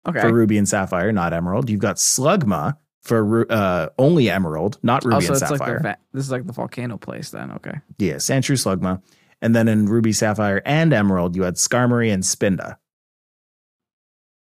okay. 0.09 0.21
for 0.21 0.33
Ruby 0.33 0.59
and 0.59 0.69
Sapphire, 0.69 1.13
not 1.13 1.33
Emerald. 1.33 1.71
You've 1.71 1.81
got 1.81 1.97
Slugma 1.97 2.77
for 3.03 3.47
uh, 3.51 3.89
only 3.99 4.31
Emerald, 4.31 4.79
not 4.83 5.05
Ruby 5.05 5.15
also, 5.17 5.35
and 5.35 5.43
it's 5.43 5.51
like 5.51 5.59
Sapphire. 5.59 5.77
the 5.79 5.83
va- 5.83 5.99
this 6.13 6.25
is 6.25 6.31
like 6.31 6.47
the 6.47 6.53
volcano 6.53 6.97
place. 6.97 7.31
Then 7.31 7.51
okay. 7.53 7.81
yeah, 7.99 8.15
Sandshrew 8.15 8.57
Slugma. 8.57 9.03
And 9.41 9.57
then 9.57 9.67
in 9.67 9.87
Ruby 9.87 10.13
Sapphire 10.13 10.63
and 10.65 10.93
Emerald, 10.93 11.35
you 11.35 11.43
had 11.43 11.55
Skarmory 11.57 12.13
and 12.15 12.23
Spinda. 12.23 12.77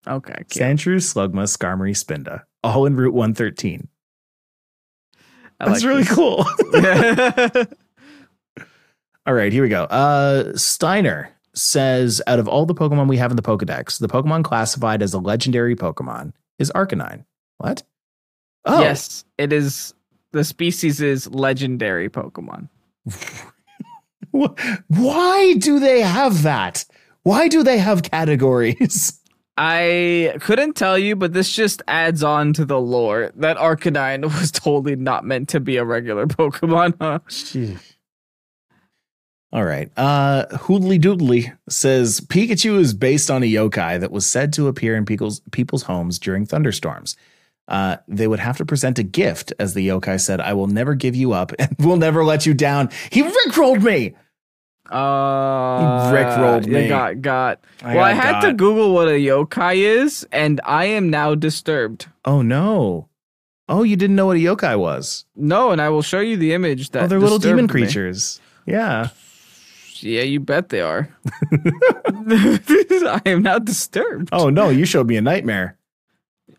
Okay. 0.07 0.35
cute. 0.51 0.63
Sandshrew, 0.63 0.97
Slugma, 0.97 1.45
Skarmory, 1.45 1.93
Spinda, 1.97 2.43
all 2.63 2.85
in 2.85 2.95
Route 2.97 3.15
113. 3.15 3.89
I 5.61 5.69
That's 5.69 5.83
like 5.83 5.89
really 5.89 6.03
this. 6.03 6.15
cool. 6.15 6.45
All 9.27 9.35
right, 9.35 9.53
here 9.53 9.63
we 9.63 9.69
go. 9.69 9.85
Uh, 9.85 10.57
Steiner 10.57 11.31
says 11.55 12.21
out 12.27 12.41
of 12.41 12.49
all 12.49 12.67
the 12.67 12.75
Pokemon 12.75 13.09
we 13.09 13.19
have 13.19 13.31
in 13.31 13.37
the 13.37 13.43
Pokedex, 13.43 14.01
the 14.01 14.09
Pokemon 14.09 14.43
classified 14.43 15.01
as 15.01 15.15
a 15.15 15.19
legendary 15.21 15.77
Pokemon 15.77 16.33
is 16.59 16.73
Arcanine. 16.75 17.25
What? 17.59 17.85
Oh, 18.65 18.81
Yes, 18.81 19.25
it 19.39 19.53
is. 19.53 19.95
The 20.33 20.45
species 20.45 21.01
is 21.01 21.29
legendary 21.29 22.09
Pokemon. 22.09 22.69
Why 24.89 25.55
do 25.59 25.79
they 25.79 26.01
have 26.01 26.43
that? 26.43 26.85
Why 27.23 27.49
do 27.49 27.63
they 27.63 27.79
have 27.79 28.03
categories? 28.03 29.19
I 29.59 30.35
couldn't 30.41 30.75
tell 30.75 30.97
you, 30.99 31.15
but 31.15 31.35
this 31.35 31.53
just 31.55 31.83
adds 31.87 32.23
on 32.23 32.55
to 32.55 32.65
the 32.65 32.81
lore 32.81 33.31
that 33.37 33.59
Arcanine 33.59 34.23
was 34.41 34.51
totally 34.51 34.97
not 34.97 35.27
meant 35.27 35.51
to 35.51 35.61
be 35.61 35.77
a 35.77 35.85
regular 35.85 36.27
Pokemon. 36.27 36.95
Huh? 36.99 37.19
All 39.53 39.65
right. 39.65 39.91
Uh 39.99 40.47
Hoodly 40.57 40.99
Doodly 40.99 41.55
says 41.69 42.23
Pikachu 42.23 42.79
is 42.79 42.95
based 42.95 43.31
on 43.31 43.43
a 43.43 43.47
yokai 43.53 44.01
that 44.01 44.11
was 44.11 44.27
said 44.27 44.55
to 44.55 44.67
appear 44.69 44.97
in 44.97 45.05
people's 45.05 45.41
people's 45.51 45.83
homes 45.83 46.19
during 46.19 46.47
thunderstorms. 46.47 47.17
Uh, 47.73 47.97
they 48.07 48.29
would 48.29 48.39
have 48.39 48.59
to 48.59 48.67
present 48.67 48.99
a 48.99 49.03
gift, 49.03 49.55
as 49.59 49.73
the 49.73 49.89
yokai 49.89 50.21
said, 50.21 50.43
I 50.43 50.53
will 50.53 50.67
never 50.67 50.95
give 50.95 51.17
you 51.17 51.33
up 51.33 51.53
and 51.59 51.75
will 51.79 51.97
never 51.97 52.23
let 52.23 52.45
you 52.45 52.53
down. 52.53 52.91
He 53.11 53.23
rickrolled 53.23 53.83
me. 53.83 54.15
Uh, 54.91 56.13
Rickrolled 56.13 56.67
yeah, 56.67 56.81
me. 56.81 56.89
Got 56.89 57.23
got. 57.23 57.65
I 57.83 57.97
well, 57.97 58.05
I 58.05 58.13
got 58.13 58.23
had 58.23 58.41
to. 58.43 58.53
Google 58.53 58.93
what 58.93 59.09
a 59.09 59.13
yokai 59.13 59.77
is, 59.77 60.27
and 60.31 60.61
I 60.67 60.85
am 60.85 61.09
now 61.09 61.35
disturbed. 61.35 62.09
Oh 62.27 62.43
no. 62.43 63.09
Oh, 63.71 63.85
you 63.85 63.97
didn't 63.97 64.17
know 64.17 64.27
what 64.27 64.37
a 64.37 64.41
yokai 64.41 64.79
was. 64.79 65.25
No, 65.35 65.71
and 65.71 65.81
I 65.81 65.89
will 65.89 66.03
show 66.03 66.21
you 66.21 66.37
the 66.37 66.53
image 66.53 66.91
that. 66.91 67.05
oh, 67.05 67.07
they're 67.07 67.21
little 67.21 67.39
demon 67.39 67.65
me. 67.65 67.69
creatures. 67.71 68.39
Yeah. 68.67 69.09
Yeah, 70.01 70.23
you 70.23 70.41
bet 70.41 70.69
they 70.69 70.83
are. 70.83 71.09
I 71.53 73.23
am 73.25 73.43
now 73.43 73.59
disturbed. 73.59 74.29
Oh 74.31 74.51
no, 74.51 74.69
you 74.69 74.85
showed 74.85 75.07
me 75.07 75.17
a 75.17 75.23
nightmare. 75.23 75.79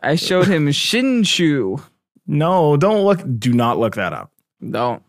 I 0.03 0.15
showed 0.15 0.47
him 0.47 0.67
Shinshu. 0.67 1.81
No, 2.27 2.77
don't 2.77 3.03
look 3.03 3.21
do 3.39 3.53
not 3.53 3.79
look 3.79 3.95
that 3.95 4.13
up. 4.13 4.31
Don't. 4.69 5.03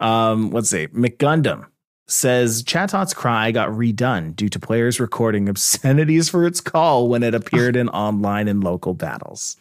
Um, 0.00 0.50
let's 0.50 0.70
see. 0.70 0.86
McGundam 0.88 1.66
says 2.06 2.62
Chatot's 2.62 3.14
cry 3.14 3.50
got 3.50 3.68
redone 3.68 4.34
due 4.34 4.48
to 4.48 4.58
players 4.58 4.98
recording 4.98 5.48
obscenities 5.48 6.28
for 6.28 6.46
its 6.46 6.60
call 6.60 7.08
when 7.08 7.22
it 7.22 7.34
appeared 7.34 7.76
in 7.76 7.88
online 7.90 8.48
and 8.48 8.64
local 8.64 8.94
battles. 8.94 9.56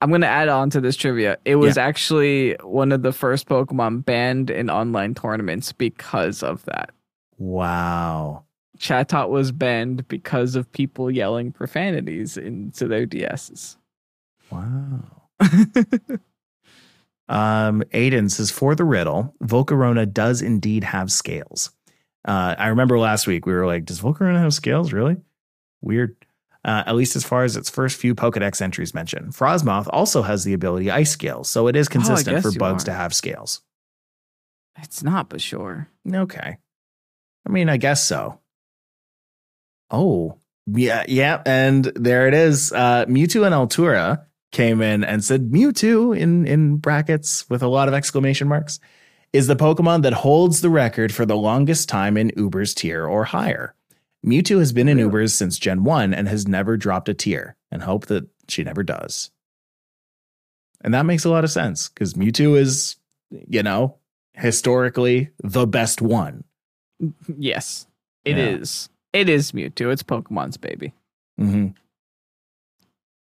I'm 0.00 0.10
gonna 0.10 0.26
add 0.26 0.48
on 0.48 0.70
to 0.70 0.80
this 0.80 0.96
trivia. 0.96 1.38
It 1.44 1.56
was 1.56 1.78
actually 1.78 2.56
one 2.62 2.92
of 2.92 3.02
the 3.02 3.12
first 3.12 3.48
Pokemon 3.48 4.04
banned 4.04 4.50
in 4.50 4.68
online 4.68 5.14
tournaments 5.14 5.72
because 5.72 6.42
of 6.42 6.64
that. 6.64 6.90
Wow. 7.38 8.44
Chatot 8.78 9.30
was 9.30 9.52
banned 9.52 10.06
because 10.08 10.54
of 10.54 10.70
people 10.70 11.10
yelling 11.10 11.50
profanities 11.50 12.36
into 12.36 12.86
their 12.86 13.06
DSs. 13.06 13.76
Wow. 14.50 15.28
um, 17.28 17.82
Aiden 17.92 18.30
says 18.30 18.50
for 18.50 18.74
the 18.74 18.84
riddle, 18.84 19.34
Volcarona 19.42 20.10
does 20.10 20.42
indeed 20.42 20.84
have 20.84 21.10
scales. 21.12 21.70
Uh, 22.26 22.54
I 22.58 22.68
remember 22.68 22.98
last 22.98 23.26
week 23.26 23.46
we 23.46 23.52
were 23.52 23.66
like, 23.66 23.84
does 23.84 24.00
Volcarona 24.00 24.40
have 24.40 24.54
scales? 24.54 24.92
Really? 24.92 25.16
Weird. 25.80 26.16
Uh, 26.64 26.82
at 26.84 26.96
least 26.96 27.14
as 27.14 27.24
far 27.24 27.44
as 27.44 27.56
its 27.56 27.70
first 27.70 27.96
few 27.96 28.12
Pokedex 28.14 28.60
entries 28.60 28.92
mention. 28.92 29.30
Frosmoth 29.30 29.86
also 29.90 30.22
has 30.22 30.42
the 30.42 30.52
ability 30.52 30.90
Ice 30.90 31.12
Scales, 31.12 31.48
so 31.48 31.68
it 31.68 31.76
is 31.76 31.88
consistent 31.88 32.36
guess 32.36 32.42
for 32.42 32.58
bugs 32.58 32.82
are. 32.82 32.86
to 32.86 32.92
have 32.92 33.14
scales. 33.14 33.62
It's 34.82 35.04
not, 35.04 35.28
but 35.28 35.40
sure. 35.40 35.88
Okay. 36.12 36.58
I 37.46 37.50
mean, 37.50 37.68
I 37.68 37.76
guess 37.76 38.04
so. 38.04 38.40
Oh, 39.92 40.38
yeah, 40.66 41.04
yeah. 41.06 41.40
And 41.46 41.84
there 41.84 42.26
it 42.26 42.34
is. 42.34 42.72
Uh, 42.72 43.06
Mewtwo 43.06 43.46
and 43.46 43.54
Altura 43.54 44.24
came 44.52 44.80
in 44.80 45.04
and 45.04 45.22
said 45.24 45.50
Mewtwo 45.50 46.16
in, 46.16 46.46
in 46.46 46.76
brackets 46.76 47.48
with 47.50 47.62
a 47.62 47.68
lot 47.68 47.88
of 47.88 47.94
exclamation 47.94 48.48
marks 48.48 48.78
is 49.32 49.46
the 49.48 49.56
Pokemon 49.56 50.02
that 50.02 50.12
holds 50.12 50.60
the 50.60 50.70
record 50.70 51.12
for 51.12 51.26
the 51.26 51.36
longest 51.36 51.88
time 51.88 52.16
in 52.16 52.30
Uber's 52.36 52.72
tier 52.74 53.06
or 53.06 53.24
higher. 53.24 53.74
Mewtwo 54.24 54.58
has 54.58 54.72
been 54.72 54.88
in 54.88 54.96
Really? 54.96 55.06
Uber's 55.08 55.34
since 55.34 55.58
Gen 55.58 55.84
1 55.84 56.14
and 56.14 56.28
has 56.28 56.48
never 56.48 56.76
dropped 56.76 57.08
a 57.08 57.14
tier 57.14 57.56
and 57.70 57.82
hope 57.82 58.06
that 58.06 58.26
she 58.48 58.62
never 58.64 58.82
does. 58.82 59.30
And 60.80 60.94
that 60.94 61.06
makes 61.06 61.24
a 61.24 61.30
lot 61.30 61.44
of 61.44 61.50
sense 61.50 61.88
because 61.88 62.14
Mewtwo 62.14 62.56
is, 62.58 62.96
you 63.30 63.62
know, 63.62 63.96
historically 64.34 65.30
the 65.42 65.66
best 65.66 66.00
one. 66.00 66.44
Yes, 67.38 67.86
it 68.24 68.38
is. 68.38 68.88
Yeah. 69.12 69.20
It 69.20 69.28
is 69.28 69.52
Mewtwo. 69.52 69.92
It's 69.92 70.02
Pokemon's 70.02 70.56
baby. 70.56 70.92
hmm 71.38 71.68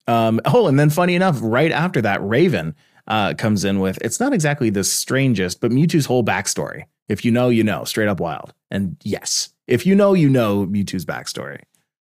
Um, 0.07 0.39
oh, 0.45 0.67
and 0.67 0.79
then 0.79 0.89
funny 0.89 1.15
enough, 1.15 1.39
right 1.41 1.71
after 1.71 2.01
that, 2.01 2.21
Raven 2.23 2.75
uh, 3.07 3.33
comes 3.37 3.63
in 3.65 3.79
with 3.79 3.97
it's 4.01 4.19
not 4.19 4.33
exactly 4.33 4.69
the 4.69 4.83
strangest, 4.83 5.61
but 5.61 5.71
Mewtwo's 5.71 6.05
whole 6.05 6.23
backstory. 6.23 6.83
If 7.07 7.23
you 7.23 7.31
know, 7.31 7.49
you 7.49 7.63
know, 7.63 7.83
straight 7.83 8.07
up 8.07 8.19
wild. 8.19 8.53
And 8.71 8.97
yes, 9.03 9.49
if 9.67 9.85
you 9.85 9.95
know, 9.95 10.13
you 10.13 10.29
know 10.29 10.65
Mewtwo's 10.65 11.05
backstory. 11.05 11.61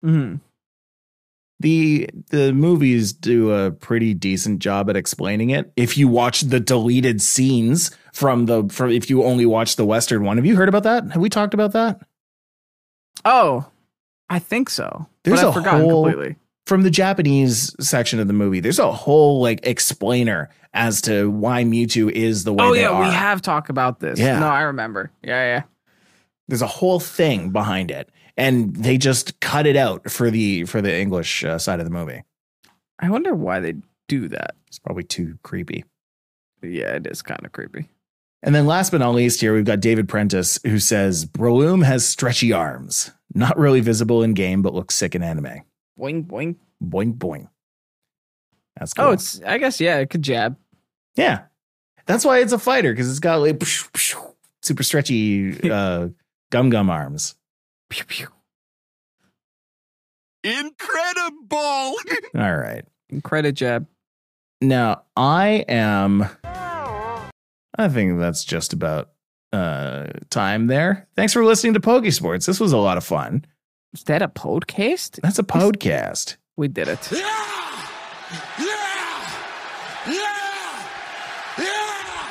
hmm 0.03 0.37
The 1.61 2.09
the 2.31 2.53
movies 2.53 3.13
do 3.13 3.53
a 3.53 3.71
pretty 3.71 4.15
decent 4.15 4.59
job 4.61 4.91
at 4.91 4.97
explaining 4.97 5.51
it. 5.51 5.73
If 5.77 5.97
you 5.97 6.09
watch 6.09 6.43
the 6.43 6.61
deleted 6.61 7.23
scenes 7.23 7.91
from 8.13 8.47
the 8.47 8.65
from 8.69 8.91
if 8.91 9.09
you 9.09 9.23
only 9.25 9.47
watch 9.47 9.77
the 9.77 9.85
Western 9.87 10.25
one, 10.25 10.37
have 10.39 10.47
you 10.47 10.57
heard 10.57 10.69
about 10.69 10.83
that? 10.83 11.11
Have 11.13 11.23
we 11.23 11.29
talked 11.31 11.55
about 11.55 11.73
that? 11.73 12.01
Oh, 13.25 13.67
I 14.29 14.39
think 14.39 14.69
so. 14.71 15.07
There's 15.25 15.41
but 15.41 15.45
a 15.47 15.49
I've 15.49 15.55
forgotten 15.55 15.81
whole- 15.83 16.05
completely. 16.05 16.37
From 16.67 16.83
the 16.83 16.91
Japanese 16.91 17.75
section 17.85 18.21
of 18.21 18.27
the 18.27 18.33
movie, 18.33 18.61
there's 18.61 18.79
a 18.79 18.93
whole 18.93 19.41
like 19.41 19.61
explainer 19.67 20.49
as 20.75 21.01
to 21.03 21.31
why 21.31 21.65
Mewtwo 21.65 22.11
is 22.11 22.45
the 22.45 22.53
way 22.53 22.65
Oh 22.65 22.73
yeah, 22.73 22.89
are. 22.89 23.03
we 23.03 23.11
have 23.11 23.43
talked 23.43 23.69
about 23.71 24.01
this. 24.01 24.19
Yeah. 24.19 24.39
No, 24.39 24.47
I 24.49 24.63
remember. 24.63 25.11
Yeah, 25.23 25.45
yeah. 25.45 25.63
There's 26.49 26.63
a 26.63 26.67
whole 26.67 27.01
thing 27.01 27.51
behind 27.51 27.91
it, 27.91 28.11
and 28.37 28.75
they 28.77 28.99
just 28.99 29.41
cut 29.41 29.67
it 29.67 29.77
out 29.77 30.11
for 30.11 30.31
the 30.31 30.65
for 30.65 30.81
the 30.83 30.95
English 30.95 31.45
uh, 31.45 31.59
side 31.59 31.79
of 31.81 31.85
the 31.87 31.93
movie. 31.93 32.23
I 32.99 33.11
wonder 33.11 33.35
why 33.35 33.61
they 33.61 33.75
do 34.09 34.29
that. 34.29 34.55
It's 34.69 34.79
probably 34.79 35.05
too 35.05 35.39
creepy. 35.43 35.85
Yeah, 36.63 36.95
it 36.95 37.07
is 37.07 37.23
kind 37.23 37.45
of 37.45 37.53
creepy. 37.53 37.89
And 38.45 38.55
then 38.55 38.67
last 38.67 38.91
but 38.91 38.99
not 38.99 39.15
least, 39.15 39.41
here 39.41 39.55
we've 39.55 39.65
got 39.65 39.81
David 39.81 40.09
Prentice 40.09 40.59
who 40.65 40.79
says 40.79 41.25
Breloom 41.27 41.85
has 41.85 42.07
stretchy 42.07 42.53
arms, 42.53 43.11
not 43.35 43.57
really 43.59 43.81
visible 43.81 44.23
in 44.23 44.35
game, 44.35 44.63
but 44.63 44.75
looks 44.75 44.95
sick 44.95 45.15
in 45.15 45.23
anime. 45.23 45.63
Boing 45.99 46.27
boing. 46.27 46.57
Boing 46.83 47.17
boing. 47.17 47.49
That's 48.79 48.95
cool. 48.95 49.07
Oh, 49.07 49.11
it's. 49.13 49.41
I 49.43 49.59
guess 49.59 49.81
yeah. 49.81 49.99
It 49.99 50.11
could 50.11 50.23
jab. 50.23 50.57
Yeah. 51.15 51.43
That's 52.07 52.25
why 52.25 52.39
it's 52.41 52.53
a 52.53 52.59
fighter 52.59 52.93
because 52.93 53.09
it's 53.09 53.21
got 53.21 53.37
like 53.37 53.63
super 54.63 54.83
stretchy 54.83 55.71
uh, 55.71 56.09
gum 56.51 56.71
gum 56.71 56.91
arms. 56.91 57.35
Pew, 57.91 58.05
pew. 58.05 58.29
Incredible! 60.45 61.57
All 62.35 62.57
right. 62.57 62.85
Credit 63.23 63.53
jab. 63.53 63.87
Now 64.61 65.03
I 65.17 65.65
am. 65.69 66.27
I 66.45 67.89
think 67.89 68.19
that's 68.19 68.45
just 68.45 68.73
about 68.73 69.11
uh, 69.53 70.09
time 70.31 70.67
there. 70.67 71.09
Thanks 71.17 71.33
for 71.33 71.45
listening 71.45 71.75
to 71.75 71.81
Pokesports. 71.81 72.47
This 72.47 72.61
was 72.61 72.73
a 72.73 72.79
lot 72.79 72.97
of 72.97 73.05
fun. 73.05 73.45
Is 73.95 74.05
that 74.05 74.23
a 74.23 74.29
podcast? 74.29 75.21
That's 75.21 75.39
a 75.39 75.43
podcast. 75.43 76.37
We 76.57 76.67
did 76.69 76.89
it. 76.89 77.13
Yeah! 77.13 77.19
Yeah! 78.59 78.67
Yeah! 80.09 80.89
Yeah! 81.59 82.29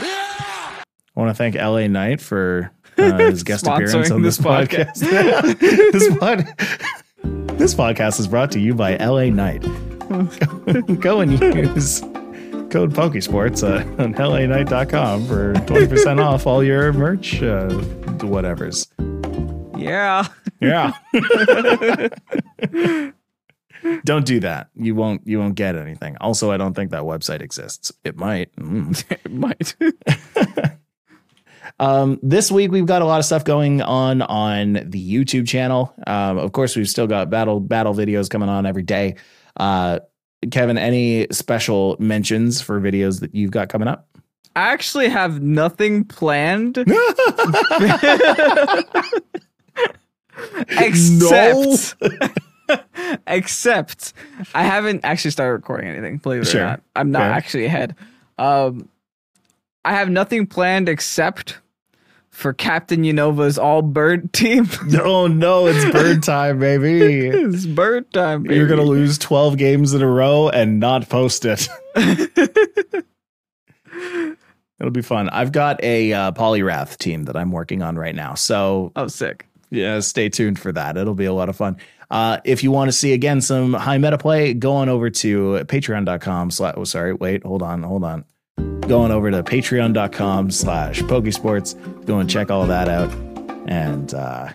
Yeah! 0.00 0.82
I 1.14 1.20
want 1.20 1.28
to 1.28 1.34
thank 1.34 1.54
LA 1.54 1.86
Knight 1.88 2.22
for 2.22 2.72
uh, 2.96 3.18
his 3.18 3.42
guest 3.42 3.66
appearance 3.66 4.10
on 4.10 4.22
this, 4.22 4.38
this 4.38 4.46
podcast. 4.46 4.94
this, 5.92 6.16
pod- 6.16 7.58
this 7.58 7.74
podcast 7.74 8.18
is 8.18 8.26
brought 8.26 8.50
to 8.52 8.58
you 8.58 8.72
by 8.74 8.96
LA 8.96 9.24
Knight. 9.26 9.60
Go 11.00 11.20
and 11.20 11.32
use 11.32 12.00
code 12.70 12.94
Pokesports 12.94 13.62
uh, 13.62 14.02
on 14.02 14.14
LAKnight.com 14.14 15.26
for 15.26 15.52
20% 15.52 16.24
off 16.24 16.46
all 16.46 16.64
your 16.64 16.94
merch, 16.94 17.42
uh, 17.42 17.68
whatevers. 18.22 18.86
Yeah. 19.86 20.26
Yeah. 20.60 20.92
don't 24.04 24.26
do 24.26 24.40
that. 24.40 24.68
You 24.74 24.94
won't. 24.94 25.22
You 25.26 25.38
won't 25.38 25.54
get 25.54 25.76
anything. 25.76 26.16
Also, 26.20 26.50
I 26.50 26.56
don't 26.56 26.74
think 26.74 26.90
that 26.90 27.02
website 27.02 27.40
exists. 27.40 27.92
It 28.04 28.16
might. 28.16 28.54
Mm. 28.56 29.04
it 29.24 29.32
might. 29.32 29.74
Um, 31.78 32.18
this 32.22 32.50
week 32.50 32.70
we've 32.70 32.86
got 32.86 33.02
a 33.02 33.04
lot 33.04 33.18
of 33.18 33.24
stuff 33.24 33.44
going 33.44 33.82
on 33.82 34.22
on 34.22 34.74
the 34.74 35.12
YouTube 35.14 35.46
channel. 35.46 35.92
Um, 36.06 36.38
of 36.38 36.52
course, 36.52 36.76
we've 36.76 36.88
still 36.88 37.06
got 37.06 37.28
battle 37.28 37.60
battle 37.60 37.94
videos 37.94 38.30
coming 38.30 38.48
on 38.48 38.66
every 38.66 38.82
day. 38.82 39.16
Uh, 39.56 40.00
Kevin, 40.50 40.78
any 40.78 41.26
special 41.32 41.96
mentions 41.98 42.60
for 42.62 42.80
videos 42.80 43.20
that 43.20 43.34
you've 43.34 43.50
got 43.50 43.68
coming 43.68 43.88
up? 43.88 44.08
I 44.54 44.72
actually 44.72 45.08
have 45.10 45.42
nothing 45.42 46.04
planned 46.04 46.76
except 50.68 51.94
except 53.26 54.12
I 54.54 54.62
haven't 54.64 55.04
actually 55.04 55.30
started 55.30 55.52
recording 55.52 55.88
anything. 55.88 56.18
Believe 56.18 56.42
it 56.42 56.46
Sure. 56.46 56.62
or 56.62 56.64
not, 56.66 56.80
I'm 56.94 57.10
not 57.10 57.22
actually 57.22 57.64
ahead. 57.66 57.94
Um, 58.38 58.88
I 59.84 59.92
have 59.94 60.10
nothing 60.10 60.46
planned 60.46 60.88
except 60.88 61.58
for 62.30 62.52
Captain 62.52 63.02
Unova's 63.02 63.56
all 63.56 63.80
bird 63.82 64.32
team. 64.32 64.68
oh 65.00 65.26
no, 65.26 65.66
it's 65.68 65.90
bird 65.92 66.22
time, 66.22 66.58
baby. 66.58 67.26
it's 67.28 67.64
bird 67.66 68.12
time. 68.12 68.42
Baby. 68.42 68.56
You're 68.56 68.66
gonna 68.66 68.82
lose 68.82 69.16
12 69.18 69.56
games 69.56 69.94
in 69.94 70.02
a 70.02 70.06
row 70.06 70.48
and 70.50 70.78
not 70.80 71.08
post 71.08 71.44
it. 71.46 71.68
It'll 74.78 74.90
be 74.92 75.00
fun. 75.02 75.30
I've 75.30 75.52
got 75.52 75.82
a 75.82 76.12
uh, 76.12 76.32
Poliwrath 76.32 76.98
team 76.98 77.24
that 77.24 77.36
I'm 77.36 77.50
working 77.50 77.80
on 77.80 77.96
right 77.96 78.14
now. 78.14 78.34
So 78.34 78.92
Oh, 78.94 79.08
sick. 79.08 79.46
Yeah, 79.76 80.00
stay 80.00 80.28
tuned 80.28 80.58
for 80.58 80.72
that. 80.72 80.96
It'll 80.96 81.14
be 81.14 81.26
a 81.26 81.32
lot 81.32 81.48
of 81.48 81.56
fun. 81.56 81.76
Uh, 82.10 82.38
if 82.44 82.62
you 82.62 82.70
want 82.70 82.88
to 82.88 82.92
see 82.92 83.12
again 83.12 83.40
some 83.40 83.72
high 83.74 83.98
meta 83.98 84.18
play, 84.18 84.54
go 84.54 84.72
on 84.74 84.88
over 84.88 85.10
to 85.10 85.64
patreon.com 85.64 86.50
slash 86.50 86.74
oh 86.76 86.84
sorry, 86.84 87.12
wait, 87.12 87.44
hold 87.44 87.62
on, 87.62 87.82
hold 87.82 88.04
on. 88.04 88.24
Going 88.88 89.10
over 89.10 89.30
to 89.30 89.42
patreon.com 89.42 90.50
slash 90.50 91.00
pokesports. 91.02 92.06
Go 92.06 92.18
and 92.20 92.30
check 92.30 92.50
all 92.50 92.66
that 92.66 92.88
out. 92.88 93.12
And 93.68 94.14
uh 94.14 94.52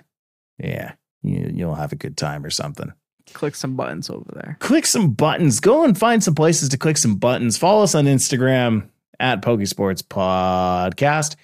yeah, 0.58 0.94
you, 1.22 1.52
you'll 1.54 1.76
have 1.76 1.92
a 1.92 1.98
good 1.98 2.16
time 2.16 2.46
or 2.46 2.50
something. 2.50 2.94
Click 3.34 3.56
some 3.56 3.76
buttons 3.76 4.10
over 4.10 4.30
there. 4.34 4.58
Click 4.60 4.86
some 4.86 5.12
buttons. 5.12 5.60
Go 5.60 5.84
and 5.84 5.98
find 5.98 6.24
some 6.24 6.36
places 6.36 6.70
to 6.70 6.78
click 6.78 6.98
some 6.98 7.16
buttons. 7.16 7.58
Follow 7.58 7.84
us 7.84 7.96
on 7.96 8.06
Instagram 8.06 8.90
at 9.20 9.42
Pokesports 9.42 10.02
Podcast. 10.02 11.36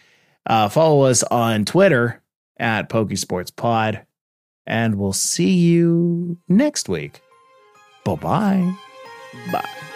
Uh, 0.46 0.70
follow 0.70 1.04
us 1.04 1.24
on 1.24 1.66
Twitter 1.66 2.22
at 2.60 2.90
Pokesports 2.90 3.56
Pod. 3.56 4.06
And 4.66 4.96
we'll 4.96 5.14
see 5.14 5.54
you 5.54 6.38
next 6.50 6.90
week. 6.90 7.22
Bye 8.04 8.16
bye. 8.16 8.74
Bye. 9.52 9.87